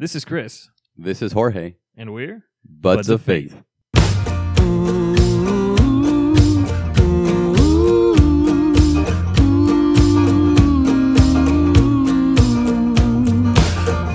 This 0.00 0.14
is 0.14 0.24
Chris, 0.24 0.70
This 0.96 1.20
is 1.20 1.32
Jorge, 1.32 1.74
and 1.94 2.14
we're 2.14 2.46
Buds, 2.64 3.10
of 3.10 3.20
Faith. 3.20 3.54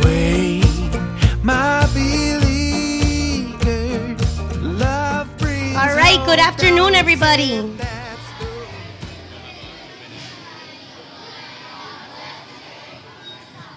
Wait, 0.03 0.65
my 1.43 1.87
beleaguered 1.93 2.99
love 4.63 5.37
brings 5.37 5.77
All 5.77 5.95
right, 5.95 6.19
good 6.25 6.39
afternoon, 6.39 6.95
everybody. 6.95 7.59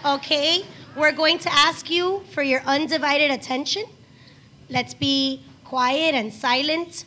Okay, 0.06 0.64
we're 0.98 1.12
going 1.12 1.38
to 1.38 1.52
ask 1.52 1.88
you 1.88 2.22
for 2.32 2.42
your 2.42 2.60
undivided 2.62 3.30
attention. 3.30 3.84
Let's 4.68 4.94
be 4.94 5.42
quiet 5.64 6.14
and 6.14 6.32
silent. 6.32 7.04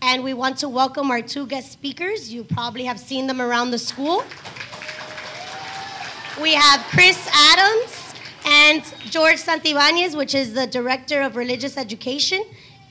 And 0.00 0.24
we 0.24 0.34
want 0.34 0.58
to 0.58 0.68
welcome 0.68 1.08
our 1.12 1.22
two 1.22 1.46
guest 1.46 1.70
speakers. 1.70 2.32
You 2.32 2.42
probably 2.42 2.82
have 2.84 2.98
seen 2.98 3.28
them 3.28 3.40
around 3.40 3.70
the 3.70 3.78
school. 3.78 4.24
We 6.40 6.54
have 6.54 6.80
Chris 6.90 7.28
Adams 7.32 8.14
and 8.44 8.82
George 9.08 9.36
Santibanez, 9.36 10.16
which 10.16 10.34
is 10.34 10.52
the 10.54 10.66
Director 10.66 11.22
of 11.22 11.36
Religious 11.36 11.76
Education 11.76 12.44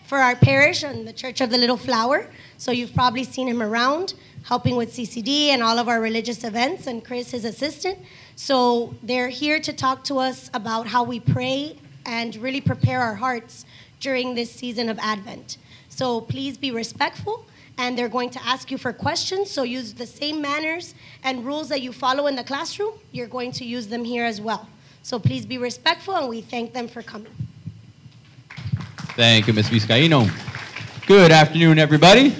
for 0.06 0.20
our 0.20 0.36
parish 0.38 0.84
and 0.84 1.06
the 1.06 1.14
Church 1.14 1.42
of 1.42 1.50
the 1.50 1.58
Little 1.58 1.76
Flower. 1.76 2.28
So 2.58 2.72
you've 2.72 2.94
probably 2.94 3.26
seen 3.26 3.50
him 3.50 3.62
around 3.62 4.14
helping 4.44 4.78
with 4.78 4.94
CCD 4.94 5.48
and 5.48 5.62
all 5.62 5.78
of 5.78 5.90
our 5.90 6.00
religious 6.00 6.46
events, 6.46 6.88
and 6.88 7.04
Chris, 7.04 7.32
his 7.32 7.44
assistant. 7.44 7.98
So 8.44 8.96
they're 9.04 9.30
here 9.30 9.60
to 9.60 9.72
talk 9.72 10.04
to 10.06 10.18
us 10.18 10.50
about 10.56 10.88
how 10.88 11.04
we 11.04 11.20
pray 11.20 11.78
and 12.08 12.36
really 12.38 12.60
prepare 12.60 13.00
our 13.00 13.14
hearts 13.14 13.66
during 14.00 14.34
this 14.34 14.50
season 14.50 14.90
of 14.90 14.98
Advent. 14.98 15.58
So 15.90 16.22
please 16.22 16.58
be 16.58 16.72
respectful, 16.72 17.46
and 17.78 17.96
they're 17.96 18.10
going 18.10 18.32
to 18.32 18.44
ask 18.44 18.72
you 18.72 18.80
for 18.80 18.94
questions. 18.94 19.52
So 19.52 19.62
use 19.62 19.94
the 19.94 20.08
same 20.08 20.42
manners 20.42 20.96
and 21.24 21.46
rules 21.46 21.70
that 21.70 21.84
you 21.84 21.94
follow 21.94 22.26
in 22.26 22.36
the 22.36 22.44
classroom, 22.44 22.94
you're 23.12 23.28
going 23.28 23.52
to 23.52 23.64
use 23.64 23.86
them 23.86 24.04
here 24.04 24.26
as 24.26 24.42
well. 24.42 24.68
So 25.04 25.20
please 25.20 25.46
be 25.46 25.60
respectful, 25.60 26.16
and 26.16 26.28
we 26.28 26.42
thank 26.42 26.74
them 26.74 26.88
for 26.88 27.04
coming. 27.04 27.32
Thank 29.16 29.46
you, 29.46 29.54
Ms. 29.54 29.70
Vizcaíno. 29.70 30.28
Good 31.06 31.32
afternoon, 31.32 31.78
everybody. 31.78 32.34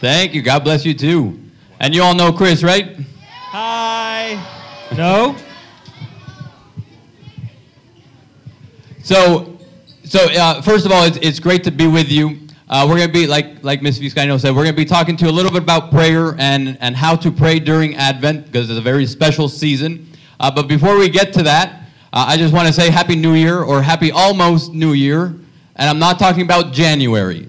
Thank 0.00 0.32
you. 0.32 0.40
God 0.40 0.64
bless 0.64 0.86
you 0.86 0.94
too. 0.94 1.38
And 1.78 1.94
you 1.94 2.02
all 2.02 2.14
know 2.14 2.32
Chris, 2.32 2.62
right? 2.62 2.96
Hi. 3.50 4.42
No? 4.96 5.36
So, 9.02 9.58
so 10.04 10.20
uh, 10.32 10.62
first 10.62 10.86
of 10.86 10.92
all, 10.92 11.04
it's, 11.04 11.18
it's 11.18 11.38
great 11.38 11.64
to 11.64 11.70
be 11.70 11.86
with 11.86 12.10
you. 12.10 12.38
Uh, 12.68 12.86
we're 12.88 12.96
going 12.96 13.08
to 13.08 13.12
be, 13.12 13.26
like, 13.26 13.62
like 13.62 13.82
Ms. 13.82 14.00
Vizcaíno 14.00 14.40
said, 14.40 14.50
we're 14.50 14.62
going 14.62 14.74
to 14.74 14.80
be 14.80 14.86
talking 14.86 15.18
to 15.18 15.26
you 15.26 15.30
a 15.30 15.32
little 15.32 15.50
bit 15.50 15.62
about 15.62 15.90
prayer 15.90 16.34
and, 16.38 16.78
and 16.80 16.96
how 16.96 17.14
to 17.16 17.30
pray 17.30 17.58
during 17.58 17.94
Advent 17.96 18.46
because 18.46 18.70
it's 18.70 18.78
a 18.78 18.82
very 18.82 19.04
special 19.04 19.48
season. 19.48 20.10
Uh, 20.38 20.50
but 20.50 20.66
before 20.66 20.96
we 20.96 21.10
get 21.10 21.32
to 21.34 21.42
that, 21.42 21.82
uh, 22.12 22.24
I 22.26 22.38
just 22.38 22.54
want 22.54 22.68
to 22.68 22.72
say 22.72 22.88
Happy 22.88 23.16
New 23.16 23.34
Year 23.34 23.62
or 23.62 23.82
Happy 23.82 24.12
Almost 24.12 24.72
New 24.72 24.92
Year. 24.92 25.34
And 25.76 25.90
I'm 25.90 25.98
not 25.98 26.18
talking 26.18 26.42
about 26.42 26.72
January. 26.72 27.48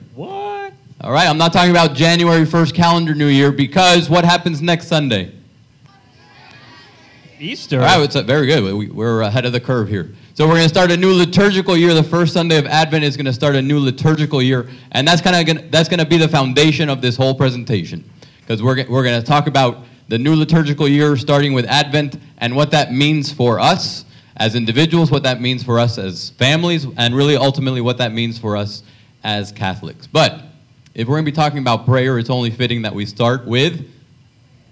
All 1.04 1.12
right, 1.12 1.28
I'm 1.28 1.40
not 1.40 1.52
talking 1.52 1.72
about 1.72 1.96
January 1.96 2.46
1st 2.46 2.76
calendar 2.76 3.16
New 3.16 3.26
Year 3.26 3.52
because 3.52 4.08
what 4.08 4.24
happens 4.24 4.62
next 4.62 4.88
Sunday? 4.88 5.34
Easter. 7.40 7.80
All 7.80 7.86
right, 7.86 8.02
it's 8.02 8.16
uh, 8.16 8.22
very 8.22 8.46
good. 8.46 8.76
We, 8.76 8.88
we're 8.88 9.22
ahead 9.22 9.46
of 9.46 9.52
the 9.52 9.60
curve 9.60 9.90
here. 9.90 10.14
So 10.36 10.46
we're 10.46 10.58
going 10.58 10.66
to 10.66 10.70
start 10.70 10.92
a 10.92 10.98
new 10.98 11.12
liturgical 11.12 11.76
year. 11.76 11.96
The 11.96 12.04
first 12.04 12.34
Sunday 12.34 12.60
of 12.60 12.68
Advent 12.68 13.04
is 13.04 13.18
going 13.18 13.26
to 13.26 13.34
start 13.34 13.56
a 13.56 13.62
new 13.64 13.80
liturgical 13.80 14.44
year, 14.44 14.70
and 14.92 15.08
that's 15.08 15.24
kind 15.24 15.50
of 15.50 15.72
that's 15.72 15.90
going 15.90 16.00
to 16.02 16.06
be 16.06 16.18
the 16.18 16.28
foundation 16.28 16.88
of 16.88 17.02
this 17.02 17.18
whole 17.18 17.34
presentation 17.34 18.08
because 18.42 18.62
we're 18.62 18.88
we're 18.88 19.04
going 19.04 19.20
to 19.20 19.26
talk 19.26 19.48
about 19.48 19.86
the 20.08 20.20
new 20.20 20.36
liturgical 20.36 20.88
year 20.88 21.18
starting 21.18 21.54
with 21.54 21.66
Advent 21.66 22.18
and 22.38 22.56
what 22.56 22.70
that 22.70 22.94
means 22.94 23.34
for 23.34 23.60
us 23.60 24.06
as 24.38 24.54
individuals, 24.54 25.10
what 25.10 25.24
that 25.24 25.42
means 25.42 25.64
for 25.64 25.80
us 25.80 25.98
as 25.98 26.30
families, 26.30 26.86
and 26.98 27.16
really 27.16 27.38
ultimately 27.38 27.82
what 27.82 27.98
that 27.98 28.14
means 28.14 28.38
for 28.38 28.56
us 28.56 28.84
as 29.24 29.52
Catholics. 29.52 30.06
But 30.06 30.51
if 30.94 31.08
we're 31.08 31.16
going 31.16 31.26
to 31.26 31.32
be 31.32 31.36
talking 31.36 31.60
about 31.60 31.86
prayer, 31.86 32.20
it's 32.20 32.30
only 32.30 32.52
fitting 32.52 32.82
that 32.82 32.94
we 32.94 33.06
start 33.06 33.46
with 33.46 33.90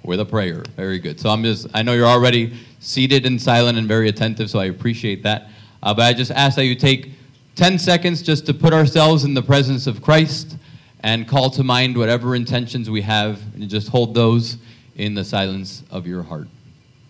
with 0.03 0.19
a 0.19 0.25
prayer. 0.25 0.63
Very 0.75 0.99
good. 0.99 1.19
So 1.19 1.29
I'm 1.29 1.43
just, 1.43 1.67
I 1.73 1.81
know 1.81 1.93
you're 1.93 2.07
already 2.07 2.57
seated 2.79 3.25
and 3.25 3.41
silent 3.41 3.77
and 3.77 3.87
very 3.87 4.09
attentive, 4.09 4.49
so 4.49 4.59
I 4.59 4.65
appreciate 4.65 5.23
that. 5.23 5.49
Uh, 5.83 5.93
but 5.93 6.03
I 6.03 6.13
just 6.13 6.31
ask 6.31 6.55
that 6.55 6.65
you 6.65 6.75
take 6.75 7.11
10 7.55 7.77
seconds 7.79 8.21
just 8.21 8.45
to 8.45 8.53
put 8.53 8.73
ourselves 8.73 9.23
in 9.23 9.33
the 9.33 9.41
presence 9.41 9.87
of 9.87 10.01
Christ 10.01 10.57
and 11.01 11.27
call 11.27 11.49
to 11.51 11.63
mind 11.63 11.97
whatever 11.97 12.35
intentions 12.35 12.89
we 12.89 13.01
have, 13.01 13.41
and 13.53 13.69
just 13.69 13.87
hold 13.87 14.13
those 14.13 14.57
in 14.95 15.13
the 15.13 15.23
silence 15.23 15.83
of 15.89 16.05
your 16.05 16.23
heart. 16.23 16.47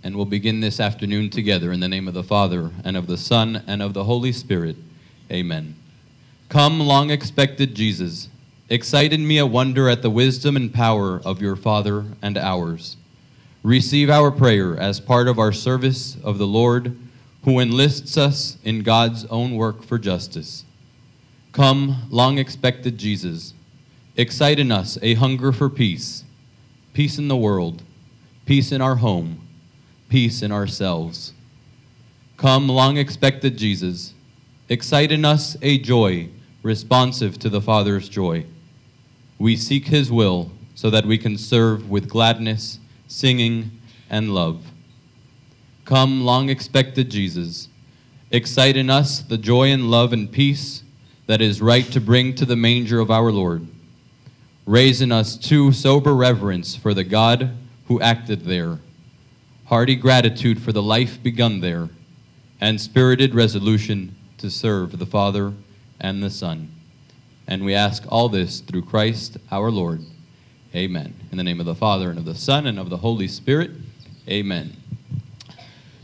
And 0.03 0.15
we'll 0.15 0.25
begin 0.25 0.59
this 0.59 0.79
afternoon 0.79 1.31
together 1.31 1.71
in 1.71 1.79
the 1.79 1.87
name 1.87 2.07
of 2.07 2.13
the 2.13 2.23
Father, 2.23 2.69
and 2.83 2.95
of 2.95 3.07
the 3.07 3.17
Son, 3.17 3.63
and 3.65 3.81
of 3.81 3.95
the 3.95 4.03
Holy 4.03 4.31
Spirit. 4.31 4.75
Amen. 5.31 5.75
Come, 6.49 6.79
long 6.79 7.09
expected 7.09 7.73
Jesus, 7.73 8.29
excite 8.69 9.11
in 9.11 9.27
me 9.27 9.39
a 9.39 9.45
wonder 9.45 9.89
at 9.89 10.03
the 10.03 10.09
wisdom 10.11 10.55
and 10.55 10.71
power 10.71 11.19
of 11.25 11.41
your 11.41 11.55
Father 11.55 12.05
and 12.21 12.37
ours. 12.37 12.97
Receive 13.63 14.09
our 14.09 14.31
prayer 14.31 14.77
as 14.77 14.99
part 14.99 15.27
of 15.27 15.39
our 15.39 15.51
service 15.51 16.17
of 16.23 16.37
the 16.37 16.47
Lord, 16.47 16.95
who 17.43 17.59
enlists 17.59 18.17
us 18.17 18.57
in 18.63 18.83
God's 18.83 19.25
own 19.25 19.55
work 19.55 19.83
for 19.83 19.97
justice. 19.97 20.65
Come, 21.51 22.07
long 22.09 22.37
expected 22.37 22.97
Jesus, 22.97 23.53
excite 24.15 24.59
in 24.59 24.71
us 24.71 24.99
a 25.01 25.15
hunger 25.15 25.51
for 25.51 25.69
peace, 25.69 26.23
peace 26.93 27.17
in 27.17 27.27
the 27.27 27.35
world, 27.35 27.81
peace 28.45 28.71
in 28.71 28.81
our 28.81 28.97
home, 28.97 29.47
peace 30.09 30.43
in 30.43 30.51
ourselves. 30.51 31.33
Come, 32.37 32.69
long 32.69 32.97
expected 32.97 33.57
Jesus, 33.57 34.13
excite 34.69 35.11
in 35.11 35.25
us 35.25 35.57
a 35.61 35.79
joy 35.79 36.29
responsive 36.61 37.39
to 37.39 37.49
the 37.49 37.61
Father's 37.61 38.07
joy. 38.07 38.45
We 39.39 39.55
seek 39.55 39.87
His 39.87 40.11
will 40.11 40.51
so 40.75 40.89
that 40.89 41.05
we 41.05 41.17
can 41.17 41.37
serve 41.37 41.89
with 41.89 42.09
gladness, 42.09 42.79
singing, 43.07 43.71
and 44.09 44.35
love. 44.35 44.65
Come, 45.85 46.23
long 46.23 46.49
expected 46.49 47.09
Jesus, 47.09 47.69
excite 48.31 48.77
in 48.77 48.89
us 48.89 49.21
the 49.21 49.37
joy 49.37 49.71
and 49.71 49.89
love 49.89 50.13
and 50.13 50.31
peace 50.31 50.83
that 51.25 51.41
is 51.41 51.61
right 51.61 51.85
to 51.91 52.01
bring 52.01 52.35
to 52.35 52.45
the 52.45 52.55
manger 52.55 52.99
of 52.99 53.09
our 53.09 53.31
Lord. 53.31 53.65
Raise 54.65 55.01
in 55.01 55.11
us 55.11 55.37
too 55.37 55.71
sober 55.71 56.13
reverence 56.13 56.75
for 56.75 56.93
the 56.93 57.03
God 57.03 57.55
who 57.87 57.99
acted 58.01 58.41
there, 58.41 58.79
hearty 59.65 59.95
gratitude 59.95 60.61
for 60.61 60.71
the 60.71 60.83
life 60.83 61.21
begun 61.23 61.59
there, 61.59 61.89
and 62.61 62.79
spirited 62.79 63.33
resolution 63.33 64.15
to 64.37 64.51
serve 64.51 64.99
the 64.99 65.05
Father 65.05 65.53
and 65.99 66.21
the 66.21 66.29
Son. 66.29 66.71
And 67.49 67.65
we 67.65 67.73
ask 67.73 68.03
all 68.09 68.29
this 68.29 68.59
through 68.59 68.83
Christ 68.83 69.39
our 69.51 69.71
Lord. 69.71 70.05
Amen. 70.75 71.15
In 71.31 71.37
the 71.39 71.43
name 71.43 71.59
of 71.59 71.65
the 71.65 71.73
Father, 71.73 72.11
and 72.11 72.19
of 72.19 72.23
the 72.23 72.35
Son, 72.35 72.67
and 72.67 72.77
of 72.77 72.91
the 72.91 72.97
Holy 72.97 73.27
Spirit. 73.27 73.71
Amen. 74.27 74.77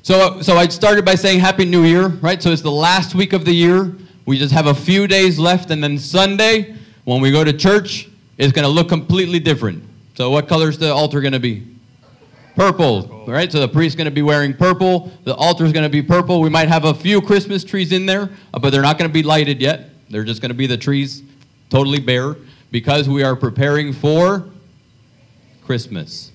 So, 0.02 0.42
so 0.42 0.58
I 0.58 0.68
started 0.70 1.06
by 1.06 1.14
saying 1.14 1.42
Happy 1.42 1.64
New 1.64 1.84
Year, 1.84 2.08
right? 2.08 2.42
So 2.42 2.50
it's 2.50 2.64
the 2.64 2.72
last 2.72 3.14
week 3.14 3.32
of 3.32 3.46
the 3.46 3.54
year. 3.54 3.96
We 4.26 4.40
just 4.40 4.56
have 4.56 4.66
a 4.66 4.74
few 4.74 5.06
days 5.06 5.38
left, 5.38 5.70
and 5.70 5.84
then 5.84 6.00
Sunday, 6.00 6.74
when 7.04 7.22
we 7.22 7.30
go 7.30 7.44
to 7.44 7.54
church, 7.54 8.10
it's 8.40 8.52
going 8.52 8.66
to 8.66 8.72
look 8.72 8.90
completely 8.90 9.40
different. 9.40 9.84
So, 10.16 10.32
what 10.32 10.48
color 10.48 10.70
is 10.70 10.80
the 10.80 10.92
altar 10.92 11.22
going 11.22 11.34
to 11.34 11.40
be? 11.40 11.68
Purple, 12.56 13.24
right? 13.28 13.52
So 13.52 13.60
the 13.60 13.68
priest's 13.68 13.96
going 13.96 14.06
to 14.06 14.12
be 14.12 14.24
wearing 14.24 14.56
purple. 14.56 15.12
The 15.26 15.36
altar's 15.36 15.74
going 15.74 15.84
to 15.84 15.90
be 15.90 16.02
purple. 16.02 16.42
We 16.42 16.50
might 16.50 16.70
have 16.70 16.86
a 16.86 16.94
few 16.94 17.22
Christmas 17.22 17.64
trees 17.64 17.92
in 17.92 18.08
there, 18.08 18.32
but 18.52 18.72
they're 18.72 18.82
not 18.82 18.98
going 18.98 19.10
to 19.10 19.14
be 19.14 19.22
lighted 19.22 19.62
yet. 19.62 19.90
They're 20.10 20.24
just 20.24 20.42
going 20.42 20.50
to 20.50 20.56
be 20.56 20.66
the 20.66 20.78
trees 20.78 21.22
totally 21.70 22.00
bare 22.00 22.36
because 22.72 23.08
we 23.08 23.24
are 23.24 23.36
preparing 23.36 23.94
for 23.94 24.46
Christmas. 25.66 26.32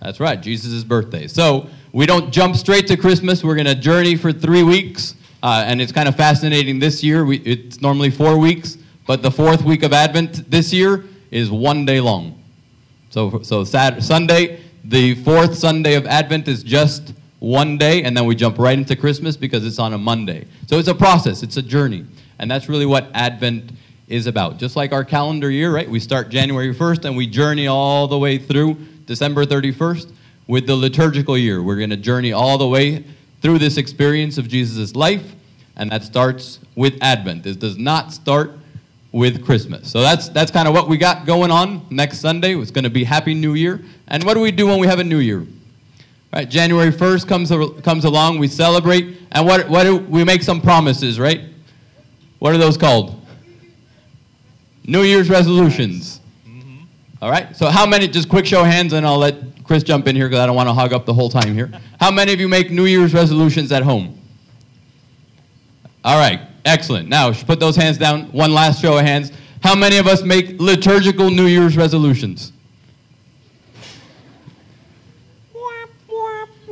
That's 0.00 0.20
right, 0.20 0.40
Jesus' 0.40 0.84
birthday. 0.84 1.26
So 1.26 1.68
we 1.92 2.06
don't 2.06 2.32
jump 2.32 2.56
straight 2.56 2.86
to 2.88 2.96
Christmas. 2.96 3.44
We're 3.44 3.54
going 3.54 3.66
to 3.66 3.74
journey 3.74 4.16
for 4.16 4.32
three 4.32 4.62
weeks, 4.62 5.14
uh, 5.42 5.64
and 5.66 5.80
it's 5.80 5.92
kind 5.92 6.08
of 6.08 6.16
fascinating 6.16 6.78
this 6.78 7.02
year. 7.04 7.24
We, 7.24 7.38
it's 7.38 7.80
normally 7.80 8.10
four 8.10 8.38
weeks, 8.38 8.78
but 9.06 9.22
the 9.22 9.30
fourth 9.30 9.62
week 9.62 9.82
of 9.82 9.92
Advent 9.92 10.50
this 10.50 10.72
year 10.72 11.04
is 11.30 11.50
one 11.50 11.84
day 11.84 12.00
long. 12.00 12.42
So, 13.10 13.42
so 13.42 13.64
Saturday, 13.64 14.00
Sunday, 14.00 14.60
the 14.84 15.14
fourth 15.16 15.56
Sunday 15.56 15.94
of 15.94 16.06
Advent 16.06 16.48
is 16.48 16.62
just 16.62 17.12
one 17.38 17.76
day, 17.76 18.04
and 18.04 18.16
then 18.16 18.24
we 18.24 18.34
jump 18.34 18.58
right 18.58 18.78
into 18.78 18.96
Christmas 18.96 19.36
because 19.36 19.66
it's 19.66 19.78
on 19.78 19.92
a 19.92 19.98
Monday. 19.98 20.46
So 20.66 20.78
it's 20.78 20.88
a 20.88 20.94
process, 20.94 21.42
it's 21.42 21.56
a 21.56 21.62
journey. 21.62 22.06
And 22.38 22.50
that's 22.50 22.68
really 22.68 22.86
what 22.86 23.08
Advent 23.14 23.72
is 24.08 24.26
about. 24.26 24.58
Just 24.58 24.76
like 24.76 24.92
our 24.92 25.04
calendar 25.04 25.50
year, 25.50 25.72
right? 25.74 25.88
We 25.88 26.00
start 26.00 26.28
January 26.28 26.74
1st 26.74 27.04
and 27.04 27.16
we 27.16 27.26
journey 27.26 27.66
all 27.66 28.06
the 28.06 28.18
way 28.18 28.38
through 28.38 28.74
December 29.06 29.44
31st. 29.44 30.12
with 30.48 30.66
the 30.66 30.74
liturgical 30.74 31.38
year. 31.38 31.62
We're 31.62 31.76
going 31.76 31.90
to 31.90 31.96
journey 31.96 32.32
all 32.32 32.58
the 32.58 32.66
way 32.66 33.04
through 33.40 33.58
this 33.58 33.76
experience 33.76 34.38
of 34.38 34.48
Jesus' 34.48 34.94
life, 34.94 35.34
and 35.76 35.90
that 35.90 36.04
starts 36.04 36.58
with 36.74 36.98
Advent. 37.00 37.44
This 37.44 37.56
does 37.56 37.78
not 37.78 38.12
start 38.12 38.52
with 39.12 39.44
Christmas. 39.44 39.90
So 39.90 40.00
that's 40.00 40.28
that's 40.30 40.50
kind 40.50 40.66
of 40.66 40.74
what 40.74 40.88
we 40.88 40.96
got 40.96 41.26
going 41.26 41.50
on 41.50 41.86
next 41.90 42.18
Sunday. 42.18 42.56
It's 42.56 42.70
going 42.70 42.84
to 42.84 42.90
be 42.90 43.04
Happy 43.04 43.34
New 43.34 43.54
Year. 43.54 43.80
And 44.08 44.24
what 44.24 44.34
do 44.34 44.40
we 44.40 44.50
do 44.50 44.66
when 44.66 44.78
we 44.78 44.86
have 44.86 44.98
a 44.98 45.04
new 45.04 45.18
year? 45.18 45.46
Right, 46.32 46.48
January 46.48 46.90
1st 46.90 47.28
comes 47.28 47.82
comes 47.82 48.04
along, 48.04 48.38
we 48.38 48.48
celebrate, 48.48 49.18
and 49.32 49.46
what 49.46 49.68
what 49.68 49.84
do, 49.84 49.98
we 49.98 50.24
make 50.24 50.42
some 50.42 50.60
promises, 50.60 51.20
right? 51.20 51.42
What 52.38 52.54
are 52.54 52.58
those 52.58 52.78
called? 52.78 53.21
New 54.84 55.02
Year's 55.02 55.30
resolutions. 55.30 56.20
Mm-hmm. 56.46 56.84
All 57.20 57.30
right. 57.30 57.56
So 57.56 57.66
how 57.68 57.86
many? 57.86 58.08
Just 58.08 58.28
quick 58.28 58.46
show 58.46 58.60
of 58.60 58.66
hands, 58.66 58.92
and 58.92 59.06
I'll 59.06 59.18
let 59.18 59.64
Chris 59.64 59.82
jump 59.82 60.06
in 60.08 60.16
here 60.16 60.28
because 60.28 60.40
I 60.40 60.46
don't 60.46 60.56
want 60.56 60.68
to 60.68 60.72
hog 60.72 60.92
up 60.92 61.06
the 61.06 61.14
whole 61.14 61.28
time 61.28 61.54
here. 61.54 61.70
How 62.00 62.10
many 62.10 62.32
of 62.32 62.40
you 62.40 62.48
make 62.48 62.70
New 62.70 62.86
Year's 62.86 63.14
resolutions 63.14 63.72
at 63.72 63.82
home? 63.82 64.18
All 66.04 66.18
right. 66.18 66.40
Excellent. 66.64 67.08
Now 67.08 67.32
put 67.32 67.60
those 67.60 67.76
hands 67.76 67.98
down. 67.98 68.24
One 68.32 68.52
last 68.52 68.80
show 68.80 68.98
of 68.98 69.04
hands. 69.04 69.32
How 69.62 69.74
many 69.74 69.98
of 69.98 70.06
us 70.06 70.22
make 70.22 70.60
liturgical 70.60 71.30
New 71.30 71.46
Year's 71.46 71.76
resolutions? 71.76 72.52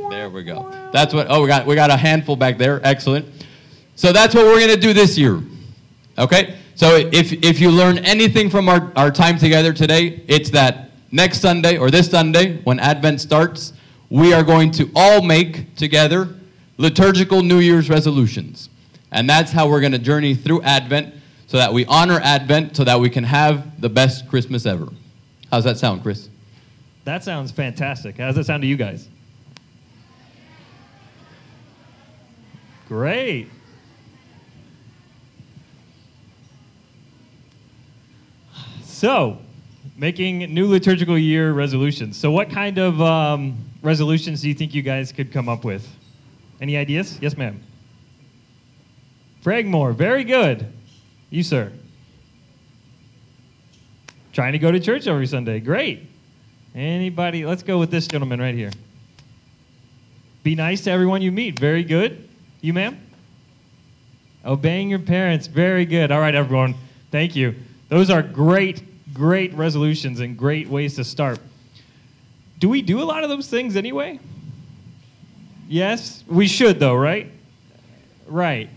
There 0.09 0.29
we 0.29 0.43
go. 0.43 0.69
That's 0.91 1.13
what. 1.13 1.27
Oh, 1.29 1.41
we 1.41 1.47
got 1.47 1.65
we 1.65 1.75
got 1.75 1.89
a 1.89 1.95
handful 1.95 2.35
back 2.35 2.57
there. 2.57 2.81
Excellent. 2.83 3.25
So 3.95 4.11
that's 4.11 4.35
what 4.35 4.45
we're 4.45 4.59
going 4.59 4.73
to 4.73 4.79
do 4.79 4.93
this 4.93 5.17
year. 5.17 5.41
Okay? 6.17 6.57
So 6.75 6.95
if, 6.95 7.31
if 7.33 7.59
you 7.59 7.69
learn 7.69 7.99
anything 7.99 8.49
from 8.49 8.69
our, 8.69 8.91
our 8.95 9.11
time 9.11 9.37
together 9.37 9.73
today, 9.73 10.23
it's 10.27 10.49
that 10.51 10.91
next 11.11 11.39
Sunday 11.39 11.77
or 11.77 11.91
this 11.91 12.09
Sunday, 12.09 12.57
when 12.63 12.79
Advent 12.79 13.21
starts, 13.21 13.73
we 14.09 14.33
are 14.33 14.43
going 14.43 14.71
to 14.71 14.89
all 14.95 15.21
make 15.21 15.75
together 15.75 16.35
liturgical 16.77 17.41
New 17.41 17.59
Year's 17.59 17.89
resolutions. 17.89 18.69
And 19.11 19.29
that's 19.29 19.51
how 19.51 19.69
we're 19.69 19.81
going 19.81 19.91
to 19.91 19.99
journey 19.99 20.35
through 20.35 20.61
Advent 20.63 21.13
so 21.47 21.57
that 21.57 21.73
we 21.73 21.85
honor 21.85 22.19
Advent 22.23 22.77
so 22.77 22.83
that 22.85 22.99
we 22.99 23.09
can 23.09 23.23
have 23.25 23.79
the 23.81 23.89
best 23.89 24.27
Christmas 24.29 24.65
ever. 24.65 24.87
How's 25.51 25.65
that 25.65 25.77
sound, 25.77 26.01
Chris? 26.01 26.29
That 27.03 27.23
sounds 27.23 27.51
fantastic. 27.51 28.17
How 28.17 28.27
does 28.27 28.35
that 28.35 28.45
sound 28.45 28.61
to 28.61 28.67
you 28.67 28.77
guys? 28.77 29.09
Great. 32.87 33.49
So, 39.01 39.39
making 39.97 40.53
new 40.53 40.67
liturgical 40.67 41.17
year 41.17 41.53
resolutions. 41.53 42.15
So, 42.15 42.29
what 42.29 42.51
kind 42.51 42.77
of 42.77 43.01
um, 43.01 43.57
resolutions 43.81 44.43
do 44.43 44.47
you 44.47 44.53
think 44.53 44.75
you 44.75 44.83
guys 44.83 45.11
could 45.11 45.31
come 45.33 45.49
up 45.49 45.63
with? 45.65 45.89
Any 46.61 46.77
ideas? 46.77 47.17
Yes, 47.19 47.35
ma'am. 47.35 47.59
Fragmore, 49.41 49.93
very 49.93 50.23
good. 50.23 50.71
You, 51.31 51.41
sir. 51.41 51.71
Trying 54.33 54.51
to 54.51 54.59
go 54.59 54.71
to 54.71 54.79
church 54.79 55.07
every 55.07 55.25
Sunday. 55.25 55.59
Great. 55.59 56.07
Anybody? 56.75 57.43
Let's 57.43 57.63
go 57.63 57.79
with 57.79 57.89
this 57.89 58.05
gentleman 58.05 58.39
right 58.39 58.53
here. 58.53 58.69
Be 60.43 60.53
nice 60.53 60.83
to 60.83 60.91
everyone 60.91 61.23
you 61.23 61.31
meet. 61.31 61.57
Very 61.57 61.83
good. 61.83 62.29
You, 62.61 62.73
ma'am? 62.73 63.01
Obeying 64.45 64.91
your 64.91 64.99
parents. 64.99 65.47
Very 65.47 65.85
good. 65.85 66.11
All 66.11 66.19
right, 66.19 66.35
everyone. 66.35 66.75
Thank 67.09 67.35
you. 67.35 67.55
Those 67.89 68.11
are 68.11 68.21
great 68.21 68.83
great 69.13 69.53
resolutions 69.53 70.19
and 70.19 70.37
great 70.37 70.67
ways 70.67 70.95
to 70.95 71.03
start. 71.03 71.39
Do 72.59 72.69
we 72.69 72.81
do 72.81 73.01
a 73.01 73.05
lot 73.05 73.23
of 73.23 73.29
those 73.29 73.47
things 73.47 73.75
anyway? 73.75 74.19
Yes, 75.67 76.23
we 76.27 76.47
should 76.47 76.79
though, 76.79 76.95
right? 76.95 77.31
Right. 78.27 78.69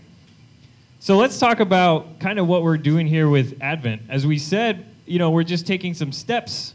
So 0.99 1.17
let's 1.17 1.37
talk 1.37 1.59
about 1.59 2.19
kind 2.19 2.39
of 2.39 2.47
what 2.47 2.63
we're 2.63 2.77
doing 2.77 3.05
here 3.05 3.29
with 3.29 3.57
Advent. 3.61 4.01
As 4.09 4.25
we 4.25 4.39
said, 4.39 4.85
you 5.05 5.19
know, 5.19 5.29
we're 5.29 5.43
just 5.43 5.67
taking 5.67 5.93
some 5.93 6.11
steps. 6.11 6.73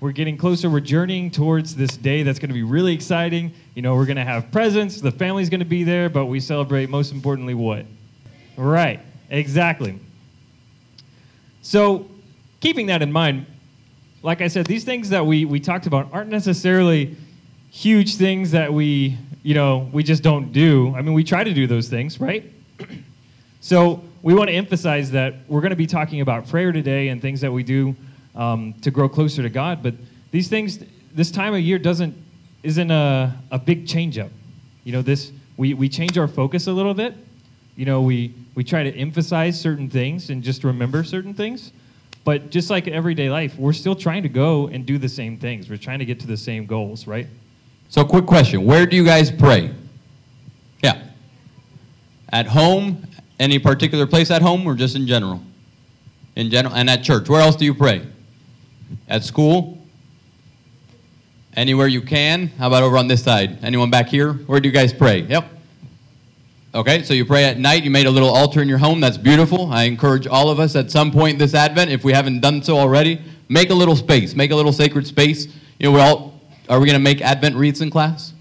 We're 0.00 0.12
getting 0.12 0.36
closer. 0.36 0.70
We're 0.70 0.78
journeying 0.78 1.32
towards 1.32 1.74
this 1.74 1.96
day 1.96 2.22
that's 2.22 2.38
going 2.38 2.50
to 2.50 2.54
be 2.54 2.62
really 2.62 2.94
exciting. 2.94 3.52
You 3.74 3.82
know, 3.82 3.96
we're 3.96 4.06
going 4.06 4.16
to 4.16 4.24
have 4.24 4.52
presents. 4.52 5.00
The 5.00 5.10
family's 5.10 5.50
going 5.50 5.58
to 5.58 5.66
be 5.66 5.82
there, 5.82 6.08
but 6.08 6.26
we 6.26 6.38
celebrate 6.38 6.88
most 6.88 7.10
importantly 7.10 7.54
what? 7.54 7.84
Right. 8.56 9.00
Exactly. 9.28 9.98
So 11.62 12.08
keeping 12.60 12.86
that 12.86 13.02
in 13.02 13.12
mind, 13.12 13.46
like 14.22 14.40
I 14.40 14.48
said, 14.48 14.66
these 14.66 14.84
things 14.84 15.10
that 15.10 15.24
we, 15.24 15.44
we 15.44 15.60
talked 15.60 15.86
about 15.86 16.12
aren't 16.12 16.30
necessarily 16.30 17.16
huge 17.70 18.16
things 18.16 18.50
that 18.50 18.72
we, 18.72 19.16
you 19.42 19.54
know, 19.54 19.88
we 19.92 20.02
just 20.02 20.22
don't 20.22 20.52
do. 20.52 20.94
I 20.96 21.02
mean, 21.02 21.14
we 21.14 21.24
try 21.24 21.44
to 21.44 21.52
do 21.52 21.66
those 21.66 21.88
things, 21.88 22.20
right? 22.20 22.50
so 23.60 24.02
we 24.22 24.34
want 24.34 24.48
to 24.48 24.54
emphasize 24.54 25.10
that 25.12 25.34
we're 25.46 25.60
going 25.60 25.70
to 25.70 25.76
be 25.76 25.86
talking 25.86 26.20
about 26.20 26.48
prayer 26.48 26.72
today 26.72 27.08
and 27.08 27.22
things 27.22 27.40
that 27.40 27.52
we 27.52 27.62
do 27.62 27.94
um, 28.34 28.74
to 28.82 28.90
grow 28.90 29.08
closer 29.08 29.42
to 29.42 29.48
God. 29.48 29.82
But 29.82 29.94
these 30.30 30.48
things, 30.48 30.80
this 31.14 31.30
time 31.30 31.54
of 31.54 31.60
year 31.60 31.78
doesn't 31.78 32.16
isn't 32.64 32.90
a, 32.90 33.36
a 33.52 33.58
big 33.58 33.86
change 33.86 34.18
up. 34.18 34.30
You 34.82 34.92
know, 34.92 35.02
this 35.02 35.30
we, 35.56 35.74
we 35.74 35.88
change 35.88 36.18
our 36.18 36.28
focus 36.28 36.66
a 36.66 36.72
little 36.72 36.94
bit. 36.94 37.14
You 37.76 37.84
know, 37.84 38.02
we, 38.02 38.34
we 38.54 38.64
try 38.64 38.82
to 38.82 38.96
emphasize 38.96 39.60
certain 39.60 39.88
things 39.88 40.30
and 40.30 40.42
just 40.42 40.64
remember 40.64 41.04
certain 41.04 41.34
things. 41.34 41.72
But 42.28 42.50
just 42.50 42.68
like 42.68 42.86
everyday 42.86 43.30
life, 43.30 43.56
we're 43.56 43.72
still 43.72 43.94
trying 43.94 44.22
to 44.22 44.28
go 44.28 44.66
and 44.66 44.84
do 44.84 44.98
the 44.98 45.08
same 45.08 45.38
things. 45.38 45.70
We're 45.70 45.78
trying 45.78 45.98
to 46.00 46.04
get 46.04 46.20
to 46.20 46.26
the 46.26 46.36
same 46.36 46.66
goals, 46.66 47.06
right? 47.06 47.26
So, 47.88 48.04
quick 48.04 48.26
question 48.26 48.66
Where 48.66 48.84
do 48.84 48.96
you 48.96 49.02
guys 49.02 49.30
pray? 49.30 49.70
Yeah. 50.82 51.04
At 52.30 52.44
home? 52.44 53.06
Any 53.40 53.58
particular 53.58 54.06
place 54.06 54.30
at 54.30 54.42
home 54.42 54.66
or 54.66 54.74
just 54.74 54.94
in 54.94 55.06
general? 55.06 55.42
In 56.36 56.50
general, 56.50 56.74
and 56.74 56.90
at 56.90 57.02
church. 57.02 57.30
Where 57.30 57.40
else 57.40 57.56
do 57.56 57.64
you 57.64 57.72
pray? 57.72 58.06
At 59.08 59.24
school? 59.24 59.78
Anywhere 61.54 61.86
you 61.86 62.02
can? 62.02 62.48
How 62.58 62.66
about 62.66 62.82
over 62.82 62.98
on 62.98 63.08
this 63.08 63.24
side? 63.24 63.64
Anyone 63.64 63.88
back 63.88 64.08
here? 64.08 64.34
Where 64.34 64.60
do 64.60 64.68
you 64.68 64.74
guys 64.74 64.92
pray? 64.92 65.20
Yep. 65.20 65.57
Okay, 66.78 67.02
so 67.02 67.12
you 67.12 67.24
pray 67.24 67.42
at 67.42 67.58
night. 67.58 67.82
You 67.82 67.90
made 67.90 68.06
a 68.06 68.10
little 68.10 68.28
altar 68.28 68.62
in 68.62 68.68
your 68.68 68.78
home. 68.78 69.00
That's 69.00 69.18
beautiful. 69.18 69.66
I 69.72 69.82
encourage 69.82 70.28
all 70.28 70.48
of 70.48 70.60
us 70.60 70.76
at 70.76 70.92
some 70.92 71.10
point 71.10 71.36
this 71.36 71.52
Advent, 71.52 71.90
if 71.90 72.04
we 72.04 72.12
haven't 72.12 72.38
done 72.38 72.62
so 72.62 72.78
already, 72.78 73.20
make 73.48 73.70
a 73.70 73.74
little 73.74 73.96
space. 73.96 74.36
Make 74.36 74.52
a 74.52 74.54
little 74.54 74.72
sacred 74.72 75.04
space. 75.04 75.46
You 75.80 75.86
know, 75.86 75.90
we're 75.90 76.02
all, 76.02 76.40
are 76.68 76.78
we 76.78 76.86
going 76.86 76.96
to 76.96 77.02
make 77.02 77.20
Advent 77.20 77.56
wreaths 77.56 77.80
in 77.80 77.90
class? 77.90 78.32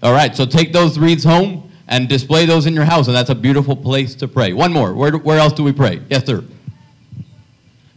All 0.00 0.12
right, 0.12 0.36
so 0.36 0.46
take 0.46 0.72
those 0.72 0.96
wreaths 0.96 1.24
home 1.24 1.72
and 1.88 2.08
display 2.08 2.46
those 2.46 2.66
in 2.66 2.72
your 2.72 2.84
house, 2.84 3.08
and 3.08 3.16
that's 3.16 3.30
a 3.30 3.34
beautiful 3.34 3.74
place 3.74 4.14
to 4.14 4.28
pray. 4.28 4.52
One 4.52 4.72
more. 4.72 4.94
Where, 4.94 5.16
where 5.16 5.40
else 5.40 5.52
do 5.52 5.64
we 5.64 5.72
pray? 5.72 6.00
Yes, 6.08 6.24
sir. 6.24 6.44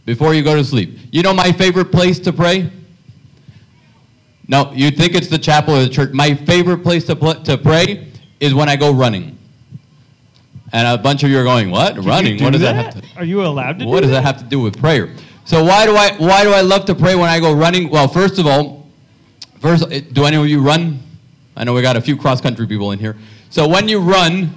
Before 0.03 0.33
you 0.33 0.41
go 0.41 0.55
to 0.55 0.63
sleep. 0.63 0.97
You 1.11 1.21
know 1.21 1.33
my 1.35 1.51
favorite 1.51 1.91
place 1.91 2.17
to 2.21 2.33
pray? 2.33 2.71
No, 4.47 4.71
you'd 4.73 4.97
think 4.97 5.13
it's 5.13 5.27
the 5.27 5.38
chapel 5.38 5.75
or 5.75 5.83
the 5.83 5.89
church. 5.89 6.11
My 6.11 6.33
favorite 6.33 6.79
place 6.79 7.05
to, 7.05 7.15
pl- 7.15 7.43
to 7.43 7.55
pray 7.55 8.07
is 8.39 8.55
when 8.55 8.67
I 8.67 8.75
go 8.75 8.91
running. 8.91 9.35
And 10.71 10.88
a 10.88 11.01
bunch 11.01 11.23
of 11.23 11.29
you 11.29 11.39
are 11.39 11.43
going, 11.43 11.71
"What? 11.71 11.95
Can 11.95 12.05
Running? 12.05 12.43
What 12.43 12.53
does 12.53 12.61
that, 12.61 12.73
that? 12.73 12.93
have 12.93 13.03
to? 13.03 13.19
Are 13.19 13.25
you 13.25 13.43
allowed 13.43 13.79
to 13.79 13.85
What 13.85 13.97
do 13.97 14.01
does 14.01 14.11
that 14.11 14.23
have 14.23 14.38
to 14.39 14.45
do 14.45 14.59
with 14.59 14.79
prayer?" 14.79 15.09
So 15.45 15.63
why 15.63 15.85
do 15.88 15.95
I 15.95 16.15
why 16.17 16.43
do 16.43 16.51
I 16.51 16.61
love 16.61 16.85
to 16.85 16.95
pray 16.95 17.15
when 17.15 17.29
I 17.29 17.39
go 17.39 17.53
running? 17.53 17.89
Well, 17.89 18.07
first 18.07 18.38
of 18.38 18.45
all, 18.45 18.88
first, 19.59 19.83
eh, 19.91 20.01
do 20.11 20.25
any 20.25 20.38
of 20.38 20.47
you 20.47 20.61
run? 20.61 20.99
I 21.55 21.63
know 21.63 21.73
we 21.73 21.81
got 21.81 21.97
a 21.97 22.01
few 22.01 22.15
cross 22.15 22.39
country 22.39 22.67
people 22.67 22.91
in 22.91 22.99
here. 22.99 23.17
So 23.49 23.67
when 23.67 23.89
you 23.89 23.99
run, 23.99 24.53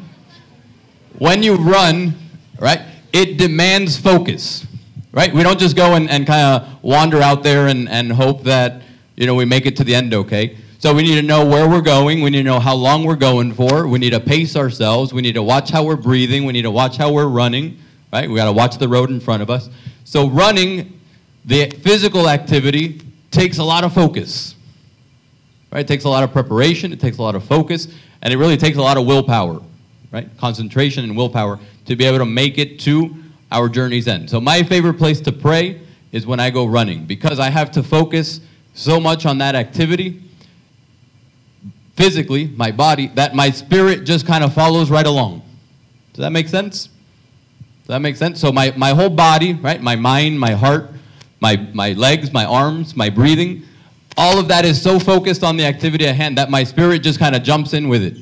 when 1.19 1.43
you 1.43 1.55
run, 1.55 2.15
right, 2.61 2.81
it 3.13 3.39
demands 3.39 3.97
focus, 3.97 4.67
right? 5.13 5.33
We 5.33 5.43
don't 5.43 5.59
just 5.59 5.77
go 5.77 5.95
and, 5.95 6.11
and 6.11 6.27
kind 6.27 6.43
of 6.63 6.83
wander 6.83 7.23
out 7.23 7.43
there 7.43 7.69
and, 7.69 7.89
and 7.89 8.13
hope 8.13 8.45
that 8.45 8.83
you 9.17 9.27
know 9.27 9.35
we 9.35 9.47
make 9.47 9.65
it 9.65 9.77
to 9.79 9.85
the 9.85 9.95
end 9.95 10.13
okay. 10.13 10.59
So 10.83 10.93
we 10.93 11.05
need 11.05 11.15
to 11.15 11.23
know 11.23 11.47
where 11.47 11.69
we're 11.69 11.81
going. 11.81 12.23
We 12.23 12.31
need 12.31 12.39
to 12.39 12.43
know 12.43 12.59
how 12.59 12.75
long 12.75 13.05
we're 13.05 13.15
going 13.15 13.55
for. 13.55 13.87
We 13.87 14.01
need 14.01 14.11
to 14.11 14.19
pace 14.19 14.57
ourselves. 14.57 15.15
We 15.15 15.23
need 15.23 15.35
to 15.35 15.43
watch 15.43 15.71
how 15.71 15.85
we're 15.85 15.95
breathing. 15.95 16.45
We 16.45 16.53
need 16.53 16.63
to 16.63 16.73
watch 16.73 16.97
how 16.97 17.13
we're 17.13 17.29
running, 17.29 17.79
right? 18.13 18.29
We 18.29 18.35
got 18.35 18.47
to 18.47 18.53
watch 18.53 18.79
the 18.79 18.89
road 18.89 19.09
in 19.11 19.21
front 19.21 19.45
of 19.45 19.49
us. 19.49 19.71
So 20.03 20.29
running, 20.29 21.01
the 21.45 21.71
physical 21.71 22.29
activity, 22.29 23.01
takes 23.31 23.59
a 23.59 23.63
lot 23.63 23.85
of 23.85 23.93
focus, 23.95 24.57
right? 25.71 25.83
It 25.83 25.87
takes 25.87 26.03
a 26.03 26.09
lot 26.09 26.25
of 26.25 26.33
preparation. 26.33 26.93
It 26.93 26.99
takes 26.99 27.19
a 27.19 27.23
lot 27.23 27.37
of 27.37 27.45
focus, 27.45 27.87
and 28.21 28.35
it 28.35 28.37
really 28.37 28.57
takes 28.57 28.77
a 28.77 28.83
lot 28.83 28.97
of 28.97 29.07
willpower, 29.07 29.63
right? 30.11 30.29
Concentration 30.37 31.05
and 31.05 31.17
willpower 31.17 31.61
to 31.85 31.95
be 31.95 32.05
able 32.05 32.19
to 32.19 32.27
make 32.27 32.59
it 32.59 32.81
to 32.81 33.15
our 33.53 33.69
journey's 33.69 34.09
end. 34.09 34.29
So 34.29 34.41
my 34.41 34.65
favorite 34.65 34.95
place 34.95 35.21
to 35.21 35.31
pray 35.31 35.81
is 36.11 36.27
when 36.27 36.41
I 36.41 36.51
go 36.51 36.67
running 36.67 37.05
because 37.05 37.39
I 37.39 37.51
have 37.51 37.71
to 37.71 37.85
focus 37.85 38.41
so 38.75 38.99
much 38.99 39.27
on 39.27 39.39
that 39.39 39.55
activity 39.55 40.23
physically, 41.97 42.47
my 42.57 42.71
body, 42.71 43.09
that 43.15 43.35
my 43.35 43.51
spirit 43.51 44.05
just 44.05 44.27
kind 44.27 44.43
of 44.43 44.53
follows 44.53 44.91
right 44.91 45.07
along. 45.07 45.43
Does 46.13 46.23
that 46.23 46.31
make 46.31 46.49
sense? 46.49 46.87
Does 46.87 47.89
that 47.89 48.01
make 48.01 48.17
sense? 48.17 48.41
So 48.41 48.53
my, 48.53 48.73
my 48.77 48.91
whole 48.91 49.11
body, 49.11 49.55
right? 49.55 49.81
My 49.81 49.97
mind, 49.97 50.39
my 50.39 50.53
heart, 50.53 50.91
my, 51.41 51.57
my 51.75 51.93
legs, 51.93 52.33
my 52.33 52.45
arms, 52.45 52.95
my 52.97 53.11
breathing, 53.11 53.65
all 54.17 54.39
of 54.39 54.49
that 54.49 54.65
is 54.65 54.81
so 54.81 54.99
focused 54.99 55.43
on 55.43 55.57
the 55.57 55.65
activity 55.65 56.07
at 56.07 56.15
hand 56.15 56.39
that 56.39 56.51
my 56.51 56.65
spirit 56.65 57.01
just 57.03 57.19
kind 57.19 57.35
of 57.35 57.43
jumps 57.43 57.73
in 57.73 57.89
with 57.89 58.03
it. 58.03 58.19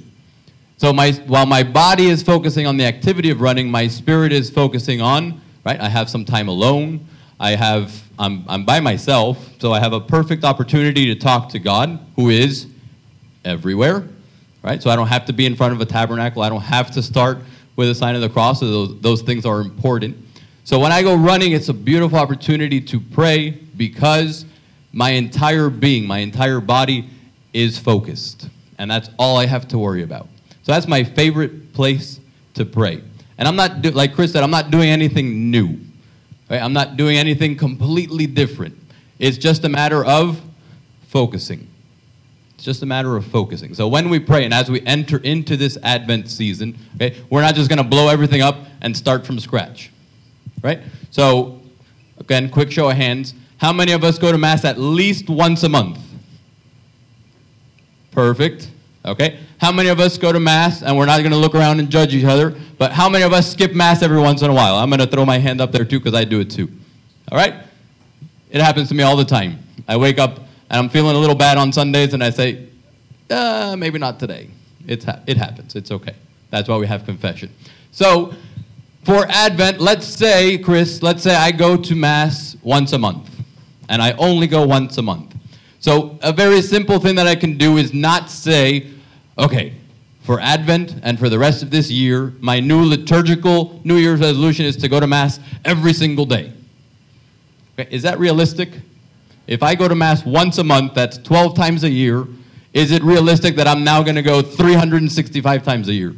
So 0.76 0.92
my, 0.92 1.12
while 1.26 1.46
my 1.46 1.62
body 1.62 2.06
is 2.06 2.22
focusing 2.22 2.66
on 2.66 2.76
the 2.76 2.86
activity 2.86 3.30
of 3.30 3.40
running, 3.40 3.70
my 3.70 3.86
spirit 3.86 4.32
is 4.32 4.48
focusing 4.48 5.02
on, 5.02 5.40
right? 5.64 5.78
I 5.78 5.88
have 5.88 6.08
some 6.08 6.24
time 6.24 6.48
alone. 6.48 7.06
I 7.38 7.50
have, 7.50 8.02
I'm, 8.18 8.44
I'm 8.48 8.64
by 8.64 8.80
myself, 8.80 9.50
so 9.58 9.72
I 9.72 9.80
have 9.80 9.92
a 9.92 10.00
perfect 10.00 10.44
opportunity 10.44 11.06
to 11.06 11.14
talk 11.14 11.48
to 11.50 11.58
God, 11.58 11.98
who 12.16 12.30
is 12.30 12.66
everywhere, 13.44 14.06
right? 14.62 14.82
So 14.82 14.90
I 14.90 14.96
don't 14.96 15.06
have 15.06 15.26
to 15.26 15.32
be 15.32 15.46
in 15.46 15.56
front 15.56 15.72
of 15.72 15.80
a 15.80 15.84
tabernacle. 15.84 16.42
I 16.42 16.48
don't 16.48 16.60
have 16.60 16.90
to 16.92 17.02
start 17.02 17.38
with 17.76 17.88
a 17.88 17.94
sign 17.94 18.14
of 18.14 18.20
the 18.20 18.28
cross. 18.28 18.60
So 18.60 18.70
those, 18.70 19.00
those 19.00 19.22
things 19.22 19.46
are 19.46 19.60
important. 19.60 20.16
So 20.64 20.78
when 20.78 20.92
I 20.92 21.02
go 21.02 21.14
running, 21.14 21.52
it's 21.52 21.68
a 21.68 21.74
beautiful 21.74 22.18
opportunity 22.18 22.80
to 22.82 23.00
pray 23.00 23.50
because 23.50 24.44
my 24.92 25.10
entire 25.10 25.70
being, 25.70 26.06
my 26.06 26.18
entire 26.18 26.60
body 26.60 27.08
is 27.52 27.78
focused. 27.78 28.48
And 28.78 28.90
that's 28.90 29.10
all 29.18 29.36
I 29.36 29.46
have 29.46 29.68
to 29.68 29.78
worry 29.78 30.02
about. 30.02 30.28
So 30.62 30.72
that's 30.72 30.86
my 30.86 31.02
favorite 31.02 31.72
place 31.72 32.20
to 32.54 32.64
pray. 32.64 33.02
And 33.38 33.48
I'm 33.48 33.56
not, 33.56 33.82
do, 33.82 33.90
like 33.90 34.14
Chris 34.14 34.32
said, 34.32 34.42
I'm 34.42 34.50
not 34.50 34.70
doing 34.70 34.90
anything 34.90 35.50
new. 35.50 35.78
Right? 36.50 36.60
I'm 36.60 36.72
not 36.72 36.96
doing 36.96 37.16
anything 37.16 37.56
completely 37.56 38.26
different. 38.26 38.76
It's 39.18 39.38
just 39.38 39.64
a 39.64 39.68
matter 39.68 40.04
of 40.04 40.40
focusing. 41.08 41.69
It's 42.60 42.66
just 42.66 42.82
a 42.82 42.86
matter 42.86 43.16
of 43.16 43.24
focusing. 43.24 43.72
So 43.72 43.88
when 43.88 44.10
we 44.10 44.18
pray 44.18 44.44
and 44.44 44.52
as 44.52 44.70
we 44.70 44.82
enter 44.82 45.16
into 45.16 45.56
this 45.56 45.78
Advent 45.82 46.28
season, 46.28 46.76
okay, 46.96 47.16
we're 47.30 47.40
not 47.40 47.54
just 47.54 47.70
going 47.70 47.78
to 47.78 47.88
blow 47.88 48.08
everything 48.08 48.42
up 48.42 48.66
and 48.82 48.94
start 48.94 49.24
from 49.24 49.40
scratch. 49.40 49.90
Right? 50.62 50.82
So, 51.10 51.62
again, 52.18 52.50
quick 52.50 52.70
show 52.70 52.90
of 52.90 52.98
hands. 52.98 53.32
How 53.56 53.72
many 53.72 53.92
of 53.92 54.04
us 54.04 54.18
go 54.18 54.30
to 54.30 54.36
Mass 54.36 54.66
at 54.66 54.76
least 54.76 55.30
once 55.30 55.62
a 55.62 55.70
month? 55.70 56.00
Perfect. 58.10 58.68
Okay? 59.06 59.38
How 59.58 59.72
many 59.72 59.88
of 59.88 59.98
us 59.98 60.18
go 60.18 60.30
to 60.30 60.38
Mass, 60.38 60.82
and 60.82 60.98
we're 60.98 61.06
not 61.06 61.20
going 61.20 61.32
to 61.32 61.38
look 61.38 61.54
around 61.54 61.80
and 61.80 61.88
judge 61.88 62.12
each 62.12 62.26
other, 62.26 62.54
but 62.76 62.92
how 62.92 63.08
many 63.08 63.24
of 63.24 63.32
us 63.32 63.50
skip 63.50 63.72
Mass 63.72 64.02
every 64.02 64.20
once 64.20 64.42
in 64.42 64.50
a 64.50 64.54
while? 64.54 64.74
I'm 64.74 64.90
going 64.90 65.00
to 65.00 65.06
throw 65.06 65.24
my 65.24 65.38
hand 65.38 65.62
up 65.62 65.72
there 65.72 65.86
too 65.86 65.98
because 65.98 66.12
I 66.12 66.24
do 66.24 66.40
it 66.40 66.50
too. 66.50 66.70
All 67.32 67.38
right? 67.38 67.54
It 68.50 68.60
happens 68.60 68.90
to 68.90 68.94
me 68.94 69.02
all 69.02 69.16
the 69.16 69.24
time. 69.24 69.60
I 69.88 69.96
wake 69.96 70.18
up 70.18 70.40
and 70.70 70.78
I'm 70.78 70.88
feeling 70.88 71.16
a 71.16 71.18
little 71.18 71.34
bad 71.34 71.58
on 71.58 71.72
Sundays, 71.72 72.14
and 72.14 72.22
I 72.22 72.30
say, 72.30 72.68
uh, 73.28 73.74
maybe 73.76 73.98
not 73.98 74.20
today. 74.20 74.48
It's 74.86 75.04
ha- 75.04 75.20
it 75.26 75.36
happens. 75.36 75.74
It's 75.74 75.90
okay. 75.90 76.14
That's 76.50 76.68
why 76.68 76.76
we 76.76 76.86
have 76.86 77.04
confession. 77.04 77.50
So, 77.90 78.32
for 79.04 79.26
Advent, 79.28 79.80
let's 79.80 80.06
say, 80.06 80.58
Chris, 80.58 81.02
let's 81.02 81.22
say 81.22 81.34
I 81.34 81.50
go 81.50 81.76
to 81.76 81.94
Mass 81.96 82.56
once 82.62 82.92
a 82.92 82.98
month, 82.98 83.28
and 83.88 84.00
I 84.00 84.12
only 84.12 84.46
go 84.46 84.64
once 84.64 84.96
a 84.98 85.02
month. 85.02 85.34
So, 85.80 86.18
a 86.22 86.32
very 86.32 86.62
simple 86.62 87.00
thing 87.00 87.16
that 87.16 87.26
I 87.26 87.34
can 87.34 87.58
do 87.58 87.76
is 87.76 87.92
not 87.92 88.30
say, 88.30 88.90
okay, 89.38 89.74
for 90.22 90.38
Advent 90.38 90.94
and 91.02 91.18
for 91.18 91.28
the 91.28 91.38
rest 91.38 91.62
of 91.64 91.70
this 91.70 91.90
year, 91.90 92.32
my 92.40 92.60
new 92.60 92.84
liturgical 92.84 93.80
New 93.82 93.96
Year's 93.96 94.20
resolution 94.20 94.66
is 94.66 94.76
to 94.76 94.88
go 94.88 95.00
to 95.00 95.06
Mass 95.08 95.40
every 95.64 95.92
single 95.92 96.26
day. 96.26 96.52
Okay, 97.78 97.92
is 97.92 98.02
that 98.02 98.20
realistic? 98.20 98.70
If 99.50 99.64
I 99.64 99.74
go 99.74 99.88
to 99.88 99.96
Mass 99.96 100.24
once 100.24 100.58
a 100.58 100.64
month, 100.64 100.94
that's 100.94 101.18
12 101.18 101.56
times 101.56 101.82
a 101.82 101.90
year, 101.90 102.24
is 102.72 102.92
it 102.92 103.02
realistic 103.02 103.56
that 103.56 103.66
I'm 103.66 103.82
now 103.82 104.00
going 104.00 104.14
to 104.14 104.22
go 104.22 104.42
365 104.42 105.64
times 105.64 105.88
a 105.88 105.92
year? 105.92 106.14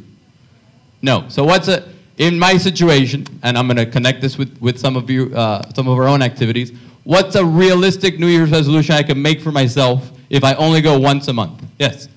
No. 1.01 1.27
So 1.29 1.43
what's 1.43 1.67
a 1.67 1.91
in 2.19 2.37
my 2.37 2.57
situation, 2.57 3.25
and 3.41 3.57
I'm 3.57 3.65
going 3.65 3.77
to 3.77 3.87
connect 3.87 4.21
this 4.21 4.37
with, 4.37 4.55
with 4.61 4.77
some 4.77 4.95
of 4.95 5.09
you, 5.09 5.35
uh, 5.35 5.67
some 5.73 5.87
of 5.87 5.97
our 5.97 6.07
own 6.07 6.21
activities. 6.21 6.71
What's 7.05 7.35
a 7.35 7.43
realistic 7.43 8.19
New 8.19 8.27
Year's 8.27 8.51
resolution 8.51 8.93
I 8.93 9.01
can 9.01 9.19
make 9.19 9.41
for 9.41 9.51
myself 9.51 10.11
if 10.29 10.43
I 10.43 10.53
only 10.53 10.81
go 10.81 10.99
once 10.99 11.27
a 11.27 11.33
month? 11.33 11.65
Yes. 11.79 12.07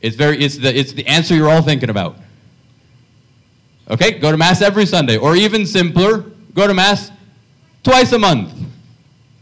It's 0.00 0.16
very 0.16 0.42
it's 0.42 0.58
the 0.58 0.76
it's 0.76 0.92
the 0.92 1.06
answer 1.06 1.36
you're 1.36 1.48
all 1.48 1.62
thinking 1.62 1.88
about. 1.88 2.16
Okay, 3.88 4.18
go 4.18 4.32
to 4.32 4.36
mass 4.36 4.60
every 4.60 4.86
Sunday, 4.86 5.16
or 5.16 5.36
even 5.36 5.64
simpler, 5.64 6.22
go 6.52 6.66
to 6.66 6.74
mass 6.74 7.12
twice 7.84 8.10
a 8.10 8.18
month. 8.18 8.52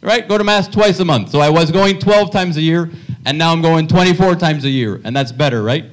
Right? 0.02 0.26
Go 0.26 0.38
to 0.38 0.44
mass 0.44 0.66
twice 0.66 0.98
a 1.00 1.04
month. 1.04 1.30
So 1.30 1.40
I 1.40 1.50
was 1.50 1.70
going 1.70 1.98
12 1.98 2.30
times 2.30 2.56
a 2.56 2.62
year, 2.62 2.90
and 3.26 3.36
now 3.36 3.52
I'm 3.52 3.60
going 3.60 3.86
24 3.86 4.36
times 4.36 4.64
a 4.64 4.70
year, 4.70 5.00
and 5.04 5.14
that's 5.14 5.30
better, 5.30 5.62
right? 5.62 5.84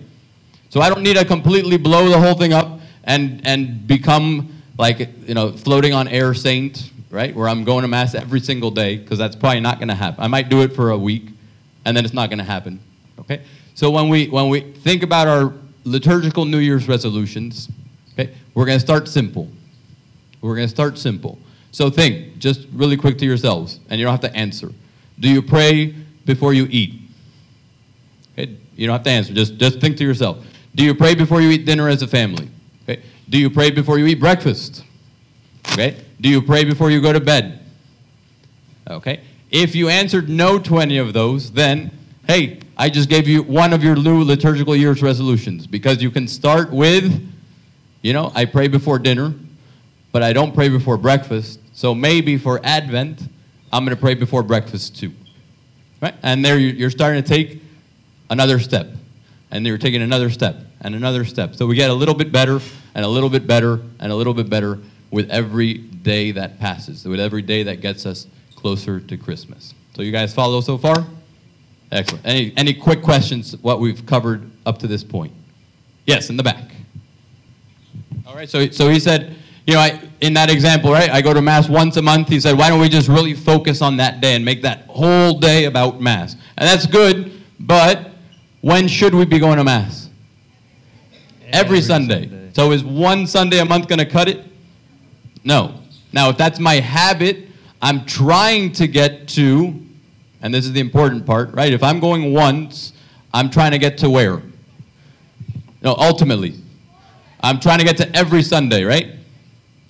So 0.69 0.81
I 0.81 0.89
don't 0.89 1.03
need 1.03 1.17
to 1.17 1.25
completely 1.25 1.77
blow 1.77 2.09
the 2.09 2.19
whole 2.19 2.35
thing 2.35 2.53
up 2.53 2.79
and 3.03 3.45
and 3.45 3.87
become 3.87 4.61
like 4.77 4.99
you 4.99 5.33
know 5.33 5.51
floating 5.51 5.93
on 5.93 6.07
air 6.07 6.33
saint, 6.33 6.91
right? 7.09 7.35
Where 7.35 7.49
I'm 7.49 7.63
going 7.63 7.81
to 7.81 7.87
mass 7.87 8.15
every 8.15 8.39
single 8.39 8.71
day 8.71 8.97
because 8.97 9.17
that's 9.17 9.35
probably 9.35 9.61
not 9.61 9.79
going 9.79 9.87
to 9.87 9.95
happen. 9.95 10.23
I 10.23 10.27
might 10.27 10.49
do 10.49 10.61
it 10.61 10.75
for 10.75 10.91
a 10.91 10.97
week, 10.97 11.29
and 11.85 11.95
then 11.95 12.05
it's 12.05 12.13
not 12.13 12.29
going 12.29 12.39
to 12.39 12.45
happen. 12.45 12.79
Okay. 13.19 13.41
So 13.73 13.89
when 13.89 14.09
we 14.09 14.27
when 14.27 14.49
we 14.49 14.61
think 14.61 15.03
about 15.03 15.27
our 15.27 15.53
liturgical 15.83 16.45
New 16.45 16.59
Year's 16.59 16.87
resolutions, 16.87 17.69
okay, 18.13 18.33
we're 18.53 18.65
going 18.65 18.77
to 18.77 18.85
start 18.85 19.07
simple. 19.07 19.49
We're 20.41 20.55
going 20.55 20.67
to 20.67 20.73
start 20.73 20.97
simple. 20.97 21.39
So 21.71 21.89
think, 21.89 22.39
just 22.39 22.67
really 22.73 22.97
quick 22.97 23.17
to 23.19 23.25
yourselves, 23.25 23.79
and 23.89 23.99
you 23.99 24.05
don't 24.05 24.13
have 24.13 24.31
to 24.31 24.35
answer. 24.35 24.71
Do 25.19 25.29
you 25.29 25.41
pray 25.41 25.95
before 26.25 26.53
you 26.53 26.67
eat? 26.69 27.01
Okay, 28.33 28.57
you 28.75 28.87
don't 28.87 28.93
have 28.93 29.03
to 29.03 29.09
answer. 29.09 29.33
Just 29.33 29.57
just 29.57 29.79
think 29.79 29.97
to 29.97 30.03
yourself. 30.03 30.45
Do 30.75 30.83
you 30.83 30.93
pray 30.93 31.15
before 31.15 31.41
you 31.41 31.49
eat 31.49 31.65
dinner 31.65 31.89
as 31.89 32.01
a 32.01 32.07
family? 32.07 32.49
Okay. 32.83 33.01
Do 33.29 33.37
you 33.37 33.49
pray 33.49 33.71
before 33.71 33.97
you 33.97 34.05
eat 34.05 34.19
breakfast? 34.19 34.83
Okay. 35.73 35.97
Do 36.21 36.29
you 36.29 36.41
pray 36.41 36.63
before 36.63 36.91
you 36.91 37.01
go 37.01 37.11
to 37.11 37.19
bed? 37.19 37.59
Okay. 38.89 39.21
If 39.51 39.75
you 39.75 39.89
answered 39.89 40.29
no 40.29 40.59
to 40.59 40.79
any 40.79 40.97
of 40.97 41.13
those, 41.13 41.51
then 41.51 41.91
hey, 42.27 42.59
I 42.77 42.89
just 42.89 43.09
gave 43.09 43.27
you 43.27 43.41
one 43.43 43.73
of 43.73 43.83
your 43.83 43.95
new 43.95 44.23
liturgical 44.23 44.75
year's 44.75 45.01
resolutions 45.01 45.65
because 45.65 46.01
you 46.01 46.11
can 46.11 46.27
start 46.27 46.71
with, 46.71 47.33
you 48.01 48.13
know, 48.13 48.31
I 48.35 48.45
pray 48.45 48.67
before 48.67 48.99
dinner, 48.99 49.33
but 50.17 50.23
I 50.23 50.33
don't 50.33 50.51
pray 50.51 50.67
before 50.67 50.97
breakfast. 50.97 51.59
So 51.73 51.93
maybe 51.93 52.39
for 52.39 52.59
Advent, 52.63 53.21
I'm 53.71 53.85
going 53.85 53.95
to 53.95 54.01
pray 54.01 54.15
before 54.15 54.41
breakfast 54.41 54.97
too. 54.99 55.11
Right? 56.01 56.15
And 56.23 56.43
there 56.43 56.57
you- 56.57 56.69
you're 56.73 56.89
starting 56.89 57.21
to 57.21 57.29
take 57.29 57.61
another 58.27 58.57
step. 58.57 58.87
And 59.51 59.63
you're 59.63 59.77
taking 59.77 60.01
another 60.01 60.31
step 60.31 60.55
and 60.81 60.95
another 60.95 61.23
step. 61.23 61.53
So 61.53 61.67
we 61.67 61.75
get 61.75 61.91
a 61.91 61.93
little 61.93 62.15
bit 62.15 62.31
better 62.31 62.59
and 62.95 63.05
a 63.05 63.07
little 63.07 63.29
bit 63.29 63.45
better 63.45 63.79
and 63.99 64.11
a 64.11 64.15
little 64.15 64.33
bit 64.33 64.49
better 64.49 64.79
with 65.11 65.29
every 65.29 65.75
day 65.75 66.31
that 66.31 66.59
passes, 66.59 67.05
with 67.05 67.19
every 67.19 67.43
day 67.43 67.61
that 67.61 67.81
gets 67.81 68.07
us 68.07 68.25
closer 68.55 68.99
to 68.99 69.17
Christmas. 69.17 69.75
So 69.95 70.01
you 70.01 70.11
guys 70.11 70.33
follow 70.33 70.61
so 70.61 70.79
far? 70.79 71.05
Excellent. 71.91 72.25
Any, 72.25 72.53
any 72.57 72.73
quick 72.73 73.03
questions, 73.03 73.55
what 73.57 73.79
we've 73.79 74.03
covered 74.07 74.49
up 74.65 74.79
to 74.79 74.87
this 74.87 75.03
point? 75.03 75.33
Yes, 76.07 76.31
in 76.31 76.37
the 76.37 76.43
back. 76.43 76.71
All 78.25 78.33
right, 78.33 78.49
so, 78.49 78.67
so 78.71 78.89
he 78.89 78.99
said, 78.99 79.35
you 79.67 79.73
know, 79.73 79.81
I, 79.81 80.01
in 80.21 80.33
that 80.33 80.49
example, 80.49 80.91
right, 80.93 81.09
I 81.09 81.21
go 81.21 81.33
to 81.33 81.41
Mass 81.41 81.67
once 81.67 81.97
a 81.97 82.01
month. 82.01 82.29
He 82.29 82.39
said, 82.39 82.57
why 82.57 82.69
don't 82.69 82.79
we 82.79 82.87
just 82.87 83.09
really 83.09 83.33
focus 83.33 83.81
on 83.81 83.97
that 83.97 84.21
day 84.21 84.33
and 84.33 84.45
make 84.45 84.61
that 84.61 84.85
whole 84.87 85.37
day 85.37 85.65
about 85.65 86.01
Mass? 86.01 86.37
And 86.57 86.67
that's 86.67 86.87
good, 86.87 87.33
but 87.59 88.11
when 88.61 88.87
should 88.87 89.13
we 89.13 89.25
be 89.25 89.39
going 89.39 89.57
to 89.57 89.65
Mass? 89.65 90.09
Every, 91.49 91.81
Sunday. 91.81 92.49
So 92.53 92.71
is 92.71 92.83
one 92.83 93.27
Sunday 93.27 93.59
a 93.59 93.65
month 93.65 93.89
going 93.89 93.99
to 93.99 94.05
cut 94.05 94.29
it? 94.29 94.45
No. 95.43 95.81
Now, 96.13 96.29
if 96.29 96.37
that's 96.37 96.59
my 96.59 96.75
habit, 96.75 97.49
I'm 97.81 98.05
trying 98.05 98.71
to 98.73 98.87
get 98.87 99.27
to, 99.29 99.79
and 100.41 100.53
this 100.53 100.65
is 100.65 100.71
the 100.71 100.79
important 100.79 101.25
part, 101.25 101.53
right? 101.53 101.73
If 101.73 101.83
I'm 101.83 101.99
going 101.99 102.33
once, 102.33 102.93
I'm 103.33 103.49
trying 103.49 103.71
to 103.71 103.77
get 103.77 103.97
to 103.99 104.09
where? 104.09 104.41
No, 105.81 105.93
ultimately. 105.97 106.55
I'm 107.41 107.59
trying 107.59 107.79
to 107.79 107.85
get 107.85 107.97
to 107.97 108.15
every 108.15 108.43
Sunday, 108.43 108.83
right? 108.83 109.16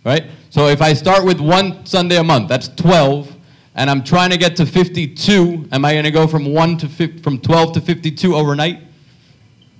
Right? 0.07 0.31
So 0.49 0.67
if 0.67 0.81
I 0.81 0.93
start 0.93 1.25
with 1.25 1.41
one 1.41 1.85
Sunday 1.85 2.15
a 2.15 2.23
month, 2.23 2.47
that's 2.47 2.69
12, 2.69 3.35
and 3.75 3.89
I'm 3.89 4.05
trying 4.05 4.29
to 4.29 4.37
get 4.37 4.55
to 4.55 4.65
52, 4.65 5.67
am 5.73 5.83
I 5.83 5.91
going 5.91 6.05
to 6.05 6.11
go 6.11 6.25
from 6.27 6.45
1 6.45 6.77
to 6.77 6.87
5, 6.87 7.21
from 7.21 7.37
12 7.39 7.73
to 7.73 7.81
52 7.81 8.33
overnight? 8.33 8.83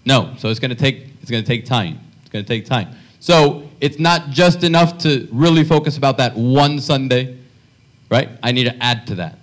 No. 0.03 0.35
So 0.37 0.49
it's 0.49 0.59
going 0.59 0.71
to 0.71 0.75
take 0.75 1.05
it's 1.21 1.31
going 1.31 1.41
to 1.41 1.47
take 1.47 1.63
time. 1.63 2.01
It's 2.19 2.29
going 2.29 2.43
to 2.43 2.47
take 2.47 2.65
time. 2.65 2.93
So 3.21 3.69
it's 3.79 3.99
not 3.99 4.29
just 4.29 4.65
enough 4.65 4.97
to 4.99 5.29
really 5.31 5.63
focus 5.63 5.97
about 5.97 6.17
that 6.17 6.35
one 6.35 6.81
Sunday, 6.81 7.37
right? 8.11 8.29
I 8.43 8.51
need 8.51 8.65
to 8.65 8.83
add 8.83 9.07
to 9.07 9.15
that, 9.15 9.39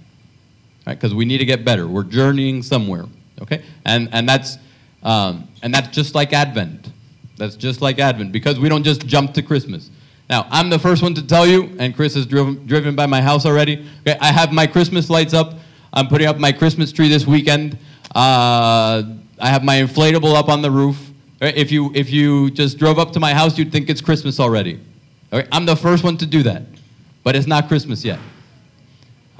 right? 0.86 0.94
Because 0.94 1.14
we 1.14 1.24
need 1.24 1.38
to 1.38 1.46
get 1.46 1.64
better. 1.64 1.88
We're 1.88 2.04
journeying 2.04 2.62
somewhere, 2.62 3.06
okay? 3.40 3.62
And 3.86 4.10
and 4.12 4.28
that's 4.28 4.58
um, 5.02 5.48
and 5.62 5.72
that's 5.72 5.88
just 5.96 6.14
like 6.14 6.34
Advent. 6.34 6.90
That's 7.38 7.56
just 7.56 7.80
like 7.80 7.98
Advent 7.98 8.32
because 8.32 8.60
we 8.60 8.68
don't 8.68 8.84
just 8.84 9.06
jump 9.06 9.32
to 9.34 9.42
Christmas. 9.42 9.90
Now 10.28 10.46
I'm 10.50 10.70
the 10.70 10.78
first 10.78 11.02
one 11.02 11.14
to 11.14 11.26
tell 11.26 11.46
you, 11.46 11.74
and 11.78 11.94
Chris 11.94 12.16
is 12.16 12.26
driven 12.26 12.66
driven 12.66 12.94
by 12.94 13.06
my 13.06 13.20
house 13.20 13.44
already. 13.46 13.86
Okay, 14.00 14.16
I 14.20 14.32
have 14.32 14.52
my 14.52 14.66
Christmas 14.66 15.10
lights 15.10 15.34
up. 15.34 15.54
I'm 15.92 16.08
putting 16.08 16.26
up 16.26 16.38
my 16.38 16.52
Christmas 16.52 16.92
tree 16.92 17.08
this 17.08 17.26
weekend. 17.26 17.78
Uh, 18.14 19.02
I 19.38 19.48
have 19.48 19.62
my 19.62 19.76
inflatable 19.76 20.34
up 20.34 20.48
on 20.48 20.62
the 20.62 20.70
roof. 20.70 21.10
Right? 21.40 21.56
If 21.56 21.70
you 21.70 21.92
if 21.94 22.10
you 22.10 22.50
just 22.50 22.78
drove 22.78 22.98
up 22.98 23.12
to 23.12 23.20
my 23.20 23.34
house, 23.34 23.58
you'd 23.58 23.70
think 23.70 23.90
it's 23.90 24.00
Christmas 24.00 24.40
already. 24.40 24.80
Right? 25.32 25.46
I'm 25.52 25.66
the 25.66 25.76
first 25.76 26.04
one 26.04 26.16
to 26.18 26.26
do 26.26 26.42
that, 26.44 26.62
but 27.22 27.36
it's 27.36 27.46
not 27.46 27.68
Christmas 27.68 28.04
yet. 28.04 28.18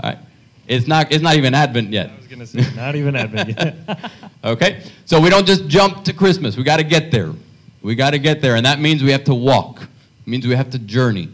All 0.02 0.10
right. 0.10 0.18
It's 0.66 0.86
not, 0.86 1.12
it's 1.12 1.22
not 1.22 1.36
even 1.36 1.54
Advent 1.54 1.90
yet. 1.90 2.10
I 2.10 2.16
was 2.16 2.26
gonna 2.26 2.46
say, 2.46 2.64
not 2.74 2.96
even 2.96 3.16
Advent 3.16 3.48
yet. 3.50 4.10
Okay? 4.44 4.82
So 5.06 5.18
we 5.22 5.30
don't 5.30 5.46
just 5.46 5.68
jump 5.68 6.04
to 6.04 6.12
Christmas. 6.12 6.54
We 6.54 6.64
got 6.64 6.76
to 6.76 6.84
get 6.84 7.10
there. 7.10 7.32
We 7.80 7.94
got 7.94 8.10
to 8.10 8.18
get 8.18 8.42
there. 8.42 8.56
And 8.56 8.66
that 8.66 8.78
means 8.78 9.02
we 9.02 9.10
have 9.10 9.24
to 9.24 9.34
walk. 9.34 9.88
It 10.26 10.30
means 10.30 10.46
we 10.46 10.54
have 10.54 10.70
to 10.70 10.78
journey. 10.78 11.28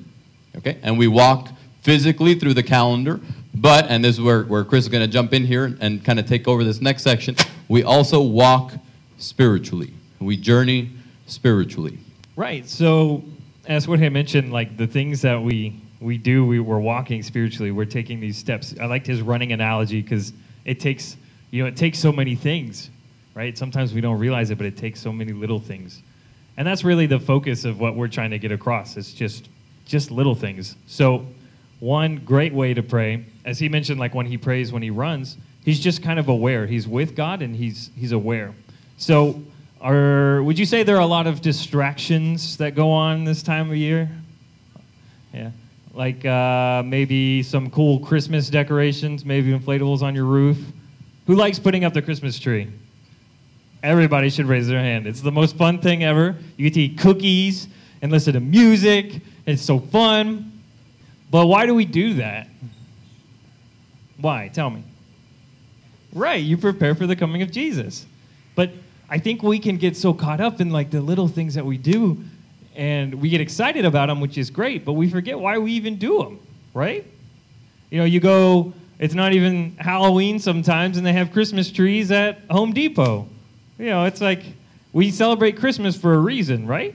Okay? 0.56 0.78
And 0.82 0.98
we 0.98 1.06
walk 1.06 1.48
physically 1.82 2.34
through 2.34 2.54
the 2.54 2.62
calendar. 2.62 3.20
But, 3.54 3.86
and 3.88 4.04
this 4.04 4.16
is 4.16 4.20
where, 4.20 4.44
where 4.44 4.64
Chris 4.64 4.84
is 4.84 4.88
going 4.88 5.02
to 5.02 5.12
jump 5.12 5.32
in 5.32 5.44
here 5.44 5.76
and 5.80 6.04
kind 6.04 6.18
of 6.18 6.26
take 6.26 6.46
over 6.46 6.62
this 6.64 6.80
next 6.80 7.02
section, 7.02 7.36
we 7.68 7.82
also 7.82 8.20
walk 8.20 8.72
spiritually. 9.18 9.92
We 10.20 10.36
journey 10.36 10.90
spiritually. 11.26 11.98
Right. 12.36 12.68
So, 12.68 13.24
as 13.66 13.88
what 13.88 14.00
I 14.00 14.08
mentioned, 14.08 14.52
like 14.52 14.76
the 14.76 14.86
things 14.86 15.22
that 15.22 15.40
we 15.40 15.80
we 16.00 16.16
do, 16.16 16.46
we, 16.46 16.60
we're 16.60 16.78
walking 16.78 17.22
spiritually. 17.22 17.70
We're 17.70 17.84
taking 17.84 18.20
these 18.20 18.36
steps. 18.36 18.74
I 18.80 18.86
liked 18.86 19.06
his 19.06 19.20
running 19.20 19.52
analogy 19.52 20.00
because 20.00 20.32
it 20.64 20.80
takes, 20.80 21.16
you 21.50 21.62
know, 21.62 21.68
it 21.68 21.76
takes 21.76 21.98
so 21.98 22.10
many 22.10 22.34
things, 22.34 22.90
right? 23.34 23.56
Sometimes 23.56 23.92
we 23.92 24.00
don't 24.00 24.18
realize 24.18 24.50
it, 24.50 24.56
but 24.56 24.66
it 24.66 24.76
takes 24.76 25.00
so 25.00 25.12
many 25.12 25.32
little 25.32 25.60
things, 25.60 26.02
and 26.60 26.66
that's 26.66 26.84
really 26.84 27.06
the 27.06 27.18
focus 27.18 27.64
of 27.64 27.80
what 27.80 27.96
we're 27.96 28.06
trying 28.06 28.32
to 28.32 28.38
get 28.38 28.52
across. 28.52 28.98
It's 28.98 29.14
just, 29.14 29.48
just 29.86 30.10
little 30.10 30.34
things. 30.34 30.76
So, 30.86 31.26
one 31.78 32.16
great 32.16 32.52
way 32.52 32.74
to 32.74 32.82
pray, 32.82 33.24
as 33.46 33.58
he 33.58 33.70
mentioned, 33.70 33.98
like 33.98 34.14
when 34.14 34.26
he 34.26 34.36
prays 34.36 34.70
when 34.70 34.82
he 34.82 34.90
runs, 34.90 35.38
he's 35.64 35.80
just 35.80 36.02
kind 36.02 36.18
of 36.18 36.28
aware. 36.28 36.66
He's 36.66 36.86
with 36.86 37.16
God 37.16 37.40
and 37.40 37.56
he's 37.56 37.88
he's 37.96 38.12
aware. 38.12 38.52
So, 38.98 39.42
are 39.80 40.42
would 40.42 40.58
you 40.58 40.66
say 40.66 40.82
there 40.82 40.96
are 40.96 41.00
a 41.00 41.06
lot 41.06 41.26
of 41.26 41.40
distractions 41.40 42.58
that 42.58 42.74
go 42.74 42.90
on 42.90 43.24
this 43.24 43.42
time 43.42 43.70
of 43.70 43.76
year? 43.76 44.10
Yeah, 45.32 45.52
like 45.94 46.26
uh, 46.26 46.82
maybe 46.84 47.42
some 47.42 47.70
cool 47.70 48.00
Christmas 48.00 48.50
decorations, 48.50 49.24
maybe 49.24 49.58
inflatables 49.58 50.02
on 50.02 50.14
your 50.14 50.26
roof. 50.26 50.58
Who 51.26 51.36
likes 51.36 51.58
putting 51.58 51.86
up 51.86 51.94
the 51.94 52.02
Christmas 52.02 52.38
tree? 52.38 52.68
Everybody 53.82 54.30
should 54.30 54.46
raise 54.46 54.68
their 54.68 54.80
hand. 54.80 55.06
It's 55.06 55.20
the 55.20 55.32
most 55.32 55.56
fun 55.56 55.78
thing 55.78 56.04
ever. 56.04 56.36
You 56.56 56.64
get 56.64 56.74
to 56.74 56.80
eat 56.80 56.98
cookies 56.98 57.68
and 58.02 58.12
listen 58.12 58.34
to 58.34 58.40
music. 58.40 59.20
It's 59.46 59.62
so 59.62 59.78
fun. 59.78 60.52
But 61.30 61.46
why 61.46 61.66
do 61.66 61.74
we 61.74 61.84
do 61.84 62.14
that? 62.14 62.48
Why? 64.18 64.48
Tell 64.52 64.70
me. 64.70 64.82
Right, 66.12 66.42
you 66.42 66.56
prepare 66.56 66.94
for 66.94 67.06
the 67.06 67.16
coming 67.16 67.40
of 67.42 67.50
Jesus. 67.50 68.04
But 68.54 68.70
I 69.08 69.18
think 69.18 69.42
we 69.42 69.58
can 69.58 69.76
get 69.76 69.96
so 69.96 70.12
caught 70.12 70.40
up 70.40 70.60
in 70.60 70.70
like 70.70 70.90
the 70.90 71.00
little 71.00 71.28
things 71.28 71.54
that 71.54 71.64
we 71.64 71.78
do 71.78 72.22
and 72.74 73.14
we 73.14 73.28
get 73.28 73.40
excited 73.40 73.84
about 73.84 74.06
them, 74.06 74.20
which 74.20 74.38
is 74.38 74.50
great, 74.50 74.84
but 74.84 74.92
we 74.92 75.10
forget 75.10 75.38
why 75.38 75.58
we 75.58 75.72
even 75.72 75.96
do 75.96 76.18
them, 76.18 76.40
right? 76.72 77.04
You 77.90 77.98
know, 77.98 78.04
you 78.04 78.20
go, 78.20 78.72
it's 78.98 79.14
not 79.14 79.32
even 79.32 79.76
Halloween 79.78 80.38
sometimes, 80.38 80.96
and 80.96 81.04
they 81.04 81.12
have 81.12 81.32
Christmas 81.32 81.70
trees 81.70 82.10
at 82.10 82.38
Home 82.50 82.72
Depot. 82.72 83.28
You 83.80 83.86
know, 83.86 84.04
it's 84.04 84.20
like 84.20 84.42
we 84.92 85.10
celebrate 85.10 85.56
Christmas 85.56 85.96
for 85.96 86.12
a 86.12 86.18
reason, 86.18 86.66
right? 86.66 86.94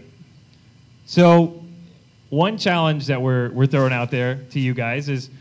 So, 1.08 1.64
one 2.30 2.60
challenge 2.60 3.08
that 3.08 3.20
we're, 3.20 3.50
we're 3.54 3.66
throwing 3.66 3.92
out 3.92 4.12
there 4.12 4.36
to 4.52 4.60
you 4.60 4.76
guys 4.76 5.10
is 5.10 5.32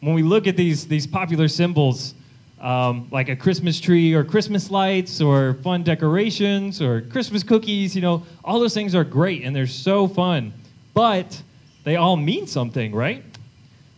when 0.00 0.14
we 0.14 0.24
look 0.24 0.48
at 0.48 0.56
these, 0.56 0.88
these 0.88 1.06
popular 1.06 1.46
symbols, 1.46 2.14
um, 2.60 3.06
like 3.12 3.28
a 3.28 3.36
Christmas 3.36 3.80
tree 3.80 4.14
or 4.14 4.24
Christmas 4.24 4.68
lights 4.68 5.20
or 5.20 5.54
fun 5.62 5.84
decorations 5.84 6.82
or 6.82 7.02
Christmas 7.02 7.44
cookies, 7.44 7.94
you 7.94 8.02
know, 8.02 8.24
all 8.44 8.58
those 8.58 8.74
things 8.74 8.96
are 8.96 9.04
great 9.04 9.44
and 9.44 9.54
they're 9.54 9.68
so 9.68 10.08
fun, 10.08 10.52
but 10.92 11.40
they 11.84 11.94
all 11.94 12.16
mean 12.16 12.48
something, 12.48 12.92
right? 12.92 13.22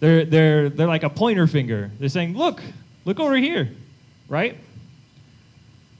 They're, 0.01 0.27
they're, 0.27 0.69
they're 0.69 0.87
like 0.87 1.05
a 1.05 1.11
pointer 1.11 1.47
finger. 1.47 1.91
They're 1.99 2.11
saying, 2.11 2.37
look, 2.37 2.61
look 3.07 3.19
over 3.19 3.37
here, 3.37 3.71
right? 4.29 4.59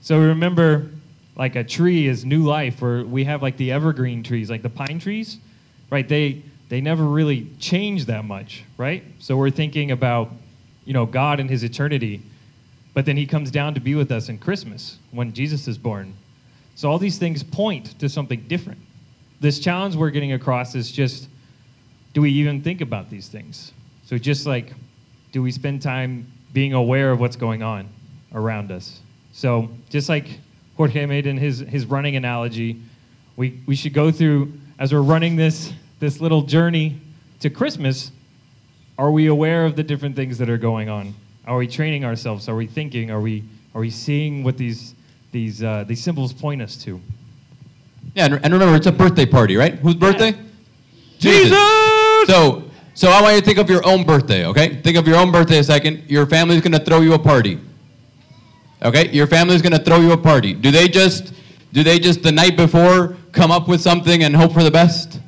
So 0.07 0.21
remember, 0.21 0.89
like 1.35 1.57
a 1.57 1.65
tree 1.65 2.07
is 2.07 2.25
new 2.25 2.45
life, 2.45 2.81
where 2.81 3.05
we 3.05 3.25
have 3.25 3.43
like 3.43 3.57
the 3.57 3.73
evergreen 3.73 4.23
trees, 4.23 4.49
like 4.49 4.63
the 4.63 4.71
pine 4.71 5.01
trees, 5.01 5.39
right? 5.91 6.09
They, 6.09 6.43
they 6.69 6.81
never 6.81 7.05
really 7.05 7.49
change 7.59 8.07
that 8.07 8.25
much, 8.25 8.63
right? 8.79 9.03
So 9.19 9.37
we're 9.37 9.51
thinking 9.51 9.91
about, 9.91 10.31
you 10.85 10.93
know, 10.93 11.07
God 11.07 11.41
and 11.41 11.51
his 11.51 11.65
eternity 11.65 12.23
but 12.97 13.05
then 13.05 13.19
he 13.19 13.27
comes 13.27 13.51
down 13.51 13.75
to 13.75 13.81
be 13.81 13.95
with 13.95 14.11
us 14.11 14.31
in 14.31 14.39
Christmas 14.39 14.97
when 15.11 15.31
Jesus 15.35 15.69
is 15.69 15.77
born. 15.77 16.15
So 16.77 16.91
all 16.91 16.99
these 16.99 17.19
things 17.19 17.43
point 17.43 17.99
to 17.99 18.09
something 18.09 18.41
different. 18.49 18.81
This 19.39 19.59
challenge 19.59 19.97
we're 19.97 20.09
getting 20.09 20.33
across 20.33 20.75
is 20.75 20.91
just 20.91 21.29
do 22.15 22.23
we 22.23 22.31
even 22.31 22.63
think 22.63 22.81
about 22.81 23.11
these 23.11 23.29
things? 23.29 23.73
So 24.07 24.17
just 24.17 24.47
like 24.47 24.73
do 25.31 25.43
we 25.43 25.53
spend 25.53 25.83
time 25.83 26.27
being 26.55 26.73
aware 26.73 27.11
of 27.11 27.21
what's 27.21 27.37
going 27.37 27.63
on 27.63 27.87
around 28.33 28.73
us? 28.73 29.01
So 29.37 29.69
just 29.91 30.09
like 30.09 30.41
Jorge 30.79 31.05
made 31.05 31.27
in 31.27 31.37
his, 31.37 31.59
his 31.59 31.85
running 31.85 32.17
analogy, 32.17 32.81
we, 33.37 33.61
we 33.67 33.77
should 33.77 33.93
go 33.93 34.11
through 34.11 34.51
as 34.79 34.95
we're 34.95 35.03
running 35.03 35.37
this 35.37 35.75
this 36.01 36.23
little 36.23 36.41
journey 36.41 36.99
to 37.41 37.51
Christmas, 37.51 38.13
are 38.97 39.11
we 39.11 39.27
aware 39.27 39.67
of 39.67 39.77
the 39.77 39.83
different 39.83 40.17
things 40.17 40.39
that 40.39 40.49
are 40.49 40.57
going 40.57 40.89
on? 40.89 41.15
Are 41.47 41.59
we 41.59 41.69
training 41.69 42.03
ourselves? 42.03 42.49
Are 42.49 42.57
we 42.57 42.67
thinking? 42.67 43.11
Are 43.11 43.21
we, 43.21 43.45
are 43.75 43.83
we 43.83 43.91
seeing 43.91 44.43
what 44.43 44.57
these, 44.57 44.95
these, 45.33 45.63
uh, 45.63 45.85
these 45.87 46.03
symbols 46.03 46.33
point 46.33 46.63
us 46.63 46.77
to? 46.85 46.99
Yeah, 48.15 48.25
and, 48.25 48.35
and 48.43 48.55
remember, 48.55 48.75
it's 48.75 48.87
a 48.87 48.93
birthday 48.93 49.27
party, 49.27 49.57
right? 49.57 49.75
Whose 49.75 49.97
birthday? 49.97 50.35
Jesus! 51.19 51.51
So, 52.27 52.71
so 52.95 53.11
I 53.11 53.21
want 53.21 53.35
you 53.35 53.41
to 53.41 53.47
think 53.47 53.59
of 53.59 53.69
your 53.69 53.87
own 53.87 54.05
birthday, 54.05 54.47
okay? 54.47 54.81
Think 54.81 54.97
of 54.97 55.07
your 55.07 55.17
own 55.17 55.31
birthday 55.31 55.59
a 55.59 55.65
second. 55.65 56.05
Your 56.09 56.25
family's 56.25 56.63
gonna 56.63 56.79
throw 56.79 57.03
you 57.03 57.13
a 57.13 57.19
party. 57.19 57.61
Okay? 58.83 59.11
Your 59.11 59.27
family's 59.27 59.63
gonna 59.63 59.83
throw 59.83 60.01
you 60.01 60.13
a 60.13 60.19
party. 60.19 60.55
Do 60.55 60.71
they 60.71 60.89
just, 60.89 61.33
do 61.73 61.83
they 61.83 61.99
just 61.99 62.23
the 62.23 62.33
night 62.33 62.57
before 62.57 63.17
come 63.33 63.51
up 63.51 63.69
with 63.69 63.81
something 63.81 64.23
and 64.25 64.35
hope 64.35 64.53
for 64.53 64.63
the 64.63 64.71
best? 64.71 65.21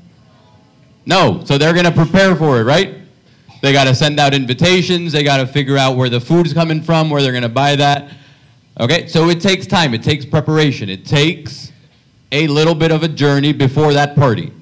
No. 1.06 1.42
So 1.44 1.58
they're 1.58 1.74
gonna 1.74 1.92
prepare 1.92 2.36
for 2.36 2.60
it, 2.60 2.64
right? 2.64 2.98
They 3.60 3.72
got 3.72 3.84
to 3.84 3.94
send 3.94 4.20
out 4.20 4.34
invitations. 4.34 5.12
They 5.12 5.24
got 5.24 5.38
to 5.38 5.46
figure 5.46 5.76
out 5.76 5.96
where 5.96 6.08
the 6.08 6.20
food's 6.20 6.52
coming 6.52 6.80
from, 6.80 7.10
where 7.10 7.22
they're 7.22 7.32
going 7.32 7.42
to 7.42 7.48
buy 7.48 7.76
that. 7.76 8.12
Okay, 8.78 9.08
so 9.08 9.28
it 9.28 9.40
takes 9.40 9.66
time. 9.66 9.94
It 9.94 10.02
takes 10.02 10.24
preparation. 10.24 10.88
It 10.88 11.04
takes 11.04 11.72
a 12.30 12.46
little 12.46 12.74
bit 12.74 12.92
of 12.92 13.02
a 13.02 13.08
journey 13.08 13.52
before 13.52 13.92
that 13.94 14.14
party. 14.14 14.52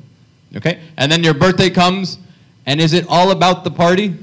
Okay, 0.56 0.80
and 0.96 1.12
then 1.12 1.22
your 1.22 1.34
birthday 1.34 1.68
comes, 1.68 2.18
and 2.64 2.80
is 2.80 2.94
it 2.94 3.04
all 3.08 3.30
about 3.30 3.64
the 3.64 3.70
party? 3.70 4.16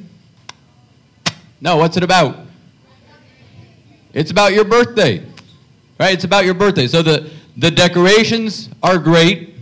No, 1.61 1.77
what's 1.77 1.95
it 1.95 2.03
about? 2.03 2.37
It's 4.13 4.31
about 4.31 4.53
your 4.53 4.63
birthday, 4.63 5.25
right? 5.99 6.13
It's 6.13 6.23
about 6.23 6.45
your 6.45 6.53
birthday. 6.53 6.87
So 6.87 7.01
the, 7.01 7.29
the 7.57 7.71
decorations 7.71 8.69
are 8.81 8.97
great. 8.97 9.55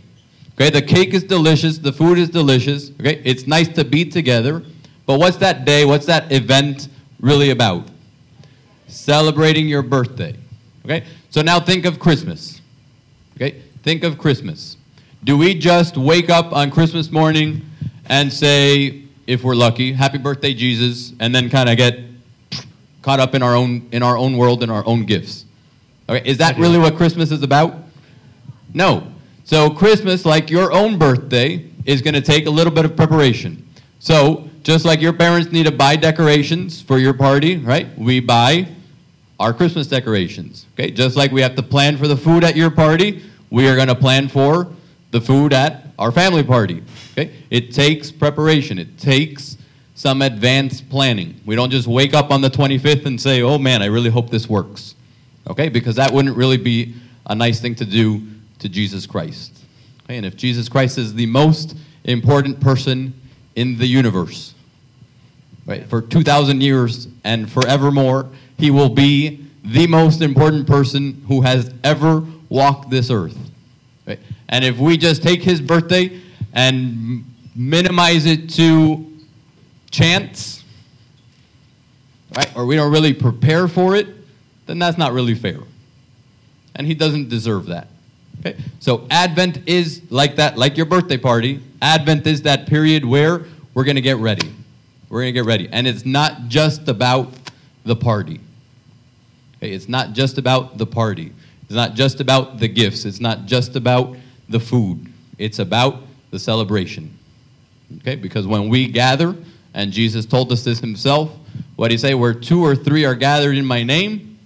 Okay, 0.54 0.70
the 0.70 0.82
cake 0.82 1.14
is 1.14 1.24
delicious. 1.24 1.78
The 1.78 1.94
food 1.94 2.18
is 2.18 2.30
delicious. 2.30 2.92
Okay, 2.92 3.22
it's 3.24 3.48
nice 3.48 3.68
to 3.70 3.86
be 3.86 4.06
together. 4.06 4.62
But 5.06 5.20
what's 5.20 5.38
that 5.38 5.66
day, 5.66 5.86
what's 5.86 6.06
that 6.06 6.32
event 6.32 6.90
really 7.20 7.50
about? 7.50 7.88
Celebrating 8.88 9.68
your 9.68 9.82
birthday. 9.82 10.36
Okay? 10.86 11.06
So 11.30 11.42
now 11.42 11.60
think 11.60 11.86
of 11.86 12.00
Christmas. 12.00 12.62
Okay? 13.36 13.62
Think 13.84 14.04
of 14.04 14.18
Christmas. 14.18 14.78
Do 15.24 15.38
we 15.38 15.54
just 15.54 15.98
wake 15.98 16.30
up 16.30 16.54
on 16.54 16.72
Christmas 16.72 17.12
morning 17.12 17.62
and 18.08 18.32
say, 18.32 19.04
if 19.28 19.44
we're 19.44 19.56
lucky, 19.56 19.94
happy 19.94 20.18
birthday, 20.18 20.54
Jesus, 20.54 21.14
and 21.20 21.34
then 21.34 21.50
kind 21.50 21.70
of 21.70 21.78
get 21.78 22.00
caught 23.02 23.20
up 23.20 23.36
in 23.36 23.42
our 23.42 23.56
own 23.56 23.88
in 23.92 24.04
our 24.04 24.18
own 24.18 24.38
world 24.38 24.64
and 24.64 24.72
our 24.72 24.86
own 24.86 25.06
gifts? 25.06 25.46
Okay, 26.10 26.28
is 26.28 26.38
that 26.38 26.58
really 26.58 26.78
what 26.78 26.96
Christmas 26.96 27.32
is 27.32 27.44
about? 27.44 27.76
No. 28.74 29.08
So 29.44 29.70
Christmas, 29.70 30.26
like 30.26 30.50
your 30.50 30.72
own 30.72 30.98
birthday, 30.98 31.66
is 31.86 32.02
going 32.02 32.14
to 32.14 32.22
take 32.22 32.46
a 32.46 32.50
little 32.50 32.74
bit 32.74 32.86
of 32.86 32.96
preparation. 32.96 33.66
So 34.00 34.50
just 34.64 34.86
like 34.86 35.02
your 35.02 35.14
parents 35.14 35.52
need 35.52 35.66
to 35.66 35.72
buy 35.72 35.96
decorations 35.96 36.82
for 36.82 37.00
your 37.00 37.14
party, 37.14 37.58
right? 37.58 37.88
We 37.98 38.20
buy 38.20 38.68
our 39.40 39.54
Christmas 39.54 39.88
decorations. 39.88 40.68
Okay, 40.74 40.92
just 40.92 41.16
like 41.16 41.32
we 41.32 41.42
have 41.42 41.56
to 41.56 41.64
plan 41.64 41.98
for 41.98 42.08
the 42.08 42.18
food 42.18 42.44
at 42.44 42.56
your 42.56 42.70
party, 42.70 43.24
we 43.50 43.68
are 43.68 43.76
going 43.76 43.88
to 43.88 43.96
plan 43.96 44.28
for 44.28 44.72
the 45.12 45.20
food 45.20 45.54
at 45.54 45.88
our 45.98 46.12
family 46.12 46.44
party. 46.44 46.84
Okay, 47.14 47.34
it 47.50 47.74
takes 47.74 48.12
preparation. 48.12 48.78
It 48.78 48.98
takes 48.98 49.58
some 50.02 50.24
advanced 50.24 50.90
planning. 50.90 51.40
We 51.46 51.56
don't 51.56 51.70
just 51.70 51.86
wake 51.86 52.16
up 52.16 52.32
on 52.32 52.42
the 52.42 52.50
25th 52.50 53.06
and 53.06 53.22
say, 53.22 53.44
"Oh 53.44 53.60
man, 53.60 53.84
I 53.84 53.86
really 53.86 54.10
hope 54.10 54.32
this 54.32 54.50
works." 54.50 54.96
Okay, 55.48 55.70
because 55.70 55.96
that 55.98 56.12
wouldn't 56.12 56.36
really 56.36 56.58
be 56.58 56.96
a 57.28 57.36
nice 57.36 57.60
thing 57.60 57.76
to 57.76 57.86
do 57.86 58.24
to 58.58 58.68
Jesus 58.68 59.06
Christ. 59.06 59.60
Okay, 60.06 60.18
and 60.18 60.26
if 60.26 60.36
Jesus 60.36 60.68
Christ 60.68 60.98
is 60.98 61.14
the 61.14 61.28
most 61.28 61.76
important 62.06 62.60
person 62.60 63.14
in 63.56 63.78
the 63.78 63.86
universe. 63.86 64.56
Right? 65.68 65.88
For 65.88 66.02
2,000 66.02 66.62
years 66.62 67.08
and 67.24 67.48
forevermore, 67.52 68.28
he 68.58 68.72
will 68.72 68.90
be 68.90 69.46
the 69.64 69.86
most 69.86 70.24
important 70.24 70.66
person 70.66 71.24
who 71.28 71.42
has 71.42 71.72
ever 71.84 72.24
walked 72.50 72.90
this 72.90 73.12
earth. 73.12 73.38
Right? 74.08 74.20
And 74.50 74.66
if 74.66 74.80
we 74.80 74.98
just 74.98 75.22
take 75.22 75.44
his 75.44 75.62
birthday 75.62 76.20
and 76.54 77.24
minimize 77.56 78.26
it 78.26 78.50
to 78.52 79.11
chance, 79.92 80.64
right, 82.36 82.50
or 82.56 82.66
we 82.66 82.76
don't 82.76 82.92
really 82.92 83.14
prepare 83.14 83.68
for 83.68 83.96
it, 83.96 84.08
then 84.66 84.80
that's 84.80 84.98
not 84.98 85.14
really 85.14 85.36
fair. 85.36 85.60
And 86.76 86.88
he 86.88 86.94
doesn't 86.94 87.30
deserve 87.30 87.68
that. 87.68 87.88
Okay? 88.40 88.58
So 88.80 89.06
Advent 89.12 89.68
is 89.68 90.02
like 90.10 90.38
that, 90.38 90.58
like 90.58 90.78
your 90.78 90.86
birthday 90.86 91.18
party. 91.18 91.62
Advent 91.82 92.26
is 92.26 92.44
that 92.44 92.68
period 92.68 93.06
where 93.06 93.46
we're 93.74 93.84
going 93.84 93.96
to 93.96 94.02
get 94.02 94.18
ready. 94.18 94.52
We're 95.10 95.22
going 95.22 95.34
to 95.34 95.40
get 95.40 95.46
ready. 95.46 95.68
And 95.72 95.86
it's 95.86 96.06
not 96.06 96.48
just 96.48 96.88
about 96.88 97.34
the 97.84 97.96
party. 97.96 98.40
Okay? 99.58 99.72
It's 99.72 99.90
not 99.90 100.14
just 100.14 100.38
about 100.38 100.78
the 100.78 100.86
party. 100.86 101.34
It's 101.64 101.74
not 101.74 101.94
just 101.94 102.22
about 102.22 102.60
the 102.60 102.68
gifts. 102.68 103.06
It's 103.06 103.20
not 103.20 103.46
just 103.46 103.76
about 103.76 104.16
the 104.50 104.60
food. 104.60 105.12
It's 105.38 105.60
about 105.60 106.02
the 106.32 106.40
celebration. 106.40 107.18
Okay? 107.98 108.16
Because 108.16 108.48
when 108.48 108.70
we 108.70 108.88
gather, 108.88 109.36
and 109.74 109.92
Jesus 109.92 110.26
told 110.26 110.52
us 110.52 110.64
this 110.64 110.80
himself, 110.80 111.32
what 111.76 111.88
did 111.88 111.94
he 111.94 111.98
say? 111.98 112.14
Where 112.14 112.34
two 112.34 112.64
or 112.64 112.76
three 112.76 113.06
are 113.06 113.16
gathered 113.16 113.58
in 113.58 113.66
my 113.66 113.84
name. 113.84 114.38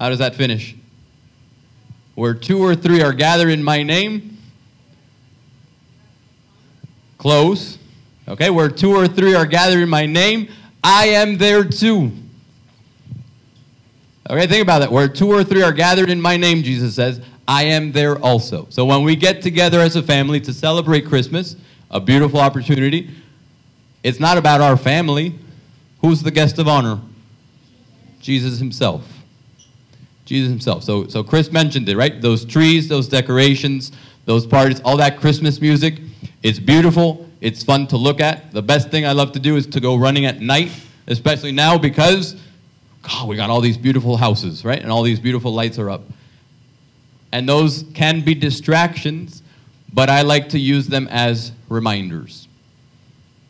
How 0.00 0.08
does 0.08 0.18
that 0.18 0.34
finish? 0.34 0.74
Where 2.14 2.34
two 2.34 2.62
or 2.62 2.74
three 2.74 3.02
are 3.02 3.12
gathered 3.12 3.50
in 3.50 3.62
my 3.62 3.82
name. 3.82 4.38
Close. 7.18 7.78
Okay, 8.28 8.50
where 8.50 8.68
two 8.68 8.94
or 8.94 9.06
three 9.06 9.34
are 9.34 9.46
gathered 9.46 9.80
in 9.80 9.88
my 9.88 10.06
name, 10.06 10.48
I 10.82 11.08
am 11.08 11.38
there 11.38 11.64
too. 11.64 12.12
Okay, 14.28 14.46
think 14.46 14.62
about 14.62 14.80
that. 14.80 14.90
Where 14.90 15.08
two 15.08 15.30
or 15.30 15.44
three 15.44 15.62
are 15.62 15.72
gathered 15.72 16.10
in 16.10 16.20
my 16.20 16.36
name, 16.36 16.62
Jesus 16.62 16.94
says, 16.94 17.20
I 17.46 17.64
am 17.64 17.92
there 17.92 18.18
also. 18.18 18.66
So 18.70 18.84
when 18.84 19.04
we 19.04 19.14
get 19.14 19.42
together 19.42 19.80
as 19.80 19.94
a 19.94 20.02
family 20.02 20.40
to 20.40 20.52
celebrate 20.52 21.06
Christmas, 21.06 21.54
a 21.90 22.00
beautiful 22.00 22.40
opportunity, 22.40 23.10
it's 24.06 24.20
not 24.20 24.38
about 24.38 24.60
our 24.60 24.76
family. 24.76 25.34
Who's 26.00 26.22
the 26.22 26.30
guest 26.30 26.60
of 26.60 26.68
honor? 26.68 27.00
Jesus 28.20 28.60
himself. 28.60 29.04
Jesus 30.24 30.48
himself. 30.48 30.84
So, 30.84 31.08
so 31.08 31.24
Chris 31.24 31.50
mentioned 31.50 31.88
it, 31.88 31.96
right? 31.96 32.20
Those 32.20 32.44
trees, 32.44 32.86
those 32.86 33.08
decorations, 33.08 33.90
those 34.24 34.46
parties, 34.46 34.80
all 34.84 34.96
that 34.98 35.18
Christmas 35.18 35.60
music. 35.60 35.98
It's 36.44 36.60
beautiful. 36.60 37.28
It's 37.40 37.64
fun 37.64 37.88
to 37.88 37.96
look 37.96 38.20
at. 38.20 38.52
The 38.52 38.62
best 38.62 38.92
thing 38.92 39.04
I 39.04 39.10
love 39.10 39.32
to 39.32 39.40
do 39.40 39.56
is 39.56 39.66
to 39.66 39.80
go 39.80 39.96
running 39.96 40.24
at 40.24 40.40
night, 40.40 40.70
especially 41.08 41.50
now 41.50 41.76
because 41.76 42.36
God, 43.02 43.26
we 43.26 43.34
got 43.34 43.50
all 43.50 43.60
these 43.60 43.76
beautiful 43.76 44.16
houses, 44.16 44.64
right? 44.64 44.80
And 44.80 44.92
all 44.92 45.02
these 45.02 45.18
beautiful 45.18 45.52
lights 45.52 45.80
are 45.80 45.90
up. 45.90 46.02
And 47.32 47.48
those 47.48 47.84
can 47.92 48.20
be 48.20 48.36
distractions, 48.36 49.42
but 49.92 50.08
I 50.08 50.22
like 50.22 50.48
to 50.50 50.60
use 50.60 50.86
them 50.86 51.08
as 51.10 51.50
reminders. 51.68 52.45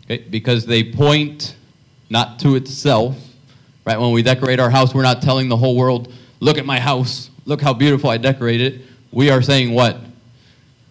Okay? 0.07 0.25
Because 0.31 0.67
they 0.67 0.85
point 0.85 1.57
not 2.09 2.39
to 2.41 2.55
itself, 2.55 3.17
right? 3.85 3.99
When 3.99 4.13
we 4.13 4.23
decorate 4.23 4.61
our 4.61 4.71
house, 4.71 4.95
we're 4.95 5.03
not 5.03 5.21
telling 5.21 5.49
the 5.49 5.57
whole 5.57 5.77
world, 5.77 6.13
look 6.41 6.59
at 6.59 6.67
my 6.67 6.79
house, 6.79 7.31
look 7.45 7.61
how 7.61 7.75
beautiful 7.75 8.11
I 8.11 8.17
decorated 8.17 8.75
it. 8.75 8.83
We 9.11 9.31
are 9.31 9.43
saying 9.43 9.73
what? 9.73 9.99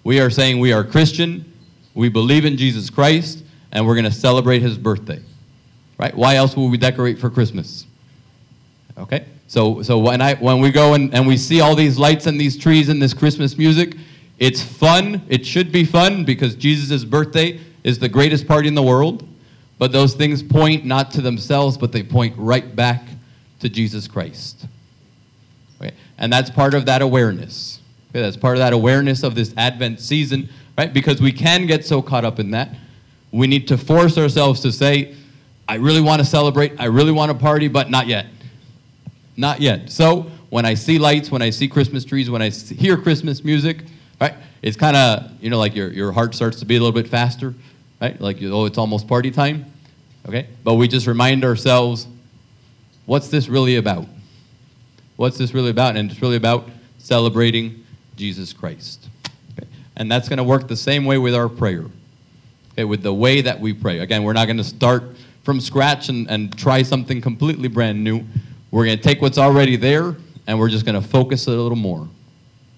We 0.03 0.19
are 0.19 0.29
saying 0.29 0.59
we 0.59 0.73
are 0.73 0.83
Christian, 0.83 1.51
we 1.93 2.09
believe 2.09 2.45
in 2.45 2.57
Jesus 2.57 2.89
Christ, 2.89 3.43
and 3.71 3.87
we're 3.87 3.95
going 3.95 4.05
to 4.05 4.11
celebrate 4.11 4.61
his 4.61 4.77
birthday. 4.77 5.21
Right? 5.97 6.15
Why 6.15 6.35
else 6.35 6.55
would 6.57 6.69
we 6.69 6.77
decorate 6.77 7.17
for 7.17 7.29
Christmas? 7.29 7.85
Okay? 8.97 9.25
So, 9.47 9.81
so 9.81 9.97
when, 9.97 10.21
I, 10.21 10.35
when 10.35 10.59
we 10.59 10.71
go 10.71 10.93
and, 10.93 11.13
and 11.13 11.25
we 11.25 11.37
see 11.37 11.61
all 11.61 11.75
these 11.75 11.97
lights 11.97 12.27
and 12.27 12.39
these 12.39 12.57
trees 12.57 12.89
and 12.89 13.01
this 13.01 13.13
Christmas 13.13 13.57
music, 13.57 13.95
it's 14.37 14.61
fun. 14.61 15.21
It 15.29 15.45
should 15.45 15.71
be 15.71 15.85
fun 15.85 16.25
because 16.25 16.55
Jesus' 16.55 17.05
birthday 17.05 17.59
is 17.85 17.99
the 17.99 18.09
greatest 18.09 18.47
party 18.47 18.67
in 18.67 18.75
the 18.75 18.83
world. 18.83 19.25
But 19.77 19.91
those 19.91 20.15
things 20.15 20.41
point 20.41 20.85
not 20.85 21.11
to 21.11 21.21
themselves, 21.21 21.77
but 21.77 21.91
they 21.91 22.01
point 22.01 22.33
right 22.37 22.75
back 22.75 23.03
to 23.59 23.69
Jesus 23.69 24.07
Christ. 24.07 24.65
Okay? 25.79 25.93
And 26.17 26.33
that's 26.33 26.49
part 26.49 26.73
of 26.73 26.87
that 26.87 27.01
awareness. 27.01 27.79
Okay? 28.09 28.21
That's 28.21 28.37
part 28.37 28.55
of 28.55 28.59
that 28.59 28.73
awareness 28.73 29.21
of 29.21 29.35
this 29.35 29.53
Advent 29.55 29.99
season, 29.99 30.49
right? 30.77 30.91
Because 30.91 31.21
we 31.21 31.31
can 31.31 31.67
get 31.67 31.85
so 31.85 32.01
caught 32.01 32.25
up 32.25 32.39
in 32.39 32.51
that. 32.51 32.75
We 33.31 33.47
need 33.47 33.67
to 33.67 33.77
force 33.77 34.17
ourselves 34.17 34.61
to 34.61 34.71
say, 34.71 35.15
I 35.67 35.75
really 35.75 36.01
want 36.01 36.19
to 36.19 36.25
celebrate, 36.25 36.73
I 36.79 36.85
really 36.85 37.11
want 37.11 37.31
to 37.31 37.37
party, 37.37 37.67
but 37.67 37.89
not 37.89 38.07
yet. 38.07 38.25
Not 39.37 39.61
yet. 39.61 39.91
So 39.91 40.31
when 40.49 40.65
I 40.65 40.73
see 40.73 40.97
lights, 40.97 41.29
when 41.29 41.41
I 41.41 41.51
see 41.51 41.67
Christmas 41.67 42.05
trees, 42.05 42.29
when 42.29 42.41
I 42.41 42.49
hear 42.49 42.97
Christmas 42.97 43.43
music, 43.43 43.83
right, 44.21 44.35
it's 44.61 44.77
kind 44.77 44.95
of, 44.95 45.31
you 45.41 45.49
know, 45.49 45.59
like 45.59 45.75
your, 45.75 45.89
your 45.91 46.11
heart 46.11 46.33
starts 46.33 46.59
to 46.59 46.65
beat 46.65 46.77
a 46.77 46.79
little 46.79 46.93
bit 46.93 47.09
faster, 47.09 47.53
right? 48.05 48.21
Like, 48.21 48.37
oh, 48.43 48.65
it's 48.65 48.77
almost 48.77 49.07
party 49.07 49.31
time, 49.31 49.65
okay? 50.27 50.47
But 50.63 50.75
we 50.75 50.87
just 50.87 51.07
remind 51.07 51.43
ourselves, 51.43 52.07
what's 53.07 53.29
this 53.29 53.47
really 53.47 53.77
about? 53.77 54.05
What's 55.15 55.37
this 55.37 55.53
really 55.53 55.71
about? 55.71 55.97
And 55.97 56.11
it's 56.11 56.21
really 56.21 56.35
about 56.35 56.69
celebrating 56.99 57.83
Jesus 58.15 58.53
Christ. 58.53 59.07
Okay? 59.57 59.67
And 59.95 60.11
that's 60.11 60.29
going 60.29 60.37
to 60.37 60.43
work 60.43 60.67
the 60.67 60.75
same 60.75 61.05
way 61.05 61.17
with 61.17 61.33
our 61.33 61.49
prayer, 61.49 61.85
okay, 62.73 62.83
with 62.83 63.01
the 63.01 63.13
way 63.13 63.41
that 63.41 63.59
we 63.59 63.73
pray. 63.73 63.99
Again, 63.99 64.23
we're 64.23 64.33
not 64.33 64.45
going 64.45 64.57
to 64.57 64.63
start 64.63 65.03
from 65.43 65.59
scratch 65.59 66.09
and, 66.09 66.29
and 66.29 66.55
try 66.57 66.83
something 66.83 67.21
completely 67.21 67.69
brand 67.69 68.03
new. 68.03 68.23
We're 68.69 68.85
going 68.85 68.97
to 68.97 69.03
take 69.03 69.21
what's 69.21 69.39
already 69.39 69.77
there 69.77 70.15
and 70.45 70.59
we're 70.59 70.69
just 70.69 70.85
going 70.85 71.01
to 71.01 71.07
focus 71.07 71.47
it 71.47 71.57
a 71.57 71.61
little 71.61 71.77
more. 71.77 72.07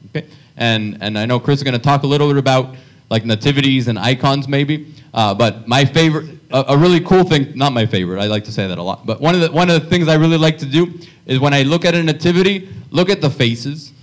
Okay? 0.10 0.26
And, 0.56 0.98
and 1.02 1.20
I 1.20 1.26
know 1.26 1.38
Chris 1.38 1.60
is 1.60 1.64
going 1.64 1.74
to 1.74 1.84
talk 1.84 2.04
a 2.04 2.08
little 2.08 2.30
bit 2.30 2.38
about 2.38 2.76
like 3.10 3.26
nativities 3.26 3.88
and 3.88 3.98
icons 3.98 4.48
maybe. 4.48 4.94
Uh, 5.14 5.34
but 5.34 5.68
my 5.68 5.86
favorite, 5.86 6.38
a, 6.52 6.66
a 6.70 6.78
really 6.78 7.00
cool 7.02 7.24
thing, 7.24 7.58
not 7.58 7.74
my 7.74 7.86
favorite, 7.86 8.22
I 8.22 8.28
like 8.28 8.44
to 8.46 8.52
say 8.52 8.68
that 8.68 8.78
a 8.78 8.84
lot. 8.84 9.06
But 9.06 9.22
one 9.22 9.36
of, 9.36 9.42
the, 9.42 9.52
one 9.52 9.70
of 9.70 9.82
the 9.82 9.90
things 9.90 10.08
I 10.08 10.16
really 10.16 10.38
like 10.38 10.58
to 10.60 10.66
do 10.66 10.94
is 11.26 11.40
when 11.40 11.54
I 11.54 11.64
look 11.64 11.86
at 11.86 11.96
a 11.96 12.04
nativity, 12.04 12.70
look 12.92 13.10
at 13.10 13.22
the 13.22 13.30
faces. 13.30 13.94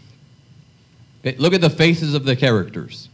Look 1.39 1.55
at 1.55 1.61
the 1.61 1.71
faces 1.71 2.15
of 2.15 2.25
the 2.25 2.37
characters. 2.37 3.09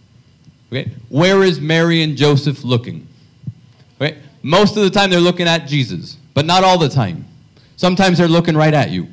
Okay? 0.72 0.90
Where 1.08 1.42
is 1.42 1.60
Mary 1.60 2.02
and 2.02 2.16
Joseph 2.16 2.64
looking? 2.64 3.06
Okay? 4.00 4.18
Most 4.42 4.76
of 4.76 4.82
the 4.82 4.90
time 4.90 5.10
they're 5.10 5.20
looking 5.20 5.46
at 5.46 5.66
Jesus, 5.66 6.16
but 6.34 6.46
not 6.46 6.64
all 6.64 6.78
the 6.78 6.88
time. 6.88 7.24
Sometimes 7.76 8.18
they're 8.18 8.28
looking 8.28 8.56
right 8.56 8.74
at 8.74 8.90
you. 8.90 9.08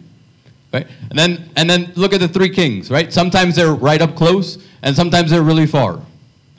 Right? 0.74 0.88
And 1.10 1.18
then 1.18 1.50
and 1.56 1.70
then 1.70 1.94
look 1.96 2.14
at 2.14 2.20
the 2.20 2.28
three 2.28 2.50
kings, 2.50 2.92
right? 2.92 3.12
Sometimes 3.12 3.56
they're 3.56 3.74
right 3.74 4.02
up 4.02 4.16
close 4.16 4.58
and 4.82 4.96
sometimes 4.96 5.32
they're 5.32 5.42
really 5.42 5.66
far. 5.66 6.02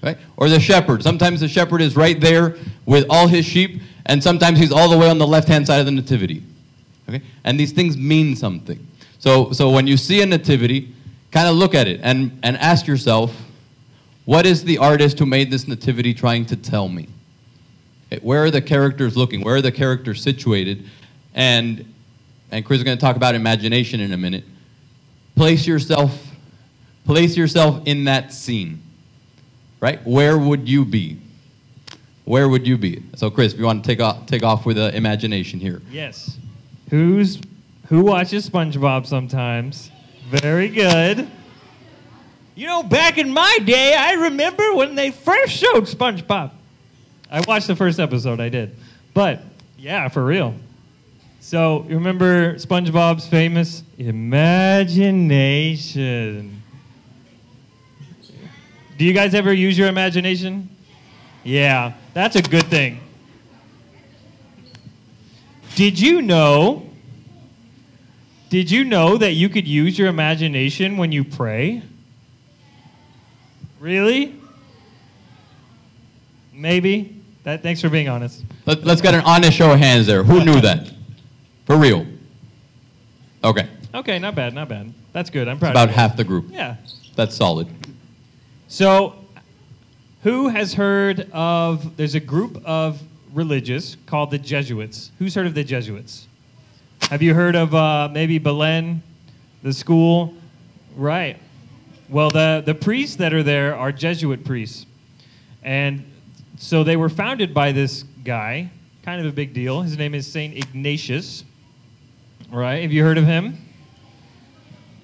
Right? 0.02 0.18
Or 0.36 0.48
the 0.48 0.60
shepherd. 0.60 1.02
Sometimes 1.02 1.40
the 1.40 1.48
shepherd 1.48 1.82
is 1.82 1.96
right 1.96 2.20
there 2.20 2.56
with 2.86 3.06
all 3.10 3.26
his 3.26 3.44
sheep 3.44 3.82
and 4.06 4.22
sometimes 4.22 4.58
he's 4.58 4.72
all 4.72 4.88
the 4.88 4.96
way 4.96 5.08
on 5.08 5.18
the 5.18 5.26
left-hand 5.26 5.66
side 5.66 5.80
of 5.80 5.86
the 5.86 5.92
nativity. 5.92 6.42
Okay? 7.08 7.22
And 7.44 7.60
these 7.60 7.72
things 7.72 7.96
mean 7.96 8.34
something. 8.34 8.84
So 9.18 9.52
so 9.52 9.70
when 9.70 9.86
you 9.86 9.96
see 9.96 10.22
a 10.22 10.26
nativity, 10.26 10.94
kind 11.30 11.48
of 11.48 11.56
look 11.56 11.74
at 11.74 11.86
it 11.86 12.00
and 12.02 12.38
and 12.42 12.56
ask 12.56 12.86
yourself, 12.86 13.34
what 14.24 14.46
is 14.46 14.64
the 14.64 14.78
artist 14.78 15.18
who 15.18 15.26
made 15.26 15.50
this 15.50 15.68
nativity 15.68 16.14
trying 16.14 16.46
to 16.46 16.56
tell 16.56 16.88
me? 16.88 17.08
Where 18.22 18.44
are 18.44 18.50
the 18.50 18.62
characters 18.62 19.16
looking? 19.16 19.42
Where 19.42 19.56
are 19.56 19.62
the 19.62 19.72
characters 19.72 20.22
situated? 20.22 20.86
And 21.34 21.92
and 22.50 22.64
Chris 22.64 22.78
is 22.78 22.84
going 22.84 22.96
to 22.96 23.00
talk 23.00 23.16
about 23.16 23.34
imagination 23.34 24.00
in 24.00 24.12
a 24.12 24.16
minute. 24.16 24.44
Place 25.34 25.66
yourself 25.66 26.24
place 27.04 27.36
yourself 27.36 27.82
in 27.86 28.04
that 28.04 28.32
scene. 28.32 28.82
Right? 29.80 30.04
Where 30.06 30.38
would 30.38 30.68
you 30.68 30.84
be? 30.84 31.18
Where 32.24 32.48
would 32.48 32.66
you 32.66 32.76
be? 32.76 33.02
So 33.16 33.30
Chris, 33.30 33.52
if 33.52 33.58
you 33.58 33.64
want 33.64 33.84
to 33.84 33.88
take 33.88 34.00
off 34.00 34.26
take 34.26 34.42
off 34.42 34.66
with 34.66 34.76
the 34.76 34.94
imagination 34.94 35.60
here. 35.60 35.80
Yes. 35.90 36.36
Who's 36.90 37.40
who 37.88 38.02
watches 38.02 38.48
SpongeBob 38.48 39.06
sometimes? 39.06 39.90
Very 40.28 40.68
good. 40.68 41.28
You 42.54 42.66
know, 42.66 42.82
back 42.82 43.18
in 43.18 43.30
my 43.30 43.58
day, 43.64 43.94
I 43.94 44.14
remember 44.14 44.74
when 44.74 44.94
they 44.94 45.10
first 45.10 45.52
showed 45.52 45.84
SpongeBob. 45.84 46.50
I 47.30 47.40
watched 47.42 47.68
the 47.68 47.76
first 47.76 48.00
episode, 48.00 48.40
I 48.40 48.48
did. 48.48 48.74
But 49.14 49.42
yeah, 49.78 50.08
for 50.08 50.24
real. 50.24 50.54
So, 51.40 51.86
you 51.88 51.94
remember 51.94 52.56
SpongeBob's 52.56 53.26
famous 53.26 53.84
imagination? 53.96 56.57
Do 58.98 59.04
you 59.04 59.12
guys 59.12 59.32
ever 59.32 59.52
use 59.52 59.78
your 59.78 59.86
imagination? 59.86 60.68
Yeah, 61.44 61.92
that's 62.14 62.34
a 62.34 62.42
good 62.42 62.64
thing. 62.64 63.00
Did 65.76 66.00
you 66.00 66.20
know? 66.20 66.90
Did 68.50 68.72
you 68.72 68.82
know 68.82 69.16
that 69.16 69.34
you 69.34 69.48
could 69.48 69.68
use 69.68 69.96
your 69.96 70.08
imagination 70.08 70.96
when 70.96 71.12
you 71.12 71.22
pray? 71.22 71.82
Really? 73.78 74.34
Maybe. 76.52 77.22
That, 77.44 77.62
thanks 77.62 77.80
for 77.80 77.88
being 77.88 78.08
honest. 78.08 78.42
Let, 78.66 78.82
let's 78.82 79.00
get 79.00 79.14
an 79.14 79.20
honest 79.20 79.56
show 79.56 79.72
of 79.72 79.78
hands 79.78 80.08
there. 80.08 80.24
Who 80.24 80.44
knew 80.44 80.60
that? 80.60 80.92
For 81.66 81.76
real. 81.76 82.04
Okay. 83.44 83.68
Okay, 83.94 84.18
not 84.18 84.34
bad, 84.34 84.54
not 84.54 84.68
bad. 84.68 84.92
That's 85.12 85.30
good. 85.30 85.46
I'm 85.46 85.60
proud. 85.60 85.70
About 85.70 85.84
of 85.84 85.94
you. 85.94 86.00
half 86.00 86.16
the 86.16 86.24
group. 86.24 86.46
Yeah. 86.50 86.76
That's 87.14 87.36
solid. 87.36 87.68
So, 88.70 89.14
who 90.24 90.48
has 90.48 90.74
heard 90.74 91.30
of? 91.32 91.96
There's 91.96 92.14
a 92.14 92.20
group 92.20 92.62
of 92.66 93.00
religious 93.32 93.96
called 94.04 94.30
the 94.30 94.36
Jesuits. 94.36 95.10
Who's 95.18 95.34
heard 95.34 95.46
of 95.46 95.54
the 95.54 95.64
Jesuits? 95.64 96.28
Have 97.08 97.22
you 97.22 97.32
heard 97.32 97.56
of 97.56 97.74
uh, 97.74 98.10
maybe 98.12 98.36
Belen, 98.36 99.02
the 99.62 99.72
school? 99.72 100.34
Right. 100.96 101.38
Well, 102.10 102.28
the, 102.28 102.62
the 102.64 102.74
priests 102.74 103.16
that 103.16 103.32
are 103.32 103.42
there 103.42 103.74
are 103.74 103.90
Jesuit 103.90 104.44
priests. 104.44 104.84
And 105.62 106.04
so 106.58 106.84
they 106.84 106.96
were 106.96 107.08
founded 107.08 107.54
by 107.54 107.72
this 107.72 108.02
guy, 108.22 108.70
kind 109.02 109.18
of 109.18 109.26
a 109.26 109.32
big 109.32 109.54
deal. 109.54 109.80
His 109.80 109.96
name 109.96 110.14
is 110.14 110.26
St. 110.26 110.54
Ignatius. 110.54 111.42
Right? 112.50 112.82
Have 112.82 112.92
you 112.92 113.02
heard 113.02 113.16
of 113.16 113.24
him? 113.24 113.56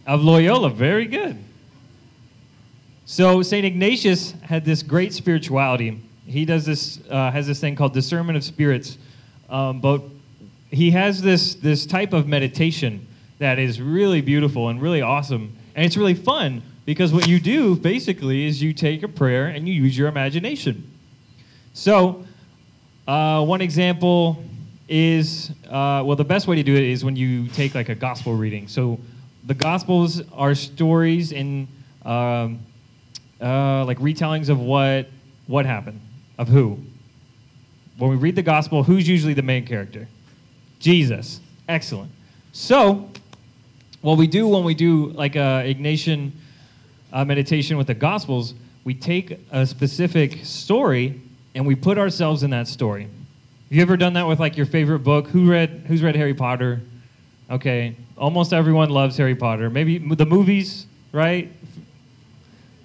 Of 0.06 0.22
Loyola. 0.22 0.68
Very 0.68 1.06
good. 1.06 1.38
So 3.06 3.42
St. 3.42 3.66
Ignatius 3.66 4.32
had 4.42 4.64
this 4.64 4.82
great 4.82 5.12
spirituality. 5.12 6.00
He 6.26 6.46
does 6.46 6.64
this, 6.64 7.00
uh, 7.10 7.30
has 7.30 7.46
this 7.46 7.60
thing 7.60 7.76
called 7.76 7.92
discernment 7.92 8.36
of 8.36 8.44
spirits. 8.44 8.96
Um, 9.50 9.80
but 9.80 10.02
he 10.70 10.90
has 10.92 11.20
this, 11.20 11.54
this 11.54 11.84
type 11.84 12.14
of 12.14 12.26
meditation 12.26 13.06
that 13.38 13.58
is 13.58 13.80
really 13.80 14.22
beautiful 14.22 14.70
and 14.70 14.80
really 14.80 15.02
awesome. 15.02 15.54
And 15.74 15.84
it's 15.84 15.98
really 15.98 16.14
fun 16.14 16.62
because 16.86 17.12
what 17.12 17.28
you 17.28 17.38
do 17.38 17.76
basically 17.76 18.46
is 18.46 18.62
you 18.62 18.72
take 18.72 19.02
a 19.02 19.08
prayer 19.08 19.46
and 19.46 19.68
you 19.68 19.74
use 19.74 19.98
your 19.98 20.08
imagination. 20.08 20.90
So, 21.74 22.24
uh, 23.06 23.44
one 23.44 23.60
example 23.60 24.42
is 24.88 25.50
uh, 25.66 26.02
well, 26.06 26.16
the 26.16 26.24
best 26.24 26.46
way 26.46 26.56
to 26.56 26.62
do 26.62 26.74
it 26.74 26.84
is 26.84 27.04
when 27.04 27.16
you 27.16 27.48
take 27.48 27.74
like 27.74 27.90
a 27.90 27.94
gospel 27.94 28.34
reading. 28.34 28.66
So, 28.66 28.98
the 29.46 29.54
gospels 29.54 30.22
are 30.32 30.54
stories 30.54 31.32
in 31.32 31.68
um, 32.06 32.60
uh, 33.44 33.84
like 33.84 33.98
retellings 33.98 34.48
of 34.48 34.58
what 34.58 35.06
what 35.46 35.66
happened, 35.66 36.00
of 36.38 36.48
who. 36.48 36.78
When 37.98 38.10
we 38.10 38.16
read 38.16 38.34
the 38.34 38.42
gospel, 38.42 38.82
who's 38.82 39.06
usually 39.06 39.34
the 39.34 39.42
main 39.42 39.66
character? 39.66 40.08
Jesus. 40.80 41.40
Excellent. 41.68 42.10
So, 42.52 43.08
what 44.00 44.18
we 44.18 44.26
do 44.26 44.48
when 44.48 44.64
we 44.64 44.74
do 44.74 45.08
like 45.10 45.36
a 45.36 45.62
Ignatian 45.66 46.32
uh, 47.12 47.24
meditation 47.24 47.76
with 47.76 47.86
the 47.86 47.94
Gospels, 47.94 48.54
we 48.84 48.94
take 48.94 49.38
a 49.50 49.64
specific 49.64 50.44
story 50.44 51.20
and 51.54 51.66
we 51.66 51.74
put 51.74 51.98
ourselves 51.98 52.42
in 52.42 52.50
that 52.50 52.68
story. 52.68 53.02
Have 53.02 53.10
you 53.70 53.82
ever 53.82 53.96
done 53.96 54.14
that 54.14 54.26
with 54.26 54.40
like 54.40 54.56
your 54.56 54.66
favorite 54.66 55.00
book? 55.00 55.28
Who 55.28 55.50
read? 55.50 55.84
Who's 55.86 56.02
read 56.02 56.16
Harry 56.16 56.34
Potter? 56.34 56.80
Okay, 57.50 57.94
almost 58.16 58.52
everyone 58.52 58.90
loves 58.90 59.16
Harry 59.16 59.34
Potter. 59.34 59.70
Maybe 59.70 59.98
the 59.98 60.26
movies, 60.26 60.86
right? 61.12 61.50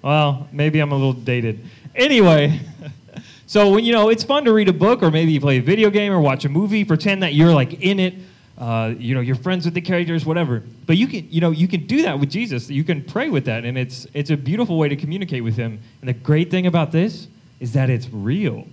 Well, 0.02 0.48
maybe 0.52 0.80
I'm 0.80 0.92
a 0.92 0.94
little 0.94 1.12
dated. 1.12 1.60
Anyway, 1.94 2.60
so 3.46 3.70
when 3.70 3.84
you 3.84 3.92
know 3.92 4.08
it's 4.08 4.24
fun 4.24 4.44
to 4.44 4.52
read 4.52 4.68
a 4.68 4.72
book, 4.72 5.02
or 5.02 5.10
maybe 5.10 5.32
you 5.32 5.40
play 5.40 5.58
a 5.58 5.62
video 5.62 5.90
game 5.90 6.12
or 6.12 6.20
watch 6.20 6.44
a 6.44 6.48
movie, 6.48 6.84
pretend 6.84 7.22
that 7.22 7.34
you're 7.34 7.52
like 7.52 7.82
in 7.82 8.00
it. 8.00 8.14
Uh, 8.56 8.94
you 8.98 9.14
know, 9.14 9.20
you're 9.20 9.36
friends 9.36 9.64
with 9.64 9.72
the 9.72 9.80
characters, 9.80 10.26
whatever. 10.26 10.62
But 10.86 10.98
you 10.98 11.06
can, 11.06 11.26
you 11.30 11.40
know, 11.40 11.50
you 11.50 11.66
can 11.66 11.86
do 11.86 12.02
that 12.02 12.18
with 12.20 12.30
Jesus. 12.30 12.68
You 12.68 12.84
can 12.84 13.02
pray 13.02 13.30
with 13.30 13.46
that, 13.46 13.64
and 13.64 13.78
it's 13.78 14.06
it's 14.14 14.30
a 14.30 14.36
beautiful 14.36 14.78
way 14.78 14.88
to 14.88 14.96
communicate 14.96 15.42
with 15.42 15.56
Him. 15.56 15.80
And 16.00 16.08
the 16.08 16.14
great 16.14 16.50
thing 16.50 16.66
about 16.66 16.92
this 16.92 17.28
is 17.58 17.72
that 17.72 17.90
it's 17.90 18.08
real. 18.10 18.66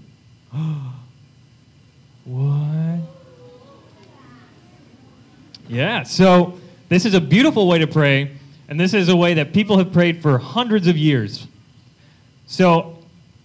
what? 2.26 3.00
Yeah. 5.70 6.04
So 6.04 6.60
this 6.90 7.06
is 7.06 7.14
a 7.14 7.22
beautiful 7.22 7.68
way 7.68 7.80
to 7.80 7.88
pray, 7.88 8.37
and 8.68 8.80
this 8.80 8.94
is 8.94 9.10
a 9.10 9.16
way 9.16 9.34
that 9.36 9.54
people 9.54 9.78
have 9.78 9.92
prayed 9.94 10.22
for 10.22 10.38
hundreds 10.38 10.88
of 10.88 10.98
years. 10.98 11.48
So, 12.46 12.98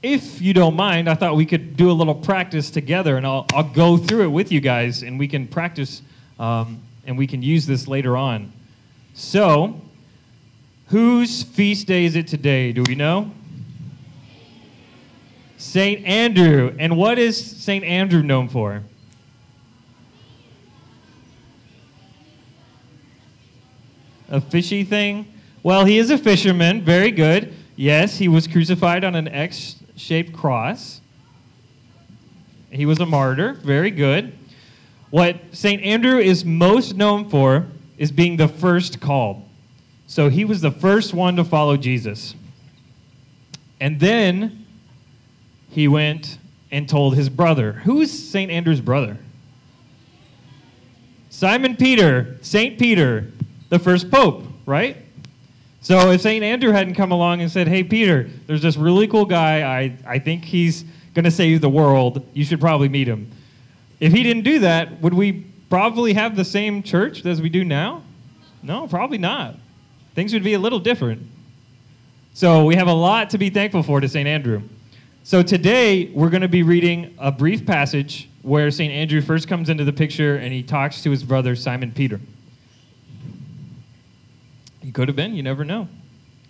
if 0.03 0.43
you 0.43 0.53
don't 0.53 0.75
mind, 0.75 1.09
I 1.09 1.15
thought 1.15 1.37
we 1.37 1.47
could 1.47 1.77
do 1.77 1.91
a 1.91 1.93
little 1.93 2.15
practice 2.15 2.71
together, 2.71 3.17
and 3.17 3.27
I'll, 3.27 3.47
I'll 3.53 3.63
go 3.63 3.97
through 3.97 4.25
it 4.25 4.31
with 4.31 4.51
you 4.51 4.61
guys, 4.61 5.03
and 5.03 5.19
we 5.19 5.29
can 5.29 5.47
practice, 5.47 6.03
um, 6.41 6.83
and 7.07 7.17
we 7.17 7.27
can 7.27 7.41
use 7.41 7.67
this 7.67 7.87
later 7.87 8.17
on. 8.17 8.53
So, 9.15 9.81
whose 10.89 11.45
feast 11.45 11.87
day 11.87 12.05
is 12.05 12.17
it 12.17 12.27
today? 12.27 12.73
Do 12.73 12.83
we 12.89 12.97
know? 12.97 13.31
St. 15.57 16.05
Andrew. 16.05 16.75
And 16.79 16.97
what 16.97 17.19
is 17.19 17.63
St. 17.63 17.85
Andrew 17.85 18.23
known 18.23 18.49
for? 18.49 18.83
A 24.33 24.41
fishy 24.41 24.83
thing? 24.83 25.27
Well, 25.63 25.85
he 25.85 25.99
is 25.99 26.11
a 26.11 26.17
fisherman. 26.17 26.83
Very 26.83 27.11
good. 27.11 27.55
Yes, 27.77 28.17
he 28.17 28.29
was 28.29 28.49
crucified 28.49 29.05
on 29.05 29.15
an 29.15 29.29
X 29.29 29.77
shaped 29.95 30.33
cross. 30.33 31.03
He 32.71 32.87
was 32.87 32.99
a 32.99 33.07
martyr. 33.07 33.53
Very 33.53 33.91
good. 33.91 34.33
What 35.11 35.37
St. 35.53 35.83
Andrew 35.83 36.19
is 36.19 36.47
most 36.47 36.97
known 36.97 37.29
for 37.29 37.67
is 37.99 38.11
being 38.11 38.39
the 38.39 38.49
first 38.49 39.01
called. 39.01 39.47
So 40.07 40.31
he 40.31 40.47
was 40.47 40.63
the 40.63 40.71
first 40.71 41.13
one 41.13 41.37
to 41.37 41.45
follow 41.45 41.77
Jesus. 41.77 42.35
And 43.81 44.01
then 44.01 44.65
he 45.69 45.89
went 45.89 46.39
and 46.71 46.89
told 46.89 47.17
his 47.17 47.29
brother. 47.29 47.73
Who's 47.73 48.11
St. 48.11 48.51
Andrew's 48.51 48.81
brother? 48.81 49.19
Simon 51.29 51.77
Peter, 51.77 52.39
St. 52.41 52.79
Peter, 52.79 53.27
the 53.73 53.79
first 53.79 54.11
pope, 54.11 54.45
right? 54.67 54.99
So 55.81 56.11
if 56.11 56.21
St. 56.21 56.45
Andrew 56.45 56.73
hadn't 56.73 56.95
come 56.95 57.11
along 57.11 57.41
and 57.41 57.51
said, 57.51 57.67
hey, 57.67 57.83
Peter, 57.83 58.29
there's 58.47 58.61
this 58.61 58.77
really 58.77 59.09
cool 59.09 59.25
guy, 59.25 59.63
I, 59.63 59.97
I 60.07 60.19
think 60.19 60.45
he's 60.45 60.85
going 61.15 61.25
to 61.25 61.31
save 61.31 61.63
the 61.63 61.71
world, 61.71 62.23
you 62.35 62.45
should 62.45 62.61
probably 62.61 62.91
meet 62.91 63.09
him. 63.09 63.31
If 63.99 64.13
he 64.13 64.23
didn't 64.23 64.43
do 64.43 64.59
that, 64.59 65.01
would 65.01 65.15
we 65.15 65.47
probably 65.71 66.13
have 66.13 66.37
the 66.37 66.45
same 66.45 66.83
church 66.83 67.25
as 67.25 67.41
we 67.41 67.49
do 67.49 67.65
now? 67.65 68.03
No, 68.63 68.87
probably 68.87 69.17
not. 69.17 69.57
Things 70.15 70.35
would 70.35 70.45
be 70.45 70.53
a 70.53 70.59
little 70.59 70.79
different. 70.79 71.23
So 72.35 72.67
we 72.67 72.75
have 72.75 72.89
a 72.89 72.93
lot 72.93 73.31
to 73.31 73.39
be 73.39 73.49
thankful 73.49 73.83
for 73.83 74.01
to 74.01 74.09
St. 74.09 74.29
Andrew. 74.29 74.61
So 75.25 75.43
today 75.43 76.11
we're 76.15 76.29
going 76.29 76.43
to 76.43 76.49
be 76.49 76.63
reading 76.63 77.15
a 77.19 77.33
brief 77.33 77.65
passage 77.65 78.29
where 78.43 78.71
St. 78.71 78.93
Andrew 78.93 79.23
first 79.23 79.49
comes 79.49 79.71
into 79.71 79.85
the 79.85 79.95
picture 79.95 80.37
and 80.37 80.53
he 80.53 80.63
talks 80.63 81.03
to 81.05 81.11
his 81.11 81.25
brother 81.25 81.57
Simon 81.57 81.91
Peter. 81.91 82.21
Could 84.93 85.09
have 85.09 85.17
been, 85.17 85.35
you 85.35 85.43
never 85.43 85.65
know. 85.65 85.89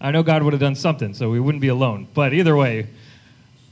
I 0.01 0.11
know 0.11 0.23
God 0.23 0.43
would 0.43 0.53
have 0.53 0.61
done 0.61 0.75
something, 0.75 1.15
so 1.15 1.31
we 1.31 1.39
wouldn't 1.39 1.63
be 1.63 1.69
alone. 1.69 2.09
But 2.13 2.35
either 2.35 2.57
way, 2.57 2.89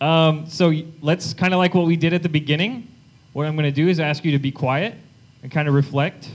um, 0.00 0.46
so 0.46 0.72
let's 1.02 1.34
kind 1.34 1.52
of 1.52 1.58
like 1.58 1.74
what 1.74 1.86
we 1.86 1.96
did 1.96 2.12
at 2.12 2.22
the 2.22 2.28
beginning. 2.28 2.86
What 3.32 3.46
I'm 3.46 3.56
going 3.56 3.64
to 3.64 3.72
do 3.72 3.88
is 3.88 4.00
ask 4.00 4.24
you 4.24 4.32
to 4.32 4.38
be 4.38 4.52
quiet 4.52 4.94
and 5.42 5.50
kind 5.50 5.68
of 5.68 5.74
reflect. 5.74 6.30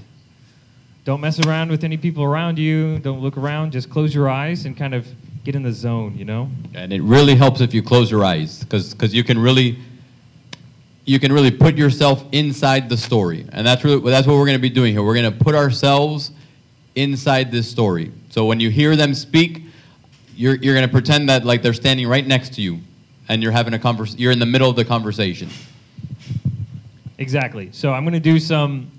Don't 1.05 1.21
mess 1.21 1.39
around 1.45 1.69
with 1.69 1.83
any 1.83 1.97
people 1.97 2.23
around 2.23 2.57
you. 2.59 2.99
Don't 2.99 3.21
look 3.21 3.37
around. 3.37 3.71
Just 3.71 3.89
close 3.89 4.13
your 4.13 4.29
eyes 4.29 4.65
and 4.65 4.75
kind 4.75 4.93
of 4.93 5.07
get 5.43 5.55
in 5.55 5.63
the 5.63 5.71
zone, 5.71 6.17
you 6.17 6.25
know? 6.25 6.49
And 6.73 6.91
it 6.91 7.01
really 7.01 7.35
helps 7.35 7.61
if 7.61 7.73
you 7.73 7.83
close 7.83 8.09
your 8.09 8.25
eyes 8.25 8.63
because 8.63 9.13
you 9.13 9.23
can 9.23 9.37
really 9.39 9.77
you 11.05 11.19
can 11.19 11.31
really 11.31 11.51
put 11.51 11.75
yourself 11.75 12.25
inside 12.31 12.89
the 12.89 12.97
story. 12.97 13.45
And 13.51 13.65
that's 13.65 13.83
really 13.83 14.09
that's 14.09 14.27
what 14.27 14.33
we're 14.33 14.45
going 14.45 14.57
to 14.57 14.61
be 14.61 14.71
doing 14.71 14.93
here. 14.93 15.03
We're 15.03 15.13
going 15.13 15.31
to 15.31 15.43
put 15.43 15.53
ourselves 15.55 16.31
inside 16.95 17.51
this 17.51 17.69
story. 17.69 18.11
So 18.35 18.43
when 18.43 18.59
you 18.59 18.69
hear 18.69 18.97
them 18.97 19.13
speak, 19.13 19.63
you're 20.35 20.55
you're 20.55 20.75
going 20.75 20.85
to 20.85 20.91
pretend 20.91 21.29
that 21.29 21.45
like 21.45 21.61
they're 21.61 21.71
standing 21.71 22.05
right 22.05 22.27
next 22.27 22.53
to 22.55 22.61
you 22.61 22.81
and 23.29 23.41
you're 23.41 23.53
having 23.53 23.73
a 23.73 23.79
convers 23.79 24.17
you're 24.17 24.33
in 24.33 24.39
the 24.39 24.45
middle 24.45 24.69
of 24.69 24.75
the 24.75 24.83
conversation. 24.83 25.47
Exactly. 27.17 27.69
So 27.71 27.93
I'm 27.93 28.03
going 28.03 28.11
to 28.11 28.19
do 28.19 28.37
some 28.37 28.91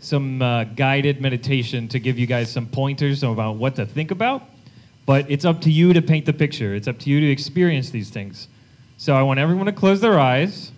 some 0.00 0.40
uh, 0.40 0.64
guided 0.64 1.20
meditation 1.20 1.86
to 1.88 1.98
give 1.98 2.18
you 2.18 2.26
guys 2.26 2.50
some 2.50 2.64
pointers 2.64 3.22
about 3.22 3.56
what 3.56 3.76
to 3.76 3.84
think 3.84 4.10
about. 4.10 4.44
But 5.04 5.30
it's 5.30 5.44
up 5.44 5.60
to 5.62 5.70
you 5.70 5.92
to 5.92 6.00
paint 6.00 6.24
the 6.24 6.32
picture. 6.32 6.74
It's 6.74 6.88
up 6.88 6.98
to 7.00 7.10
you 7.10 7.20
to 7.20 7.30
experience 7.30 7.90
these 7.90 8.08
things. 8.08 8.48
So 8.96 9.14
I 9.14 9.20
want 9.20 9.38
everyone 9.38 9.66
to 9.66 9.72
close 9.72 10.00
their 10.00 10.18
eyes 10.18 10.72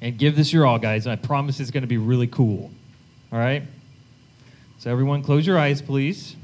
and 0.00 0.16
give 0.16 0.36
this 0.36 0.52
your 0.52 0.64
all, 0.64 0.78
guys. 0.78 1.08
I 1.08 1.16
promise 1.16 1.58
it's 1.58 1.72
going 1.72 1.82
to 1.82 1.88
be 1.88 1.98
really 1.98 2.28
cool. 2.28 2.70
All 3.32 3.40
right? 3.40 3.64
So 4.84 4.90
everyone, 4.90 5.22
close 5.22 5.46
your 5.46 5.58
eyes, 5.58 5.80
please. 5.80 6.36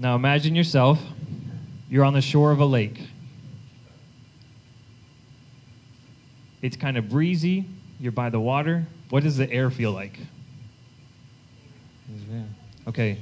Now 0.00 0.16
imagine 0.16 0.56
yourself. 0.56 1.00
You're 1.88 2.04
on 2.04 2.12
the 2.12 2.20
shore 2.20 2.50
of 2.50 2.58
a 2.58 2.64
lake. 2.64 3.00
It's 6.60 6.76
kind 6.76 6.96
of 6.96 7.08
breezy. 7.08 7.66
You're 8.00 8.10
by 8.10 8.30
the 8.30 8.40
water. 8.40 8.84
What 9.10 9.22
does 9.22 9.36
the 9.36 9.48
air 9.48 9.70
feel 9.70 9.92
like? 9.92 10.18
Okay. 12.88 13.16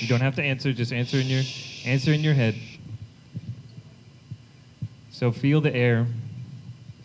You 0.00 0.08
don't 0.08 0.20
have 0.20 0.34
to 0.34 0.42
answer. 0.42 0.72
Just 0.72 0.92
answer 0.92 1.18
in 1.18 1.28
your 1.28 1.44
answer 1.86 2.12
in 2.12 2.22
your 2.22 2.34
head. 2.34 2.56
So 5.12 5.30
feel 5.30 5.60
the 5.60 5.72
air. 5.72 6.08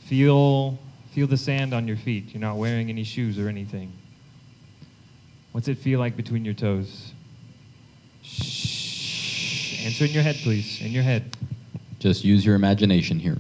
Feel 0.08 0.80
Feel 1.16 1.28
the 1.28 1.38
sand 1.38 1.74
on 1.74 1.88
your 1.88 1.96
feet. 1.96 2.34
You're 2.34 2.42
not 2.42 2.58
wearing 2.58 2.90
any 2.90 3.06
shoes 3.06 3.40
or 3.40 3.48
anything. 3.48 3.90
What's 5.54 5.70
it 5.70 5.78
feel 5.78 5.98
like 5.98 6.18
between 6.18 6.44
your 6.44 6.54
toes? 6.54 7.14
Shh. 8.22 9.86
Answer 9.86 10.04
in 10.04 10.12
your 10.12 10.24
head, 10.24 10.36
please. 10.44 10.82
In 10.82 10.92
your 10.92 11.04
head. 11.04 11.38
Just 12.00 12.26
use 12.26 12.46
your 12.46 12.56
imagination 12.56 13.18
here. 13.18 13.38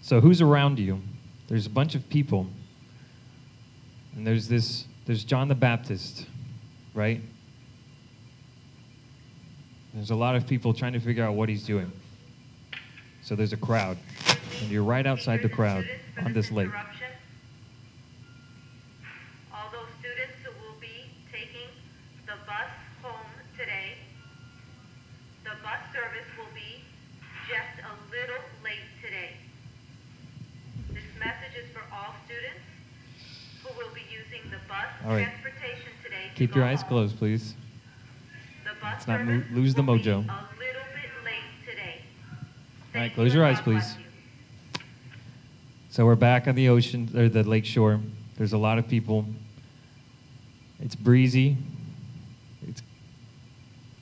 So, 0.00 0.20
who's 0.20 0.40
around 0.40 0.78
you? 0.78 1.02
There's 1.48 1.66
a 1.66 1.70
bunch 1.70 1.96
of 1.96 2.08
people. 2.08 2.46
And 4.14 4.24
there's 4.24 4.46
this, 4.46 4.84
there's 5.06 5.24
John 5.24 5.48
the 5.48 5.56
Baptist, 5.56 6.28
right? 6.94 7.20
There's 9.94 10.10
a 10.10 10.14
lot 10.14 10.36
of 10.36 10.46
people 10.46 10.72
trying 10.72 10.92
to 10.92 11.00
figure 11.00 11.24
out 11.24 11.34
what 11.34 11.48
he's 11.48 11.64
doing. 11.64 11.90
So 13.22 13.34
there's 13.34 13.52
a 13.52 13.56
crowd. 13.56 13.98
And 14.60 14.70
you're 14.70 14.84
right 14.84 15.06
outside 15.06 15.42
the 15.42 15.48
crowd 15.48 15.84
on 16.24 16.32
this 16.32 16.50
lake. 16.50 16.70
All 19.52 19.68
those 19.72 19.88
students 19.98 20.34
who 20.44 20.50
will 20.64 20.78
be 20.80 21.10
taking 21.32 21.68
the 22.26 22.34
bus 22.46 22.70
home 23.02 23.26
today, 23.58 23.94
the 25.44 25.50
bus 25.62 25.80
service 25.92 26.28
will 26.38 26.52
be 26.54 26.82
just 27.48 27.82
a 27.84 27.92
little 28.10 28.42
late 28.62 28.86
today. 29.02 29.30
This 30.92 31.04
message 31.18 31.56
is 31.64 31.68
for 31.74 31.82
all 31.92 32.14
students 32.26 32.62
who 33.64 33.70
will 33.76 33.92
be 33.94 34.02
using 34.10 34.50
the 34.50 34.58
bus 34.68 34.86
All 35.04 35.12
right. 35.14 35.26
transportation 35.26 35.90
today. 36.04 36.30
to 36.32 36.38
Keep 36.38 36.54
your 36.54 36.64
eyes 36.64 36.82
home. 36.82 36.88
closed, 36.88 37.18
please. 37.18 37.54
Let's 39.00 39.08
not 39.08 39.24
mo- 39.24 39.42
lose 39.52 39.72
the 39.74 39.80
mojo. 39.80 39.96
A 39.96 40.18
little 40.18 40.26
bit 40.28 41.24
late 41.24 41.40
today. 41.66 42.02
All 42.94 43.00
right, 43.00 43.14
close 43.14 43.32
your 43.32 43.46
eyes, 43.46 43.58
please. 43.58 43.94
So 45.88 46.04
we're 46.04 46.16
back 46.16 46.46
on 46.46 46.54
the 46.54 46.68
ocean 46.68 47.08
or 47.16 47.30
the 47.30 47.42
lakeshore. 47.42 47.98
There's 48.36 48.52
a 48.52 48.58
lot 48.58 48.76
of 48.76 48.86
people. 48.88 49.24
It's 50.80 50.94
breezy. 50.94 51.56
It's, 52.68 52.82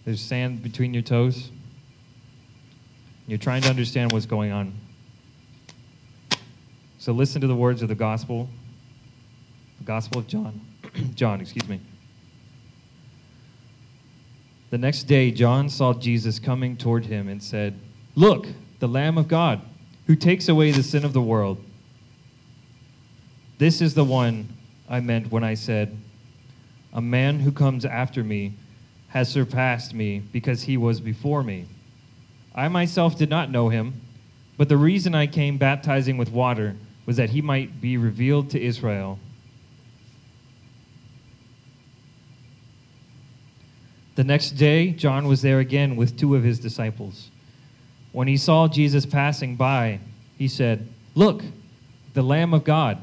there's 0.05 0.21
sand 0.21 0.65
between 0.65 0.93
your 0.93 1.05
toes. 1.05 1.53
You're 3.29 3.39
trying 3.39 3.63
to 3.63 3.71
understand 3.71 4.11
what's 4.11 4.27
going 4.27 4.51
on. 4.51 4.73
So 6.99 7.13
listen 7.13 7.41
to 7.43 7.47
the 7.47 7.55
words 7.55 7.83
of 7.83 7.89
the 7.89 7.95
gospel. 7.95 8.49
The 9.79 9.85
gospel 9.85 10.19
of 10.19 10.27
John. 10.27 10.61
John, 11.15 11.41
excuse 11.41 11.69
me. 11.69 11.79
The 14.71 14.79
next 14.79 15.05
day, 15.05 15.31
John 15.31 15.69
saw 15.71 15.95
Jesus 15.95 16.39
coming 16.39 16.77
toward 16.77 17.07
him 17.07 17.29
and 17.29 17.43
said, 17.43 17.79
Look, 18.15 18.47
the 18.81 18.89
Lamb 18.89 19.17
of 19.17 19.27
God, 19.27 19.63
who 20.07 20.15
takes 20.15 20.49
away 20.49 20.73
the 20.73 20.83
sin 20.83 21.05
of 21.05 21.13
the 21.13 21.23
world. 21.23 21.63
This 23.59 23.81
is 23.81 23.95
the 23.95 24.05
one 24.05 24.49
I 24.89 25.01
meant 25.01 25.33
when 25.33 25.43
I 25.43 25.55
said, 25.55 25.97
A 26.93 27.01
man 27.01 27.41
who 27.41 27.51
comes 27.51 27.85
after 27.85 28.23
me 28.23 28.55
has 29.09 29.31
surpassed 29.31 29.95
me 29.95 30.19
because 30.33 30.63
he 30.63 30.77
was 30.77 31.01
before 31.01 31.43
me. 31.43 31.67
I 32.55 32.69
myself 32.69 33.17
did 33.17 33.31
not 33.31 33.51
know 33.51 33.71
him, 33.71 34.01
but 34.59 34.69
the 34.69 34.77
reason 34.77 35.15
I 35.15 35.27
came 35.27 35.57
baptizing 35.57 36.19
with 36.19 36.31
water 36.31 36.77
was 37.07 37.17
that 37.17 37.31
he 37.31 37.41
might 37.41 37.81
be 37.81 37.97
revealed 37.97 38.51
to 38.51 38.63
Israel. 38.63 39.19
The 44.19 44.25
next 44.25 44.57
day, 44.57 44.91
John 44.91 45.29
was 45.29 45.43
there 45.43 45.61
again 45.61 45.95
with 45.95 46.19
two 46.19 46.35
of 46.35 46.43
his 46.43 46.59
disciples. 46.59 47.31
When 48.11 48.27
he 48.27 48.37
saw 48.37 48.67
Jesus 48.67 49.07
passing 49.07 49.55
by, 49.55 50.01
he 50.37 50.49
said, 50.49 50.89
Look, 51.15 51.45
the 52.15 52.23
Lamb 52.23 52.53
of 52.53 52.65
God. 52.65 52.99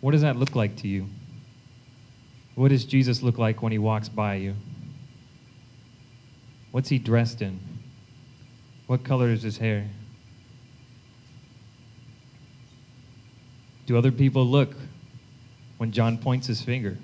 What 0.00 0.12
does 0.12 0.20
that 0.20 0.36
look 0.36 0.54
like 0.54 0.76
to 0.82 0.86
you? 0.86 1.08
What 2.54 2.68
does 2.68 2.84
Jesus 2.84 3.24
look 3.24 3.36
like 3.36 3.60
when 3.60 3.72
he 3.72 3.78
walks 3.78 4.08
by 4.08 4.36
you? 4.36 4.54
What's 6.70 6.88
he 6.88 7.00
dressed 7.00 7.42
in? 7.42 7.58
What 8.86 9.02
color 9.02 9.30
is 9.30 9.42
his 9.42 9.58
hair? 9.58 9.88
Do 13.86 13.98
other 13.98 14.12
people 14.12 14.46
look 14.46 14.76
when 15.78 15.90
John 15.90 16.18
points 16.18 16.46
his 16.46 16.62
finger? 16.62 16.98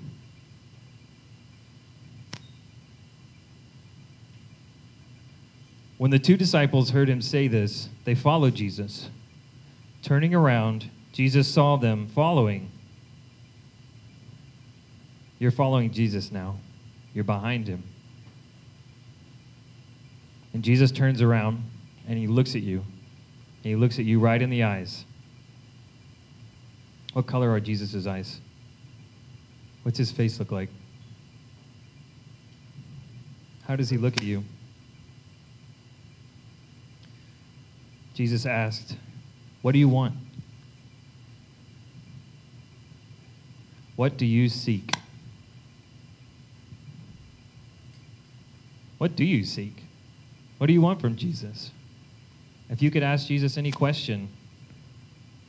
When 6.01 6.09
the 6.09 6.17
two 6.17 6.35
disciples 6.35 6.89
heard 6.89 7.07
him 7.07 7.21
say 7.21 7.47
this, 7.47 7.87
they 8.05 8.15
followed 8.15 8.55
Jesus. 8.55 9.11
Turning 10.01 10.33
around, 10.33 10.89
Jesus 11.11 11.47
saw 11.47 11.75
them 11.75 12.07
following. 12.07 12.71
You're 15.37 15.51
following 15.51 15.91
Jesus 15.91 16.31
now. 16.31 16.57
You're 17.13 17.23
behind 17.23 17.67
him. 17.67 17.83
And 20.55 20.63
Jesus 20.63 20.91
turns 20.91 21.21
around 21.21 21.63
and 22.07 22.17
he 22.17 22.25
looks 22.25 22.55
at 22.55 22.63
you. 22.63 22.79
And 22.79 23.65
he 23.65 23.75
looks 23.75 23.99
at 23.99 24.05
you 24.05 24.19
right 24.19 24.41
in 24.41 24.49
the 24.49 24.63
eyes. 24.63 25.05
What 27.13 27.27
color 27.27 27.51
are 27.51 27.59
Jesus' 27.59 28.07
eyes? 28.07 28.41
What's 29.83 29.99
his 29.99 30.11
face 30.11 30.39
look 30.39 30.51
like? 30.51 30.69
How 33.67 33.75
does 33.75 33.91
he 33.91 33.97
look 33.97 34.17
at 34.17 34.23
you? 34.23 34.43
Jesus 38.13 38.45
asked, 38.45 38.95
What 39.61 39.71
do 39.71 39.79
you 39.79 39.89
want? 39.89 40.15
What 43.95 44.17
do 44.17 44.25
you 44.25 44.49
seek? 44.49 44.95
What 48.97 49.15
do 49.15 49.23
you 49.23 49.43
seek? 49.43 49.83
What 50.57 50.67
do 50.67 50.73
you 50.73 50.81
want 50.81 51.01
from 51.01 51.15
Jesus? 51.15 51.71
If 52.69 52.81
you 52.81 52.91
could 52.91 53.03
ask 53.03 53.27
Jesus 53.27 53.57
any 53.57 53.71
question, 53.71 54.29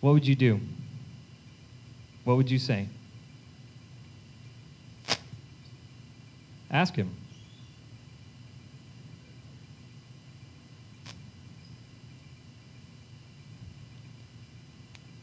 what 0.00 0.12
would 0.12 0.26
you 0.26 0.34
do? 0.34 0.58
What 2.24 2.36
would 2.36 2.50
you 2.50 2.58
say? 2.58 2.88
Ask 6.70 6.96
him. 6.96 7.14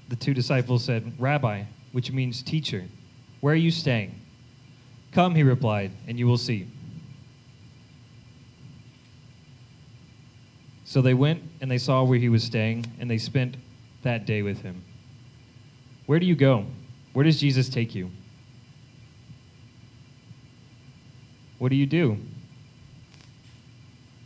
The 0.09 0.15
two 0.15 0.33
disciples 0.33 0.83
said, 0.83 1.13
Rabbi, 1.19 1.63
which 1.91 2.11
means 2.11 2.41
teacher, 2.41 2.85
where 3.41 3.53
are 3.53 3.57
you 3.57 3.71
staying? 3.71 4.19
Come, 5.11 5.35
he 5.35 5.43
replied, 5.43 5.91
and 6.07 6.19
you 6.19 6.27
will 6.27 6.37
see. 6.37 6.67
So 10.83 11.01
they 11.01 11.13
went 11.13 11.43
and 11.61 11.69
they 11.69 11.77
saw 11.77 12.03
where 12.03 12.17
he 12.17 12.29
was 12.29 12.43
staying, 12.43 12.85
and 12.99 13.09
they 13.09 13.19
spent 13.19 13.57
that 14.01 14.25
day 14.25 14.41
with 14.41 14.61
him. 14.61 14.83
Where 16.07 16.19
do 16.19 16.25
you 16.25 16.35
go? 16.35 16.65
Where 17.13 17.23
does 17.23 17.39
Jesus 17.39 17.69
take 17.69 17.93
you? 17.93 18.09
What 21.59 21.69
do 21.69 21.75
you 21.75 21.85
do? 21.85 22.17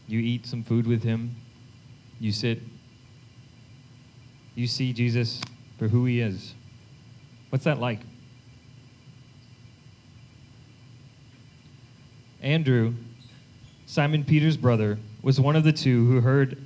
You 0.08 0.20
eat 0.20 0.46
some 0.46 0.64
food 0.64 0.88
with 0.88 1.04
him. 1.04 1.36
You 2.20 2.32
sit. 2.32 2.62
You 4.56 4.68
see 4.68 4.94
Jesus 4.94 5.42
for 5.84 5.90
who 5.90 6.06
he 6.06 6.22
is. 6.22 6.56
What's 7.50 7.66
that 7.66 7.78
like? 7.78 8.00
Andrew, 12.42 12.94
Simon 13.86 14.24
Peter's 14.24 14.56
brother, 14.56 14.98
was 15.24 15.42
one 15.42 15.58
of 15.58 15.66
the 15.66 15.74
two 15.74 16.08
who 16.08 16.22
heard 16.22 16.58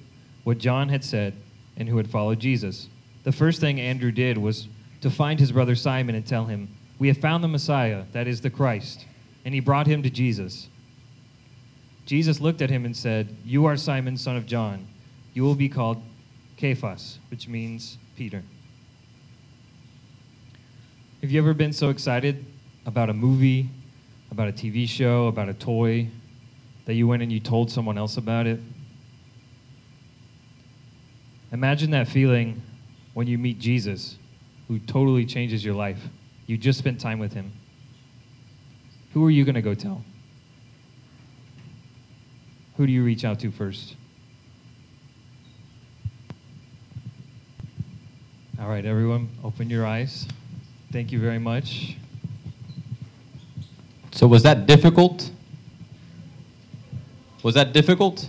what 0.44 0.60
John 0.60 0.88
had 0.88 1.04
said 1.04 1.34
and 1.78 1.90
who 1.90 1.98
had 1.98 2.08
followed 2.08 2.40
Jesus. 2.40 2.90
The 3.24 3.32
first 3.32 3.60
thing 3.60 3.82
Andrew 3.82 4.12
did 4.12 4.38
was 4.38 4.68
to 5.02 5.10
find 5.10 5.40
his 5.40 5.52
brother 5.52 5.74
Simon 5.74 6.14
and 6.14 6.24
tell 6.24 6.46
him, 6.46 6.70
We 7.00 7.08
have 7.08 7.18
found 7.18 7.44
the 7.44 7.48
Messiah, 7.48 8.04
that 8.12 8.28
is 8.28 8.42
the 8.42 8.52
Christ. 8.52 9.08
And 9.46 9.54
he 9.56 9.60
brought 9.62 9.88
him 9.88 10.04
to 10.04 10.12
Jesus. 10.12 10.68
Jesus 12.06 12.40
looked 12.40 12.62
at 12.62 12.70
him 12.70 12.86
and 12.86 12.96
said, 12.96 13.36
You 13.44 13.66
are 13.66 13.78
Simon, 13.78 14.16
son 14.16 14.38
of 14.38 14.46
John. 14.46 14.86
You 15.34 15.42
will 15.42 15.56
be 15.56 15.70
called 15.70 16.04
Cephas, 16.60 17.18
which 17.32 17.48
means 17.48 17.98
Peter. 18.16 18.44
Have 21.28 21.34
you 21.34 21.42
ever 21.42 21.54
been 21.54 21.74
so 21.74 21.90
excited 21.90 22.46
about 22.86 23.10
a 23.10 23.14
movie, 23.14 23.70
about 24.32 24.48
a 24.48 24.54
TV 24.54 24.88
show, 24.88 25.28
about 25.28 25.50
a 25.50 25.54
toy, 25.54 26.08
that 26.86 26.94
you 26.94 27.06
went 27.06 27.22
and 27.22 27.30
you 27.30 27.42
told 27.42 27.70
someone 27.70 27.98
else 27.98 28.16
about 28.16 28.48
it? 28.48 28.62
Imagine 31.52 31.92
that 31.92 32.08
feeling 32.08 32.62
when 33.14 33.28
you 33.28 33.38
meet 33.38 33.60
Jesus, 33.60 34.16
who 34.70 34.80
totally 34.80 35.26
changes 35.26 35.66
your 35.66 35.76
life. 35.76 36.00
You 36.46 36.58
just 36.58 36.80
spent 36.80 36.98
time 36.98 37.20
with 37.20 37.34
him. 37.34 37.52
Who 39.14 39.26
are 39.26 39.30
you 39.30 39.44
going 39.44 39.56
to 39.56 39.62
go 39.62 39.74
tell? 39.74 40.06
Who 42.78 42.88
do 42.88 42.94
you 42.94 43.04
reach 43.04 43.26
out 43.26 43.42
to 43.42 43.52
first? 43.52 43.98
All 48.62 48.70
right, 48.70 48.86
everyone, 48.86 49.28
open 49.44 49.70
your 49.70 49.86
eyes. 49.86 50.26
Thank 50.98 51.12
you 51.12 51.20
very 51.20 51.38
much. 51.38 51.96
So 54.14 54.26
was 54.26 54.42
that 54.42 54.66
difficult? 54.66 55.30
Was 57.44 57.54
that 57.54 57.72
difficult? 57.72 58.28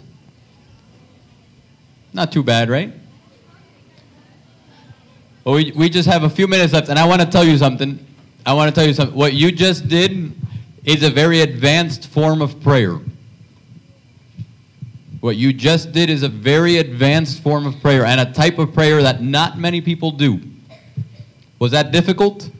Not 2.12 2.30
too 2.30 2.42
bad, 2.42 2.68
right? 2.68 2.92
Well, 5.44 5.54
we, 5.54 5.72
we 5.74 5.88
just 5.88 6.06
have 6.10 6.24
a 6.24 6.28
few 6.28 6.46
minutes 6.46 6.74
left, 6.74 6.90
and 6.90 6.98
I 6.98 7.06
want 7.06 7.22
to 7.22 7.26
tell 7.26 7.42
you 7.42 7.56
something. 7.56 8.04
I 8.44 8.52
want 8.52 8.68
to 8.68 8.78
tell 8.78 8.86
you 8.86 8.92
something. 8.92 9.16
What 9.16 9.32
you 9.32 9.50
just 9.50 9.88
did 9.88 10.34
is 10.84 11.02
a 11.02 11.10
very 11.10 11.40
advanced 11.40 12.08
form 12.08 12.42
of 12.42 12.60
prayer. 12.60 12.98
What 15.20 15.36
you 15.36 15.54
just 15.54 15.92
did 15.92 16.10
is 16.10 16.22
a 16.22 16.28
very 16.28 16.76
advanced 16.76 17.42
form 17.42 17.64
of 17.64 17.80
prayer 17.80 18.04
and 18.04 18.20
a 18.20 18.30
type 18.30 18.58
of 18.58 18.74
prayer 18.74 19.02
that 19.02 19.22
not 19.22 19.58
many 19.58 19.80
people 19.80 20.10
do. 20.10 20.38
Was 21.58 21.70
that 21.70 21.92
difficult? 21.92 22.50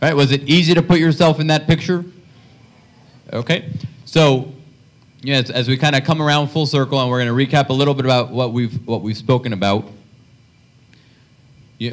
Right? 0.00 0.14
Was 0.14 0.32
it 0.32 0.48
easy 0.48 0.74
to 0.74 0.82
put 0.82 0.98
yourself 0.98 1.40
in 1.40 1.48
that 1.48 1.66
picture? 1.66 2.04
Okay. 3.32 3.70
So, 4.06 4.52
yes, 5.22 5.50
as 5.50 5.68
we 5.68 5.76
kind 5.76 5.94
of 5.94 6.04
come 6.04 6.22
around 6.22 6.48
full 6.48 6.66
circle 6.66 7.00
and 7.00 7.10
we're 7.10 7.22
going 7.24 7.48
to 7.48 7.56
recap 7.56 7.68
a 7.68 7.72
little 7.72 7.94
bit 7.94 8.04
about 8.04 8.30
what 8.30 8.52
we've 8.52 8.86
what 8.86 9.02
we've 9.02 9.16
spoken 9.16 9.52
about. 9.52 9.84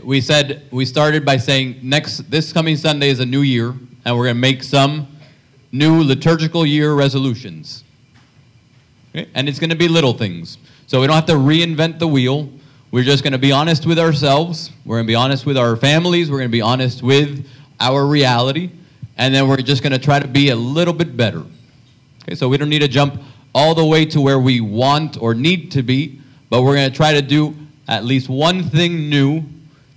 We 0.03 0.19
said 0.19 0.63
we 0.71 0.85
started 0.85 1.23
by 1.25 1.37
saying 1.37 1.79
next 1.81 2.29
this 2.29 2.51
coming 2.51 2.75
Sunday 2.75 3.09
is 3.09 3.19
a 3.19 3.25
new 3.25 3.41
year 3.41 3.73
and 4.03 4.17
we're 4.17 4.25
going 4.25 4.35
to 4.35 4.41
make 4.41 4.63
some 4.63 5.07
new 5.71 6.01
liturgical 6.01 6.65
year 6.65 6.93
resolutions. 6.93 7.83
Okay? 9.11 9.29
And 9.33 9.47
it's 9.47 9.59
going 9.59 9.69
to 9.69 9.75
be 9.75 9.87
little 9.87 10.13
things. 10.13 10.57
So 10.87 11.01
we 11.01 11.07
don't 11.07 11.15
have 11.15 11.25
to 11.27 11.33
reinvent 11.33 11.99
the 11.99 12.07
wheel. 12.07 12.49
We're 12.91 13.03
just 13.03 13.23
going 13.23 13.33
to 13.33 13.39
be 13.39 13.51
honest 13.51 13.85
with 13.85 13.99
ourselves. 13.99 14.71
We're 14.85 14.97
going 14.97 15.07
to 15.07 15.11
be 15.11 15.15
honest 15.15 15.45
with 15.45 15.57
our 15.57 15.75
families. 15.75 16.31
We're 16.31 16.37
going 16.37 16.49
to 16.49 16.57
be 16.57 16.61
honest 16.61 17.03
with 17.03 17.45
our 17.79 18.05
reality. 18.05 18.71
And 19.17 19.33
then 19.33 19.47
we're 19.47 19.57
just 19.57 19.81
going 19.81 19.93
to 19.93 19.99
try 19.99 20.19
to 20.19 20.27
be 20.27 20.49
a 20.49 20.55
little 20.55 20.93
bit 20.93 21.17
better. 21.17 21.43
Okay, 22.23 22.35
so 22.35 22.47
we 22.49 22.57
don't 22.57 22.69
need 22.69 22.79
to 22.79 22.87
jump 22.87 23.21
all 23.55 23.73
the 23.73 23.85
way 23.85 24.05
to 24.05 24.21
where 24.21 24.39
we 24.39 24.61
want 24.61 25.19
or 25.21 25.33
need 25.33 25.71
to 25.71 25.81
be, 25.81 26.21
but 26.49 26.61
we're 26.61 26.75
going 26.75 26.89
to 26.89 26.95
try 26.95 27.13
to 27.13 27.21
do 27.21 27.55
at 27.87 28.03
least 28.03 28.29
one 28.29 28.63
thing 28.63 29.09
new 29.09 29.43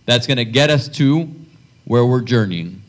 that's 0.06 0.26
going 0.26 0.38
to 0.38 0.44
get 0.44 0.70
us 0.70 0.88
to 0.88 1.28
where 1.84 2.06
we're 2.06 2.22
journeying. 2.22 2.80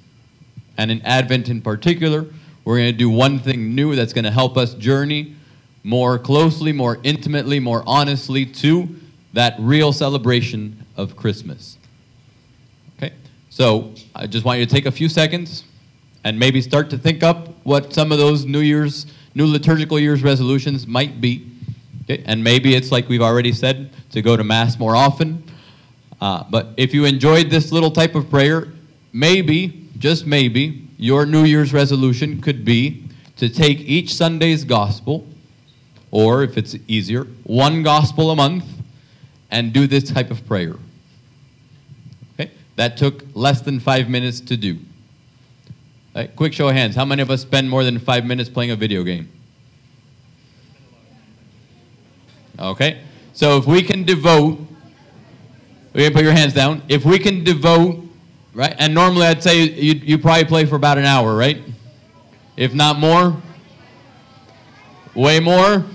And 0.78 0.92
in 0.92 1.02
Advent 1.02 1.50
in 1.50 1.62
particular, 1.62 2.26
we're 2.64 2.78
going 2.78 2.92
to 2.92 2.98
do 2.98 3.10
one 3.10 3.40
thing 3.40 3.76
new 3.76 3.96
that's 3.96 4.14
going 4.14 4.26
to 4.26 4.32
help 4.32 4.58
us 4.58 4.74
journey 4.76 5.36
more 5.84 6.20
closely, 6.20 6.72
more 6.72 7.00
intimately, 7.04 7.60
more 7.60 7.84
honestly 7.86 8.46
to 8.46 8.88
that 9.34 9.56
real 9.60 9.92
celebration 9.92 10.86
of 10.96 11.16
Christmas. 11.16 11.78
So 13.52 13.94
I 14.16 14.28
just 14.28 14.46
want 14.46 14.60
you 14.60 14.66
to 14.66 14.72
take 14.74 14.86
a 14.86 14.92
few 14.92 15.10
seconds 15.10 15.66
and 16.24 16.40
maybe 16.40 16.62
start 16.62 16.90
to 16.92 16.98
think 16.98 17.22
up 17.22 17.50
what 17.66 17.94
some 17.94 18.14
of 18.14 18.18
those 18.18 18.46
New 18.46 18.62
Year's, 18.62 19.08
new 19.36 19.46
liturgical 19.46 20.00
year's 20.00 20.24
resolutions 20.24 20.88
might 20.88 21.20
be. 21.20 21.52
Okay? 22.04 22.24
And 22.26 22.42
maybe 22.42 22.76
it's 22.76 22.94
like 22.94 23.10
we've 23.10 23.22
already 23.22 23.52
said, 23.52 23.92
to 24.12 24.22
go 24.22 24.38
to 24.38 24.44
Mass 24.46 24.80
more 24.80 24.96
often. 24.96 25.44
Uh, 26.22 26.46
but 26.50 26.70
if 26.78 26.94
you 26.94 27.04
enjoyed 27.04 27.50
this 27.50 27.74
little 27.74 27.92
type 27.92 28.16
of 28.16 28.30
prayer, 28.30 28.70
maybe, 29.12 29.86
just 29.98 30.26
maybe, 30.26 30.88
your 30.98 31.26
New 31.26 31.44
Year's 31.44 31.74
resolution 31.74 32.40
could 32.40 32.64
be 32.64 33.04
to 33.36 33.50
take 33.50 33.80
each 33.82 34.14
Sunday's 34.14 34.64
gospel, 34.64 35.28
or 36.10 36.44
if 36.44 36.58
it's 36.58 36.78
easier, 36.88 37.26
one 37.44 37.84
gospel 37.84 38.32
a 38.32 38.36
month, 38.36 38.64
and 39.50 39.74
do 39.74 39.88
this 39.88 40.10
type 40.10 40.32
of 40.32 40.46
prayer. 40.48 40.76
That 42.76 42.98
took 42.98 43.24
less 43.34 43.62
than 43.62 43.80
five 43.80 44.10
minutes 44.10 44.40
to 44.42 44.58
do. 44.58 44.80
Right, 46.16 46.36
quick 46.36 46.54
show 46.54 46.68
of 46.68 46.76
hands. 46.76 46.96
How 46.96 47.06
many 47.06 47.22
of 47.22 47.30
us 47.30 47.42
spend 47.42 47.70
more 47.70 47.84
than 47.84 47.98
five 47.98 48.26
minutes 48.26 48.50
playing 48.50 48.72
a 48.72 48.76
video 48.76 49.04
game? 49.04 49.32
Okay? 52.60 53.02
So 53.34 53.58
if 53.58 53.66
we 53.66 53.82
can 53.82 54.04
devote, 54.04 54.60
we 55.94 56.04
can 56.04 56.14
put 56.14 56.24
your 56.24 56.34
hands 56.34 56.54
down. 56.54 56.84
If 56.90 57.06
we 57.06 57.18
can 57.18 57.44
devote, 57.44 58.04
right? 58.54 58.76
And 58.78 58.94
normally 58.94 59.26
I'd 59.26 59.42
say 59.42 59.64
you, 59.64 59.94
you 59.94 60.18
probably 60.18 60.46
play 60.46 60.66
for 60.66 60.76
about 60.76 60.98
an 60.98 61.06
hour, 61.06 61.36
right? 61.36 61.62
If 62.58 62.74
not 62.74 63.00
more? 63.00 63.42
Way 65.16 65.40
more? 65.40 65.86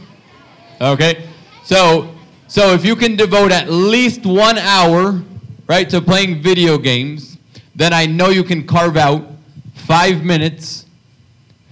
Okay? 0.80 1.28
So, 1.64 2.14
so 2.48 2.72
if 2.72 2.84
you 2.84 2.96
can 2.96 3.16
devote 3.16 3.52
at 3.52 3.70
least 3.70 4.24
one 4.24 4.58
hour, 4.58 5.22
right, 5.66 5.88
to 5.90 6.00
playing 6.00 6.42
video 6.42 6.78
games, 6.78 7.38
then 7.74 7.92
I 7.92 8.06
know 8.06 8.28
you 8.28 8.44
can 8.44 8.66
carve 8.66 8.96
out 8.96 9.26
five 9.74 10.24
minutes, 10.24 10.86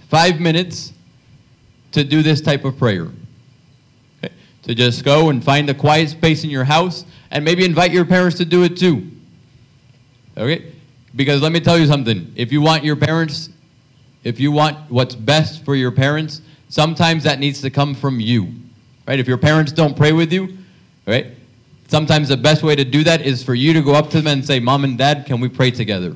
five 0.09 0.39
minutes 0.39 0.93
to 1.91 2.03
do 2.03 2.21
this 2.21 2.41
type 2.41 2.65
of 2.65 2.77
prayer. 2.77 3.07
Okay? 4.23 4.33
To 4.63 4.75
just 4.75 5.03
go 5.03 5.29
and 5.29 5.43
find 5.43 5.69
a 5.69 5.73
quiet 5.73 6.09
space 6.09 6.43
in 6.43 6.49
your 6.49 6.63
house 6.63 7.05
and 7.31 7.43
maybe 7.43 7.65
invite 7.65 7.91
your 7.91 8.05
parents 8.05 8.37
to 8.37 8.45
do 8.45 8.63
it 8.63 8.77
too. 8.77 9.09
Okay? 10.37 10.73
Because 11.15 11.41
let 11.41 11.51
me 11.51 11.59
tell 11.59 11.77
you 11.77 11.87
something. 11.87 12.31
If 12.35 12.51
you 12.51 12.61
want 12.61 12.83
your 12.83 12.95
parents, 12.95 13.49
if 14.23 14.39
you 14.39 14.51
want 14.51 14.77
what's 14.91 15.15
best 15.15 15.63
for 15.63 15.75
your 15.75 15.91
parents, 15.91 16.41
sometimes 16.69 17.23
that 17.23 17.39
needs 17.39 17.61
to 17.61 17.69
come 17.69 17.95
from 17.95 18.19
you. 18.19 18.53
Right? 19.07 19.19
If 19.19 19.27
your 19.27 19.37
parents 19.37 19.71
don't 19.71 19.95
pray 19.95 20.11
with 20.11 20.33
you, 20.33 20.57
right? 21.07 21.27
Sometimes 21.87 22.29
the 22.29 22.37
best 22.37 22.63
way 22.63 22.75
to 22.75 22.83
do 22.83 23.03
that 23.03 23.21
is 23.21 23.43
for 23.43 23.53
you 23.53 23.73
to 23.73 23.81
go 23.81 23.93
up 23.93 24.09
to 24.09 24.17
them 24.17 24.27
and 24.27 24.45
say, 24.45 24.59
"Mom 24.59 24.83
and 24.83 24.97
Dad, 24.97 25.25
can 25.25 25.39
we 25.39 25.47
pray 25.47 25.71
together?" 25.71 26.15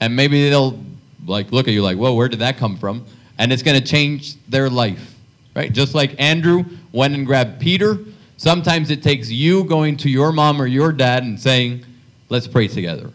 And 0.00 0.14
maybe 0.14 0.48
they'll 0.48 0.78
like 1.26 1.50
look 1.50 1.66
at 1.66 1.74
you 1.74 1.82
like, 1.82 1.96
"Whoa, 1.96 2.14
where 2.14 2.28
did 2.28 2.38
that 2.38 2.56
come 2.56 2.76
from?" 2.76 3.04
And 3.38 3.52
it's 3.52 3.62
going 3.62 3.80
to 3.80 3.86
change 3.86 4.36
their 4.48 4.70
life. 4.70 5.14
Right? 5.54 5.72
Just 5.72 5.94
like 5.94 6.14
Andrew 6.18 6.64
went 6.92 7.14
and 7.14 7.26
grabbed 7.26 7.60
Peter, 7.60 7.98
sometimes 8.36 8.90
it 8.90 9.02
takes 9.02 9.30
you 9.30 9.64
going 9.64 9.96
to 9.98 10.10
your 10.10 10.30
mom 10.30 10.60
or 10.60 10.66
your 10.66 10.92
dad 10.92 11.24
and 11.24 11.40
saying, 11.40 11.84
"Let's 12.28 12.46
pray 12.46 12.68
together." 12.68 13.10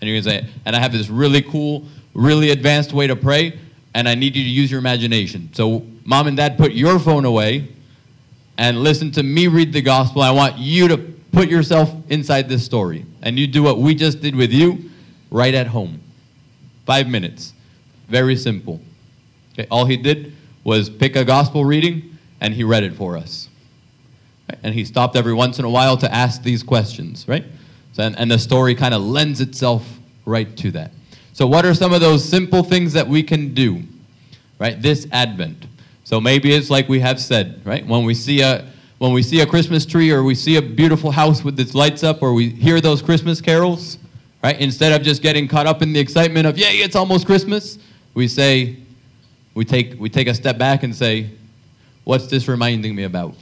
And 0.00 0.10
you're 0.10 0.20
to 0.20 0.28
say, 0.28 0.46
"And 0.66 0.76
I 0.76 0.80
have 0.80 0.92
this 0.92 1.08
really 1.08 1.40
cool, 1.40 1.84
really 2.12 2.50
advanced 2.50 2.92
way 2.92 3.06
to 3.06 3.16
pray, 3.16 3.54
and 3.94 4.08
I 4.08 4.14
need 4.14 4.36
you 4.36 4.44
to 4.44 4.50
use 4.50 4.70
your 4.70 4.80
imagination." 4.80 5.48
So, 5.52 5.84
mom 6.04 6.26
and 6.26 6.36
dad, 6.36 6.58
put 6.58 6.72
your 6.72 6.98
phone 6.98 7.24
away 7.24 7.68
and 8.58 8.82
listen 8.82 9.10
to 9.12 9.22
me 9.22 9.48
read 9.48 9.72
the 9.72 9.82
gospel. 9.82 10.22
I 10.22 10.30
want 10.30 10.58
you 10.58 10.88
to 10.88 10.98
put 11.32 11.48
yourself 11.48 11.92
inside 12.08 12.48
this 12.48 12.64
story. 12.64 13.04
And 13.22 13.38
you 13.38 13.46
do 13.46 13.62
what 13.62 13.78
we 13.78 13.94
just 13.94 14.20
did 14.20 14.36
with 14.36 14.52
you 14.52 14.90
right 15.30 15.54
at 15.54 15.66
home. 15.66 16.00
Five 16.86 17.08
minutes. 17.08 17.52
Very 18.08 18.36
simple. 18.36 18.80
Okay, 19.52 19.66
all 19.70 19.84
he 19.84 19.96
did 19.96 20.32
was 20.62 20.88
pick 20.88 21.16
a 21.16 21.24
gospel 21.24 21.64
reading 21.64 22.16
and 22.40 22.54
he 22.54 22.64
read 22.64 22.84
it 22.84 22.94
for 22.94 23.16
us. 23.16 23.48
And 24.62 24.74
he 24.74 24.84
stopped 24.84 25.16
every 25.16 25.32
once 25.32 25.58
in 25.58 25.64
a 25.64 25.70
while 25.70 25.96
to 25.96 26.12
ask 26.12 26.42
these 26.42 26.62
questions, 26.62 27.26
right? 27.26 27.44
So, 27.92 28.02
and, 28.02 28.18
and 28.18 28.30
the 28.30 28.38
story 28.38 28.74
kind 28.74 28.92
of 28.92 29.02
lends 29.02 29.40
itself 29.40 29.98
right 30.26 30.54
to 30.58 30.70
that. 30.72 30.90
So, 31.32 31.46
what 31.46 31.64
are 31.64 31.74
some 31.74 31.92
of 31.92 32.00
those 32.00 32.24
simple 32.24 32.62
things 32.62 32.92
that 32.92 33.08
we 33.08 33.22
can 33.22 33.54
do, 33.54 33.82
right, 34.58 34.80
this 34.80 35.06
Advent? 35.10 35.66
So 36.04 36.20
maybe 36.20 36.52
it's 36.54 36.68
like 36.68 36.88
we 36.88 37.00
have 37.00 37.18
said, 37.18 37.60
right? 37.64 37.84
When 37.86 38.04
we 38.04 38.14
see 38.14 38.42
a 38.42 38.70
when 38.98 39.12
we 39.12 39.22
see 39.22 39.40
a 39.40 39.46
Christmas 39.46 39.84
tree 39.84 40.12
or 40.12 40.22
we 40.22 40.34
see 40.34 40.56
a 40.56 40.62
beautiful 40.62 41.10
house 41.10 41.42
with 41.42 41.58
its 41.58 41.74
lights 41.74 42.04
up 42.04 42.22
or 42.22 42.32
we 42.32 42.50
hear 42.50 42.80
those 42.80 43.02
Christmas 43.02 43.40
carols, 43.40 43.98
right? 44.42 44.58
Instead 44.60 44.92
of 44.92 45.02
just 45.02 45.20
getting 45.20 45.48
caught 45.48 45.66
up 45.66 45.82
in 45.82 45.92
the 45.92 45.98
excitement 45.98 46.46
of, 46.46 46.56
"Yay, 46.56 46.76
it's 46.76 46.94
almost 46.94 47.26
Christmas," 47.26 47.78
we 48.12 48.28
say 48.28 48.76
we 49.54 49.64
take 49.64 49.98
we 49.98 50.08
take 50.08 50.28
a 50.28 50.34
step 50.34 50.58
back 50.58 50.82
and 50.82 50.94
say, 50.94 51.30
"What's 52.04 52.26
this 52.26 52.48
reminding 52.48 52.94
me 52.94 53.04
about?" 53.04 53.34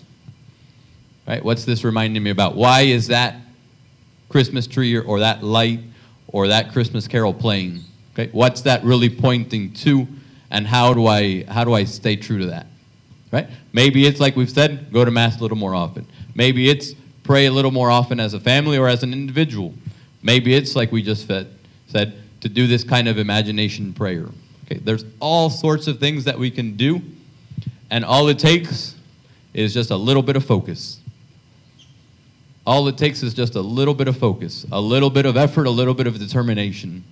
Right? 1.27 1.45
What's 1.45 1.65
this 1.65 1.85
reminding 1.85 2.23
me 2.23 2.31
about? 2.31 2.57
Why 2.57 2.83
is 2.83 3.09
that 3.09 3.37
Christmas 4.29 4.67
tree 4.67 4.97
or, 4.97 5.03
or 5.03 5.21
that 5.21 5.43
light 5.43 5.81
or 6.29 6.49
that 6.49 6.73
Christmas 6.73 7.07
carol 7.07 7.35
playing? 7.35 7.81
Okay? 8.15 8.31
What's 8.33 8.63
that 8.63 8.85
really 8.85 9.09
pointing 9.09 9.73
to? 9.75 10.07
And 10.53 10.67
how 10.67 10.93
do 10.95 11.07
I 11.07 11.45
how 11.49 11.65
do 11.65 11.73
I 11.73 11.83
stay 11.83 12.15
true 12.15 12.39
to 12.39 12.47
that? 12.47 12.67
Right? 13.33 13.49
Maybe 13.73 14.07
it's 14.07 14.21
like 14.21 14.37
we've 14.37 14.51
said, 14.51 14.93
go 14.93 15.05
to 15.05 15.11
mass 15.11 15.39
a 15.39 15.41
little 15.41 15.57
more 15.57 15.75
often. 15.75 16.07
Maybe 16.35 16.69
it's 16.69 16.95
pray 17.25 17.47
a 17.47 17.51
little 17.51 17.71
more 17.71 17.91
often 17.91 18.21
as 18.21 18.35
a 18.35 18.41
family 18.41 18.77
or 18.77 18.87
as 18.87 19.03
an 19.03 19.13
individual. 19.13 19.73
Maybe 20.23 20.55
it's 20.55 20.77
like 20.77 20.93
we 20.93 21.03
just 21.03 21.27
said, 21.27 21.49
said 21.89 22.15
to 22.43 22.49
do 22.49 22.67
this 22.67 22.85
kind 22.85 23.09
of 23.09 23.17
imagination 23.19 23.95
prayer. 23.95 24.27
Okay, 24.67 24.79
there's 24.79 25.05
all 25.19 25.49
sorts 25.49 25.87
of 25.87 25.99
things 25.99 26.25
that 26.25 26.39
we 26.39 26.51
can 26.51 26.77
do, 26.77 27.01
and 27.91 28.05
all 28.05 28.29
it 28.29 28.39
takes 28.39 28.95
is 29.55 29.73
just 29.73 29.91
a 29.91 29.97
little 29.97 30.23
bit 30.23 30.37
of 30.37 30.45
focus. 30.45 31.01
All 32.67 32.87
it 32.89 32.99
takes 32.99 33.23
is 33.23 33.33
just 33.35 33.55
a 33.55 33.61
little 33.61 33.95
bit 33.95 34.07
of 34.07 34.19
focus, 34.19 34.67
a 34.71 34.81
little 34.81 35.11
bit 35.11 35.25
of 35.25 35.37
effort, 35.37 35.67
a 35.67 35.71
little 35.71 35.95
bit 35.95 36.07
of 36.07 36.19
determination. 36.19 37.03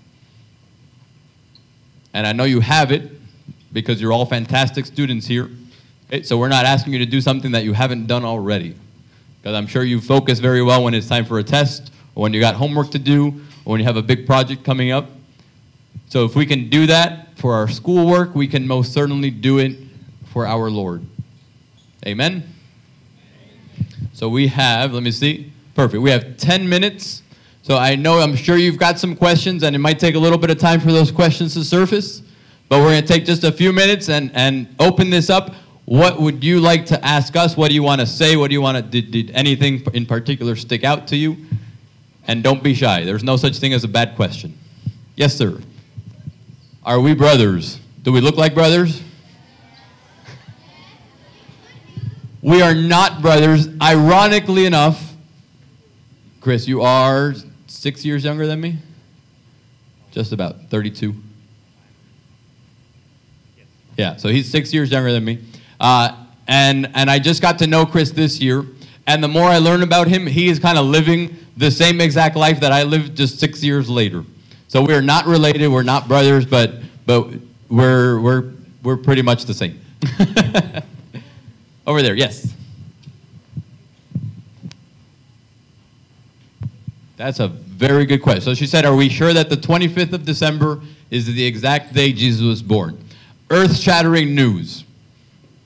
And 2.12 2.26
I 2.26 2.32
know 2.32 2.44
you 2.44 2.60
have 2.60 2.92
it 2.92 3.19
because 3.72 4.00
you're 4.00 4.12
all 4.12 4.26
fantastic 4.26 4.86
students 4.86 5.26
here. 5.26 5.50
So 6.22 6.38
we're 6.38 6.48
not 6.48 6.64
asking 6.64 6.92
you 6.92 6.98
to 6.98 7.06
do 7.06 7.20
something 7.20 7.52
that 7.52 7.64
you 7.64 7.72
haven't 7.72 8.06
done 8.06 8.24
already. 8.24 8.74
Because 9.40 9.54
I'm 9.54 9.66
sure 9.66 9.84
you 9.84 10.00
focus 10.00 10.38
very 10.38 10.62
well 10.62 10.82
when 10.82 10.94
it's 10.94 11.08
time 11.08 11.24
for 11.24 11.38
a 11.38 11.44
test, 11.44 11.92
or 12.14 12.22
when 12.22 12.34
you 12.34 12.40
got 12.40 12.54
homework 12.54 12.90
to 12.90 12.98
do, 12.98 13.28
or 13.64 13.72
when 13.72 13.80
you 13.80 13.86
have 13.86 13.96
a 13.96 14.02
big 14.02 14.26
project 14.26 14.64
coming 14.64 14.90
up. 14.90 15.10
So 16.08 16.24
if 16.24 16.34
we 16.34 16.44
can 16.46 16.68
do 16.68 16.86
that 16.86 17.38
for 17.38 17.54
our 17.54 17.68
schoolwork, 17.68 18.34
we 18.34 18.48
can 18.48 18.66
most 18.66 18.92
certainly 18.92 19.30
do 19.30 19.58
it 19.58 19.78
for 20.32 20.46
our 20.46 20.70
Lord. 20.70 21.04
Amen? 22.06 22.42
So 24.12 24.28
we 24.28 24.48
have, 24.48 24.92
let 24.92 25.02
me 25.02 25.10
see, 25.10 25.52
Perfect. 25.74 26.02
We 26.02 26.10
have 26.10 26.36
10 26.36 26.68
minutes. 26.68 27.22
So 27.62 27.76
I 27.76 27.94
know, 27.94 28.18
I'm 28.18 28.36
sure 28.36 28.58
you've 28.58 28.78
got 28.78 28.98
some 28.98 29.14
questions, 29.16 29.62
and 29.62 29.74
it 29.74 29.78
might 29.78 29.98
take 29.98 30.14
a 30.14 30.18
little 30.18 30.36
bit 30.36 30.50
of 30.50 30.58
time 30.58 30.78
for 30.80 30.92
those 30.92 31.10
questions 31.10 31.54
to 31.54 31.64
surface. 31.64 32.22
But 32.70 32.78
we're 32.78 32.92
going 32.92 33.02
to 33.02 33.08
take 33.08 33.24
just 33.24 33.42
a 33.42 33.50
few 33.50 33.72
minutes 33.72 34.08
and, 34.08 34.30
and 34.32 34.72
open 34.78 35.10
this 35.10 35.28
up. 35.28 35.56
What 35.86 36.20
would 36.20 36.44
you 36.44 36.60
like 36.60 36.86
to 36.86 37.04
ask 37.04 37.34
us? 37.34 37.56
What 37.56 37.68
do 37.68 37.74
you 37.74 37.82
want 37.82 38.00
to 38.00 38.06
say? 38.06 38.36
What 38.36 38.46
do 38.46 38.52
you 38.52 38.60
want 38.62 38.76
to, 38.76 38.82
did, 38.82 39.10
did 39.10 39.32
anything 39.32 39.82
in 39.92 40.06
particular 40.06 40.54
stick 40.54 40.84
out 40.84 41.08
to 41.08 41.16
you? 41.16 41.36
And 42.28 42.44
don't 42.44 42.62
be 42.62 42.72
shy. 42.72 43.04
There's 43.04 43.24
no 43.24 43.36
such 43.36 43.58
thing 43.58 43.72
as 43.72 43.82
a 43.82 43.88
bad 43.88 44.14
question. 44.14 44.56
Yes, 45.16 45.34
sir. 45.34 45.60
Are 46.84 47.00
we 47.00 47.12
brothers? 47.12 47.80
Do 48.04 48.12
we 48.12 48.20
look 48.20 48.36
like 48.36 48.54
brothers? 48.54 49.02
We 52.40 52.62
are 52.62 52.74
not 52.74 53.20
brothers. 53.20 53.68
Ironically 53.82 54.64
enough, 54.64 55.12
Chris, 56.40 56.68
you 56.68 56.82
are 56.82 57.34
six 57.66 58.04
years 58.04 58.22
younger 58.22 58.46
than 58.46 58.60
me? 58.60 58.78
Just 60.12 60.30
about 60.30 60.70
32. 60.70 61.16
Yeah, 64.00 64.16
so 64.16 64.30
he's 64.30 64.50
six 64.50 64.72
years 64.72 64.90
younger 64.90 65.12
than 65.12 65.26
me. 65.26 65.40
Uh, 65.78 66.16
and, 66.48 66.90
and 66.94 67.10
I 67.10 67.18
just 67.18 67.42
got 67.42 67.58
to 67.58 67.66
know 67.66 67.84
Chris 67.84 68.10
this 68.10 68.40
year. 68.40 68.64
And 69.06 69.22
the 69.22 69.28
more 69.28 69.44
I 69.44 69.58
learn 69.58 69.82
about 69.82 70.08
him, 70.08 70.26
he 70.26 70.48
is 70.48 70.58
kind 70.58 70.78
of 70.78 70.86
living 70.86 71.36
the 71.58 71.70
same 71.70 72.00
exact 72.00 72.34
life 72.34 72.60
that 72.60 72.72
I 72.72 72.84
lived 72.84 73.14
just 73.14 73.38
six 73.38 73.62
years 73.62 73.90
later. 73.90 74.24
So 74.68 74.82
we're 74.82 75.02
not 75.02 75.26
related, 75.26 75.68
we're 75.68 75.82
not 75.82 76.08
brothers, 76.08 76.46
but, 76.46 76.76
but 77.04 77.28
we're, 77.68 78.18
we're, 78.20 78.52
we're 78.82 78.96
pretty 78.96 79.20
much 79.20 79.44
the 79.44 79.52
same. 79.52 79.78
Over 81.86 82.00
there, 82.00 82.14
yes. 82.14 82.54
That's 87.18 87.38
a 87.38 87.48
very 87.48 88.06
good 88.06 88.22
question. 88.22 88.40
So 88.40 88.54
she 88.54 88.66
said, 88.66 88.86
Are 88.86 88.96
we 88.96 89.10
sure 89.10 89.34
that 89.34 89.50
the 89.50 89.58
25th 89.58 90.14
of 90.14 90.24
December 90.24 90.80
is 91.10 91.26
the 91.26 91.44
exact 91.44 91.92
day 91.92 92.14
Jesus 92.14 92.40
was 92.40 92.62
born? 92.62 92.96
Earth 93.50 93.76
shattering 93.76 94.34
news. 94.34 94.84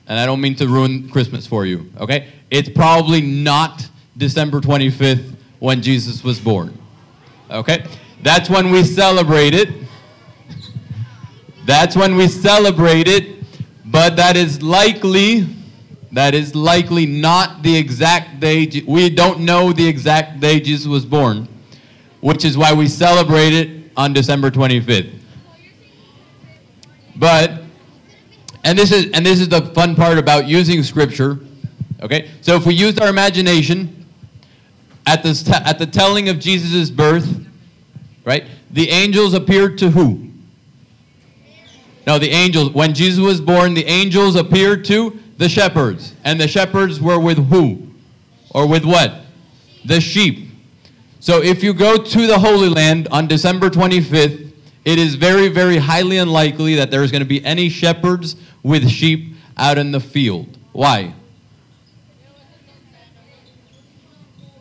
And 0.07 0.19
I 0.19 0.25
don't 0.25 0.41
mean 0.41 0.55
to 0.55 0.67
ruin 0.67 1.09
Christmas 1.09 1.47
for 1.47 1.65
you, 1.65 1.91
okay? 1.99 2.27
It's 2.51 2.69
probably 2.69 3.21
not 3.21 3.87
December 4.17 4.61
25th 4.61 5.35
when 5.59 5.81
Jesus 5.81 6.23
was 6.23 6.39
born, 6.39 6.77
okay? 7.49 7.85
That's 8.21 8.49
when 8.49 8.71
we 8.71 8.83
celebrate 8.83 9.53
it. 9.53 9.69
That's 11.65 11.95
when 11.95 12.15
we 12.15 12.27
celebrate 12.27 13.07
it, 13.07 13.43
but 13.85 14.15
that 14.15 14.37
is 14.37 14.61
likely 14.61 15.47
that 16.15 16.33
is 16.33 16.55
likely 16.55 17.05
not 17.05 17.61
the 17.61 17.75
exact 17.75 18.39
day. 18.39 18.69
We 18.87 19.09
don't 19.09 19.41
know 19.41 19.73
the 19.73 19.85
exact 19.85 20.39
day 20.39 20.61
Jesus 20.61 20.87
was 20.87 21.05
born, 21.05 21.45
which 22.21 22.45
is 22.45 22.57
why 22.57 22.71
we 22.71 22.87
celebrate 22.87 23.51
it 23.51 23.91
on 23.97 24.13
December 24.13 24.49
25th. 24.49 25.11
But, 27.17 27.64
and 28.65 28.77
this 28.77 28.91
is 28.91 29.11
and 29.11 29.25
this 29.25 29.39
is 29.39 29.47
the 29.47 29.61
fun 29.73 29.95
part 29.95 30.17
about 30.17 30.47
using 30.47 30.83
scripture. 30.83 31.39
Okay, 32.01 32.29
so 32.41 32.55
if 32.55 32.65
we 32.65 32.73
used 32.73 32.99
our 33.01 33.07
imagination 33.07 34.05
at 35.05 35.23
the 35.23 35.33
st- 35.33 35.65
at 35.65 35.79
the 35.79 35.85
telling 35.85 36.27
of 36.27 36.39
Jesus' 36.39 36.89
birth, 36.89 37.47
right? 38.25 38.43
The 38.71 38.89
angels 38.89 39.33
appeared 39.33 39.77
to 39.77 39.91
who? 39.91 40.29
No, 42.05 42.19
the 42.19 42.29
angels. 42.29 42.71
When 42.71 42.93
Jesus 42.93 43.23
was 43.23 43.39
born, 43.39 43.73
the 43.73 43.85
angels 43.85 44.35
appeared 44.35 44.83
to 44.85 45.17
the 45.37 45.49
shepherds. 45.49 46.13
And 46.23 46.39
the 46.39 46.47
shepherds 46.47 46.99
were 46.99 47.19
with 47.19 47.37
who? 47.49 47.87
Or 48.51 48.67
with 48.67 48.85
what? 48.85 49.21
The 49.85 49.99
sheep. 49.99 50.49
So 51.19 51.41
if 51.41 51.63
you 51.63 51.73
go 51.73 51.97
to 51.97 52.27
the 52.27 52.37
Holy 52.37 52.69
Land 52.69 53.07
on 53.11 53.27
December 53.27 53.69
25th, 53.69 54.44
it 54.85 54.99
is 54.99 55.15
very, 55.15 55.47
very 55.47 55.77
highly 55.77 56.17
unlikely 56.17 56.75
that 56.75 56.91
there's 56.91 57.11
going 57.11 57.23
to 57.23 57.27
be 57.27 57.43
any 57.43 57.69
shepherds 57.69 58.35
with 58.61 58.87
sheep 58.87 59.35
out 59.57 59.79
in 59.79 59.91
the 59.91 59.99
field. 59.99 60.57
Why? 60.71 61.13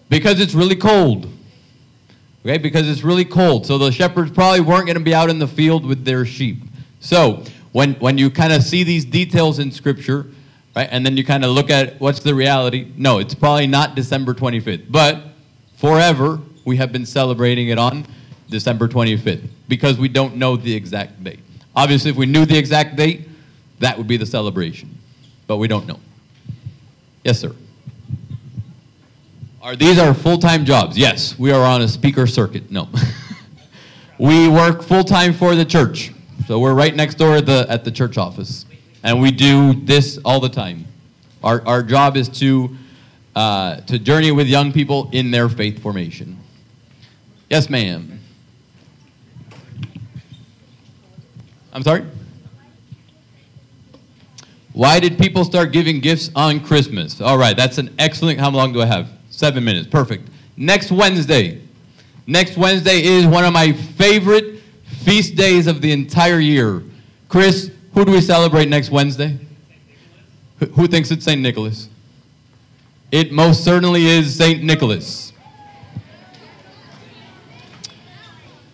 Because 0.09 0.41
it's 0.41 0.55
really 0.55 0.77
cold. 0.77 1.31
Okay, 2.45 2.59
because 2.59 2.89
it's 2.89 3.03
really 3.03 3.25
cold. 3.25 3.67
So 3.67 3.79
the 3.79 3.91
shepherds 3.91 4.31
probably 4.31 4.61
weren't 4.61 4.87
going 4.87 4.99
to 4.99 5.05
be 5.05 5.15
out 5.15 5.29
in 5.29 5.39
the 5.39 5.47
field 5.47 5.85
with 5.85 6.05
their 6.05 6.25
sheep. 6.25 6.63
So 7.01 7.43
when, 7.73 7.95
when 7.95 8.17
you 8.17 8.31
kind 8.31 8.53
of 8.53 8.63
see 8.63 8.83
these 8.83 9.05
details 9.05 9.59
in 9.59 9.73
Scripture, 9.73 10.27
right, 10.77 10.89
and 10.91 11.05
then 11.05 11.17
you 11.17 11.25
kind 11.25 11.45
of 11.45 11.51
look 11.51 11.69
at 11.69 12.01
what's 12.01 12.21
the 12.21 12.35
reality, 12.35 12.93
no, 12.97 13.19
it's 13.19 13.35
probably 13.35 13.67
not 13.67 13.95
December 13.95 14.35
25th. 14.35 14.87
But 14.91 15.23
forever, 15.77 16.41
we 16.65 16.77
have 16.77 16.93
been 16.93 17.07
celebrating 17.07 17.69
it 17.69 17.79
on 17.79 18.07
December 18.55 18.87
25th 18.87 19.49
because 19.67 19.99
we 19.99 20.07
don't 20.07 20.37
know 20.37 20.57
the 20.57 20.73
exact 20.73 21.25
date. 21.25 21.41
Obviously, 21.75 22.13
if 22.13 22.17
we 22.17 22.25
knew 22.25 22.47
the 22.47 22.57
exact 22.57 22.95
date, 22.95 23.29
that 23.81 23.99
would 23.99 24.07
be 24.07 24.17
the 24.17 24.25
celebration. 24.25 24.97
But 25.49 25.57
we 25.57 25.67
don't 25.67 25.89
know. 25.89 25.99
Yes, 27.25 27.41
sir. 27.41 27.53
Are 29.61 29.75
these 29.75 29.99
our 29.99 30.15
full-time 30.15 30.65
jobs? 30.65 30.97
Yes, 30.97 31.37
we 31.37 31.51
are 31.51 31.65
on 31.65 31.83
a 31.83 31.89
speaker 31.89 32.29
circuit. 32.29 32.71
No. 32.71 32.89
we 34.19 34.47
work 34.47 34.85
full-time 34.85 35.33
for 35.33 35.57
the 35.57 35.65
church. 35.65 36.13
So 36.47 36.61
we're 36.61 36.75
right 36.75 36.95
next 36.95 37.17
door 37.17 37.35
at 37.35 37.47
the, 37.47 37.67
at 37.69 37.83
the 37.85 37.91
church 37.91 38.19
office. 38.19 38.67
And 39.03 39.21
we 39.21 39.33
do 39.33 39.75
this 39.75 40.21
all 40.25 40.39
the 40.39 40.49
time. 40.49 40.85
Our, 41.43 41.67
our 41.67 41.83
job 41.83 42.17
is 42.17 42.29
to, 42.41 42.77
uh, 43.35 43.81
to 43.81 43.99
journey 43.99 44.31
with 44.31 44.47
young 44.47 44.73
people 44.73 45.11
in 45.13 45.33
their 45.33 45.49
faith 45.49 45.83
formation. 45.83 46.39
Yes, 47.51 47.69
ma'am. 47.69 48.14
I'm 51.75 51.83
sorry? 51.83 52.05
Why 54.73 55.01
did 55.01 55.19
people 55.19 55.45
start 55.45 55.73
giving 55.73 56.01
gifts 56.01 56.31
on 56.35 56.61
Christmas? 56.61 57.21
All 57.21 57.37
right, 57.37 57.57
that's 57.57 57.79
an 57.79 57.95
excellent. 57.99 58.41
How 58.41 58.51
long 58.51 58.73
do 58.73 58.81
I 58.81 58.87
have? 58.87 59.09
Seven 59.31 59.65
minutes. 59.65 59.89
Perfect. 59.89 60.29
Next 60.57 60.91
Wednesday. 60.93 61.61
Next 62.27 62.57
Wednesday 62.57 63.03
is 63.03 63.27
one 63.27 63.45
of 63.45 63.53
my 63.53 63.73
favorite 63.73 64.61
feast 64.85 65.35
days 65.35 65.67
of 65.67 65.81
the 65.81 65.93
entire 65.93 66.39
year. 66.39 66.83
Chris, 67.29 67.71
who 67.93 68.05
do 68.05 68.13
we 68.13 68.21
celebrate 68.21 68.69
next 68.69 68.91
Wednesday? 68.91 69.39
Who- 70.75 70.87
thinks 70.87 71.11
it's 71.11 71.25
St. 71.25 71.41
Nicholas? 71.41 71.89
It 73.13 73.33
most 73.33 73.65
certainly 73.65 74.07
is 74.07 74.35
St. 74.35 74.63
Nicholas. 74.63 75.33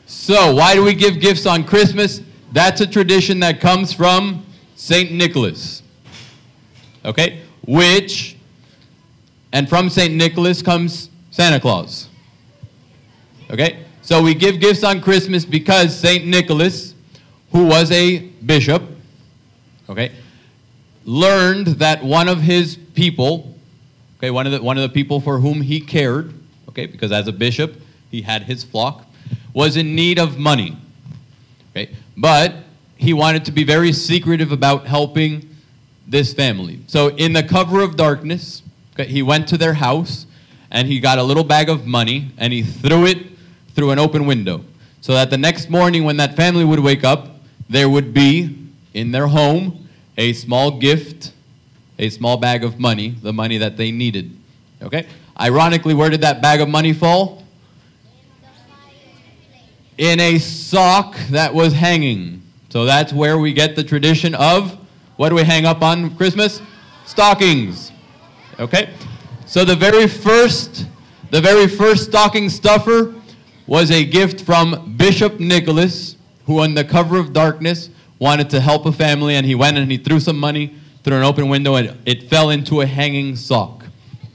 So, 0.07 0.55
why 0.55 0.75
do 0.75 0.85
we 0.85 0.95
give 0.95 1.19
gifts 1.21 1.47
on 1.47 1.65
Christmas? 1.65 2.21
That's 2.53 2.81
a 2.81 2.87
tradition 2.87 3.41
that 3.41 3.61
comes 3.61 3.93
from 3.93 4.45
St. 4.77 5.13
Nicholas. 5.13 5.83
Okay? 7.05 7.43
Which, 7.67 8.37
and 9.53 9.69
from 9.69 9.89
St. 9.91 10.15
Nicholas 10.15 10.63
comes 10.63 11.11
Santa 11.31 11.61
Claus. 11.61 12.09
Okay? 13.51 13.85
So 14.03 14.23
we 14.23 14.35
give 14.35 14.61
gifts 14.61 14.83
on 14.83 15.01
Christmas 15.01 15.45
because 15.45 15.97
St. 15.97 16.27
Nicholas, 16.27 16.95
who 17.53 17.67
was 17.67 17.91
a 17.93 18.19
bishop, 18.19 18.83
okay, 19.89 20.13
learned 21.05 21.67
that 21.79 22.03
one 22.03 22.29
of 22.29 22.41
his 22.41 22.77
people, 22.95 23.55
okay, 24.19 24.31
one 24.31 24.47
of 24.47 24.53
the, 24.53 24.63
one 24.63 24.79
of 24.79 24.83
the 24.83 24.89
people 24.89 25.21
for 25.21 25.39
whom 25.39 25.61
he 25.61 25.81
cared, 25.81 26.35
okay, 26.69 26.87
because 26.87 27.13
as 27.13 27.29
a 27.29 27.33
bishop, 27.33 27.77
he 28.11 28.23
had 28.23 28.43
his 28.43 28.65
flock, 28.65 29.07
was 29.53 29.77
in 29.77 29.95
need 29.95 30.19
of 30.19 30.39
money. 30.39 30.77
But 32.21 32.55
he 32.97 33.15
wanted 33.15 33.47
to 33.47 33.53
be 33.53 33.65
very 33.65 33.95
secretive 33.95 34.53
about 34.53 34.87
helping 34.87 35.57
this 36.07 36.35
family. 36.35 36.81
So 36.87 37.09
in 37.09 37.33
the 37.33 37.43
cover 37.43 37.81
of 37.81 37.97
darkness, 37.97 38.63
he 38.99 39.23
went 39.23 39.49
to 39.49 39.57
their 39.57 39.73
house 39.73 40.27
and 40.71 40.87
he 40.87 41.01
got 41.01 41.19
a 41.19 41.23
little 41.23 41.45
bag 41.45 41.71
of 41.71 41.87
money 41.87 42.33
and 42.37 42.53
he 42.53 42.63
threw 42.63 43.07
it 43.07 43.27
through 43.75 43.93
an 43.93 43.99
open 43.99 44.27
window. 44.27 44.65
So 45.01 45.15
that 45.15 45.31
the 45.31 45.39
next 45.39 45.71
morning 45.71 46.05
when 46.05 46.19
that 46.19 46.37
family 46.37 46.63
would 46.63 46.81
wake 46.81 47.05
up, 47.05 47.41
there 47.71 47.89
would 47.89 48.13
be 48.13 48.69
in 48.93 49.13
their 49.13 49.27
home 49.27 49.89
a 50.19 50.35
small 50.35 50.79
gift, 50.79 51.33
a 51.99 52.11
small 52.11 52.37
bag 52.37 52.65
of 52.65 52.79
money, 52.79 53.15
the 53.23 53.33
money 53.33 53.57
that 53.57 53.79
they 53.79 53.91
needed. 53.91 54.37
Okay? 54.83 55.07
Ironically, 55.41 55.95
where 55.95 56.11
did 56.11 56.21
that 56.21 56.43
bag 56.43 56.61
of 56.61 56.69
money 56.69 56.93
fall? 56.93 57.40
In 60.01 60.19
a 60.19 60.39
sock 60.39 61.15
that 61.29 61.53
was 61.53 61.75
hanging. 61.75 62.41
So 62.71 62.87
that's 62.87 63.13
where 63.13 63.39
we 63.39 63.53
get 63.53 63.77
the 63.77 63.85
tradition 63.85 64.35
of 64.35 64.79
what 65.17 65.29
do 65.29 65.35
we 65.35 65.43
hang 65.43 65.67
up 65.67 65.83
on 65.83 66.17
Christmas? 66.17 66.63
Stockings. 67.05 67.93
Okay? 68.59 68.95
So 69.45 69.63
the 69.63 69.77
very 69.77 70.09
first 70.09 70.87
the 71.29 71.41
very 71.43 71.69
first 71.69 72.05
stocking 72.05 72.49
stuffer 72.49 73.15
was 73.67 73.91
a 73.91 74.03
gift 74.03 74.41
from 74.41 74.95
Bishop 74.97 75.39
Nicholas, 75.39 76.17
who 76.47 76.61
on 76.61 76.73
the 76.73 76.83
cover 76.83 77.19
of 77.19 77.35
darkness 77.35 77.91
wanted 78.19 78.49
to 78.51 78.61
help 78.61 78.87
a 78.87 78.93
family 78.93 79.35
and 79.35 79.45
he 79.45 79.55
went 79.55 79.77
and 79.77 79.93
he 79.93 79.99
threw 79.99 80.19
some 80.19 80.39
money 80.39 80.75
through 81.05 81.19
an 81.19 81.23
open 81.23 81.51
window 81.51 81.75
and 81.75 81.95
it 82.07 82.23
fell 82.31 82.49
into 82.49 82.81
a 82.81 82.87
hanging 82.87 83.37
sock. 83.37 83.85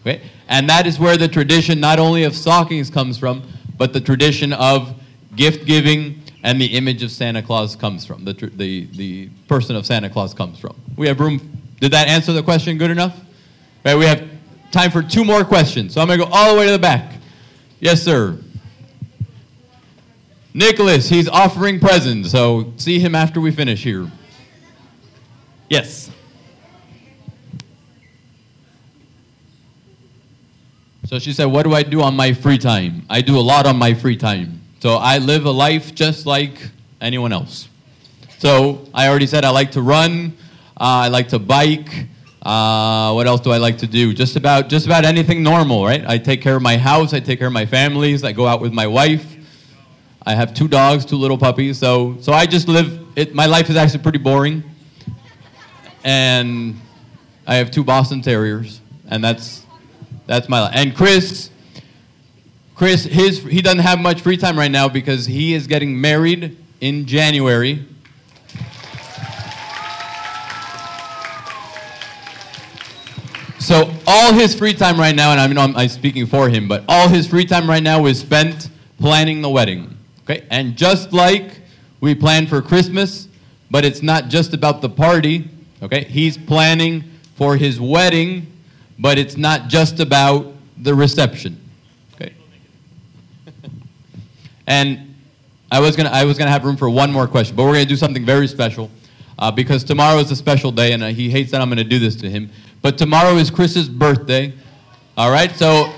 Okay? 0.01 0.21
And 0.47 0.69
that 0.69 0.85
is 0.85 0.99
where 0.99 1.17
the 1.17 1.27
tradition 1.27 1.79
not 1.79 1.97
only 1.97 2.23
of 2.23 2.35
stockings 2.35 2.91
comes 2.91 3.17
from, 3.17 3.41
but 3.79 3.93
the 3.93 3.99
tradition 3.99 4.53
of 4.53 4.94
gift 5.35 5.65
giving 5.65 6.21
and 6.43 6.61
the 6.61 6.65
image 6.77 7.01
of 7.01 7.11
Santa 7.11 7.41
Claus 7.41 7.75
comes 7.75 8.05
from. 8.05 8.23
The, 8.23 8.33
tr- 8.33 8.45
the, 8.47 8.85
the 8.95 9.29
person 9.47 9.75
of 9.75 9.85
Santa 9.85 10.09
Claus 10.09 10.33
comes 10.33 10.59
from. 10.59 10.75
We 10.95 11.07
have 11.07 11.19
room. 11.19 11.39
Did 11.79 11.91
that 11.91 12.07
answer 12.07 12.33
the 12.33 12.43
question 12.43 12.77
good 12.77 12.91
enough? 12.91 13.19
Right, 13.83 13.95
we 13.95 14.05
have 14.05 14.27
time 14.71 14.91
for 14.91 15.01
two 15.01 15.25
more 15.25 15.43
questions. 15.43 15.93
So 15.93 16.01
I'm 16.01 16.07
going 16.07 16.19
to 16.19 16.25
go 16.25 16.31
all 16.31 16.53
the 16.53 16.59
way 16.59 16.65
to 16.67 16.71
the 16.71 16.79
back. 16.79 17.13
Yes, 17.79 18.01
sir. 18.01 18.37
Nicholas, 20.53 21.09
he's 21.09 21.27
offering 21.27 21.79
presents, 21.79 22.31
so 22.31 22.73
see 22.77 22.99
him 22.99 23.13
after 23.13 23.41
we 23.41 23.51
finish 23.51 23.83
here. 23.83 24.09
Yes. 25.69 26.09
So 31.05 31.19
she 31.19 31.33
said, 31.33 31.45
What 31.45 31.63
do 31.63 31.73
I 31.73 31.83
do 31.83 32.01
on 32.01 32.15
my 32.15 32.33
free 32.33 32.57
time? 32.57 33.05
I 33.09 33.21
do 33.21 33.37
a 33.37 33.41
lot 33.41 33.65
on 33.65 33.77
my 33.77 33.93
free 33.93 34.17
time. 34.17 34.61
So 34.79 34.95
I 34.95 35.17
live 35.17 35.45
a 35.45 35.51
life 35.51 35.95
just 35.95 36.25
like 36.25 36.59
anyone 37.01 37.31
else. 37.31 37.69
So 38.37 38.87
I 38.93 39.07
already 39.07 39.27
said 39.27 39.45
I 39.45 39.49
like 39.49 39.71
to 39.71 39.81
run, 39.81 40.35
uh, 40.77 41.05
I 41.05 41.07
like 41.07 41.29
to 41.29 41.39
bike. 41.39 42.07
Uh, 42.41 43.11
what 43.13 43.25
else 43.25 43.41
do 43.41 43.51
I 43.51 43.57
like 43.57 43.79
to 43.79 43.87
do? 43.87 44.13
Just 44.13 44.35
about 44.35 44.69
just 44.69 44.85
about 44.85 45.03
anything 45.03 45.41
normal, 45.41 45.83
right? 45.83 46.05
I 46.07 46.19
take 46.19 46.41
care 46.41 46.55
of 46.55 46.61
my 46.61 46.77
house, 46.77 47.13
I 47.13 47.19
take 47.19 47.39
care 47.39 47.47
of 47.47 47.53
my 47.53 47.65
families, 47.65 48.23
I 48.23 48.33
go 48.33 48.45
out 48.45 48.61
with 48.61 48.73
my 48.73 48.85
wife. 48.85 49.35
I 50.27 50.35
have 50.35 50.53
two 50.53 50.67
dogs, 50.67 51.05
two 51.05 51.17
little 51.17 51.37
puppies. 51.37 51.79
So 51.79 52.17
so 52.19 52.33
I 52.33 52.45
just 52.45 52.67
live 52.67 52.99
it 53.15 53.33
my 53.33 53.45
life 53.45 53.69
is 53.69 53.75
actually 53.75 54.03
pretty 54.03 54.19
boring. 54.19 54.63
And 56.03 56.79
I 57.47 57.55
have 57.55 57.71
two 57.71 57.83
Boston 57.83 58.21
Terriers, 58.21 58.81
and 59.09 59.23
that's 59.23 59.65
that's 60.27 60.49
my 60.49 60.61
life. 60.61 60.71
And 60.75 60.95
Chris, 60.95 61.49
Chris, 62.75 63.05
his 63.05 63.41
he 63.43 63.61
doesn't 63.61 63.79
have 63.79 63.99
much 63.99 64.21
free 64.21 64.37
time 64.37 64.57
right 64.57 64.71
now 64.71 64.89
because 64.89 65.25
he 65.25 65.53
is 65.53 65.65
getting 65.65 65.99
married 65.99 66.57
in 66.81 67.05
January. 67.05 67.85
So 73.65 73.91
all 74.05 74.31
his 74.31 74.53
free 74.53 74.73
time 74.73 74.99
right 74.99 75.15
now, 75.15 75.31
and 75.31 75.39
I 75.39 75.47
mean 75.47 75.57
I'm, 75.57 75.75
I'm 75.75 75.89
speaking 75.89 76.27
for 76.27 76.49
him, 76.49 76.67
but 76.67 76.83
all 76.87 77.07
his 77.07 77.25
free 77.25 77.45
time 77.45 77.67
right 77.67 77.81
now 77.81 78.05
is 78.05 78.19
spent 78.19 78.69
planning 78.99 79.41
the 79.41 79.49
wedding. 79.49 79.97
Okay, 80.23 80.45
and 80.51 80.75
just 80.75 81.13
like 81.13 81.61
we 81.99 82.13
plan 82.13 82.45
for 82.45 82.61
Christmas, 82.61 83.27
but 83.71 83.83
it's 83.83 84.03
not 84.03 84.27
just 84.27 84.53
about 84.53 84.81
the 84.81 84.89
party. 84.89 85.49
Okay, 85.81 86.03
he's 86.03 86.37
planning 86.37 87.05
for 87.35 87.55
his 87.55 87.79
wedding, 87.79 88.45
but 88.99 89.17
it's 89.17 89.35
not 89.35 89.67
just 89.67 89.99
about 89.99 90.53
the 90.77 90.93
reception. 90.93 91.59
Okay. 92.13 92.33
And 94.67 95.15
I 95.71 95.79
was 95.79 95.95
gonna 95.95 96.09
I 96.09 96.25
was 96.25 96.37
gonna 96.37 96.51
have 96.51 96.63
room 96.63 96.77
for 96.77 96.89
one 96.89 97.11
more 97.11 97.27
question, 97.27 97.55
but 97.55 97.63
we're 97.63 97.73
gonna 97.73 97.85
do 97.85 97.95
something 97.95 98.25
very 98.25 98.47
special 98.47 98.89
uh, 99.39 99.51
because 99.51 99.83
tomorrow 99.83 100.19
is 100.19 100.31
a 100.31 100.35
special 100.35 100.71
day, 100.71 100.93
and 100.93 101.03
uh, 101.03 101.07
he 101.07 101.29
hates 101.29 101.51
that 101.51 101.61
I'm 101.61 101.69
gonna 101.69 101.83
do 101.83 101.99
this 101.99 102.15
to 102.17 102.29
him. 102.29 102.49
But 102.81 102.97
tomorrow 102.97 103.35
is 103.35 103.49
Chris's 103.49 103.89
birthday. 103.89 104.53
All 105.17 105.31
right, 105.31 105.51
so. 105.51 105.91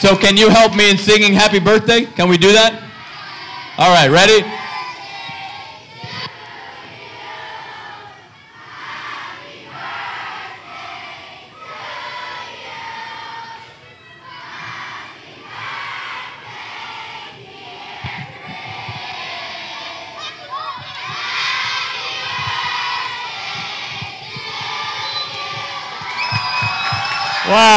So 0.00 0.14
can 0.14 0.36
you 0.36 0.48
help 0.48 0.76
me 0.76 0.90
in 0.90 0.96
singing 0.96 1.32
happy 1.32 1.58
birthday? 1.58 2.02
Can 2.04 2.28
we 2.28 2.38
do 2.38 2.52
that? 2.52 2.84
All 3.78 3.92
right, 3.92 4.08
ready? 4.08 4.57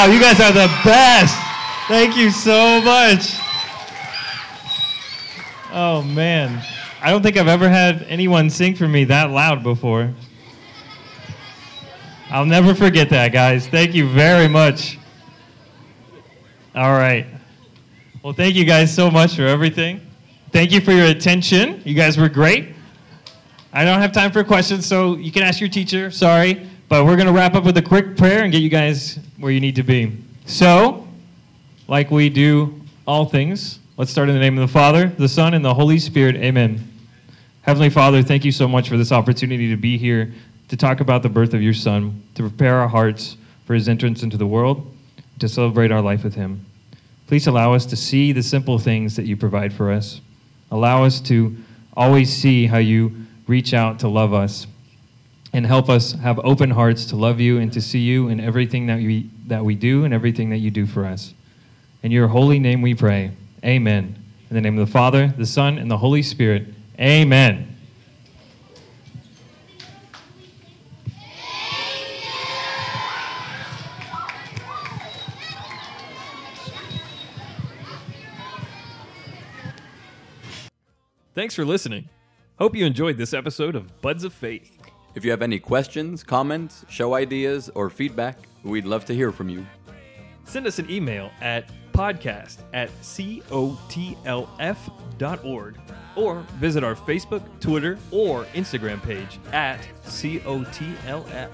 Wow, 0.01 0.07
you 0.07 0.19
guys 0.19 0.39
are 0.39 0.51
the 0.51 0.65
best. 0.83 1.37
Thank 1.87 2.17
you 2.17 2.31
so 2.31 2.81
much. 2.81 3.35
Oh 5.71 6.01
man, 6.01 6.59
I 7.03 7.11
don't 7.11 7.21
think 7.21 7.37
I've 7.37 7.47
ever 7.47 7.69
had 7.69 8.01
anyone 8.09 8.49
sing 8.49 8.73
for 8.73 8.87
me 8.87 9.03
that 9.03 9.29
loud 9.29 9.61
before. 9.61 10.11
I'll 12.31 12.47
never 12.47 12.73
forget 12.73 13.11
that, 13.11 13.31
guys. 13.31 13.67
Thank 13.67 13.93
you 13.93 14.09
very 14.09 14.47
much. 14.47 14.97
All 16.73 16.93
right. 16.93 17.27
Well, 18.23 18.33
thank 18.33 18.55
you 18.55 18.65
guys 18.65 18.91
so 18.91 19.11
much 19.11 19.35
for 19.35 19.45
everything. 19.45 20.01
Thank 20.51 20.71
you 20.71 20.81
for 20.81 20.93
your 20.93 21.05
attention. 21.05 21.79
You 21.85 21.93
guys 21.93 22.17
were 22.17 22.27
great. 22.27 22.69
I 23.71 23.85
don't 23.85 24.01
have 24.01 24.13
time 24.13 24.31
for 24.31 24.43
questions, 24.43 24.87
so 24.87 25.15
you 25.17 25.31
can 25.31 25.43
ask 25.43 25.59
your 25.59 25.69
teacher. 25.69 26.09
Sorry. 26.09 26.67
But 26.89 27.05
we're 27.05 27.15
going 27.15 27.27
to 27.27 27.33
wrap 27.33 27.53
up 27.53 27.65
with 27.65 27.77
a 27.77 27.81
quick 27.81 28.17
prayer 28.17 28.43
and 28.43 28.51
get 28.51 28.63
you 28.63 28.69
guys 28.69 29.19
where 29.41 29.51
you 29.51 29.59
need 29.59 29.75
to 29.75 29.83
be. 29.83 30.15
So, 30.45 31.07
like 31.87 32.11
we 32.11 32.29
do 32.29 32.79
all 33.07 33.25
things, 33.25 33.79
let's 33.97 34.11
start 34.11 34.29
in 34.29 34.35
the 34.35 34.39
name 34.39 34.57
of 34.57 34.67
the 34.67 34.71
Father, 34.71 35.07
the 35.07 35.27
Son, 35.27 35.53
and 35.55 35.65
the 35.65 35.73
Holy 35.73 35.97
Spirit. 35.97 36.35
Amen. 36.35 36.87
Heavenly 37.63 37.89
Father, 37.89 38.21
thank 38.21 38.45
you 38.45 38.51
so 38.51 38.67
much 38.67 38.87
for 38.87 38.97
this 38.97 39.11
opportunity 39.11 39.69
to 39.69 39.77
be 39.77 39.97
here 39.97 40.31
to 40.67 40.77
talk 40.77 40.99
about 40.99 41.23
the 41.23 41.29
birth 41.29 41.53
of 41.53 41.61
your 41.61 41.73
Son, 41.73 42.21
to 42.35 42.43
prepare 42.43 42.77
our 42.77 42.87
hearts 42.87 43.35
for 43.65 43.73
his 43.73 43.89
entrance 43.89 44.23
into 44.23 44.37
the 44.37 44.47
world, 44.47 44.95
to 45.39 45.49
celebrate 45.49 45.91
our 45.91 46.01
life 46.01 46.23
with 46.23 46.35
him. 46.35 46.65
Please 47.27 47.47
allow 47.47 47.73
us 47.73 47.85
to 47.87 47.95
see 47.95 48.31
the 48.31 48.43
simple 48.43 48.77
things 48.77 49.15
that 49.15 49.25
you 49.25 49.35
provide 49.35 49.73
for 49.73 49.91
us. 49.91 50.21
Allow 50.69 51.03
us 51.03 51.19
to 51.21 51.55
always 51.97 52.31
see 52.31 52.67
how 52.67 52.77
you 52.77 53.11
reach 53.47 53.73
out 53.73 53.99
to 53.99 54.07
love 54.07 54.33
us 54.33 54.67
and 55.53 55.65
help 55.65 55.89
us 55.89 56.13
have 56.13 56.39
open 56.39 56.69
hearts 56.69 57.05
to 57.05 57.15
love 57.15 57.39
you 57.39 57.59
and 57.59 57.71
to 57.73 57.81
see 57.81 57.99
you 57.99 58.29
in 58.29 58.39
everything 58.39 58.87
that 58.87 58.97
we, 58.97 59.29
that 59.47 59.63
we 59.63 59.75
do 59.75 60.05
and 60.05 60.13
everything 60.13 60.49
that 60.49 60.57
you 60.57 60.71
do 60.71 60.85
for 60.85 61.05
us. 61.05 61.33
In 62.03 62.11
your 62.11 62.27
holy 62.27 62.59
name 62.59 62.81
we 62.81 62.95
pray. 62.95 63.31
Amen. 63.63 64.15
In 64.49 64.55
the 64.55 64.61
name 64.61 64.77
of 64.77 64.87
the 64.87 64.91
Father, 64.91 65.33
the 65.37 65.45
Son, 65.45 65.77
and 65.77 65.91
the 65.91 65.97
Holy 65.97 66.23
Spirit. 66.23 66.67
Amen. 66.99 67.67
Thanks 81.33 81.55
for 81.55 81.63
listening. 81.63 82.09
Hope 82.59 82.75
you 82.75 82.85
enjoyed 82.85 83.17
this 83.17 83.33
episode 83.33 83.73
of 83.75 84.01
Buds 84.01 84.25
of 84.25 84.33
Faith. 84.33 84.80
If 85.13 85.25
you 85.25 85.31
have 85.31 85.41
any 85.41 85.59
questions, 85.59 86.23
comments, 86.23 86.85
show 86.89 87.15
ideas, 87.15 87.69
or 87.75 87.89
feedback, 87.89 88.37
we'd 88.63 88.85
love 88.85 89.03
to 89.05 89.13
hear 89.13 89.31
from 89.31 89.49
you. 89.49 89.65
Send 90.45 90.65
us 90.67 90.79
an 90.79 90.89
email 90.89 91.31
at 91.41 91.65
podcast 91.91 92.59
at 92.73 92.89
cotlf.org 93.01 93.49
or 96.15 96.39
visit 96.59 96.83
our 96.83 96.95
Facebook, 96.95 97.43
Twitter, 97.59 97.97
or 98.11 98.45
Instagram 98.53 99.01
page 99.03 99.39
at 99.51 99.81
cotlf. 100.05 101.49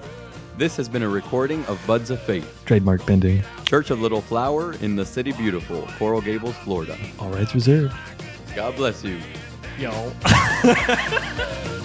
This 0.56 0.76
has 0.76 0.88
been 0.88 1.02
a 1.04 1.08
recording 1.08 1.64
of 1.66 1.80
Buds 1.86 2.10
of 2.10 2.20
Faith, 2.20 2.62
Trademark 2.64 3.06
pending. 3.06 3.42
Church 3.64 3.90
of 3.90 4.00
Little 4.00 4.20
Flower 4.20 4.72
in 4.74 4.96
the 4.96 5.04
City 5.04 5.30
Beautiful, 5.32 5.82
Coral 5.98 6.20
Gables, 6.20 6.56
Florida. 6.56 6.98
All 7.20 7.30
rights 7.30 7.54
reserved. 7.54 7.94
God 8.56 8.74
bless 8.74 9.04
you. 9.04 9.18
Y'all. 9.78 10.12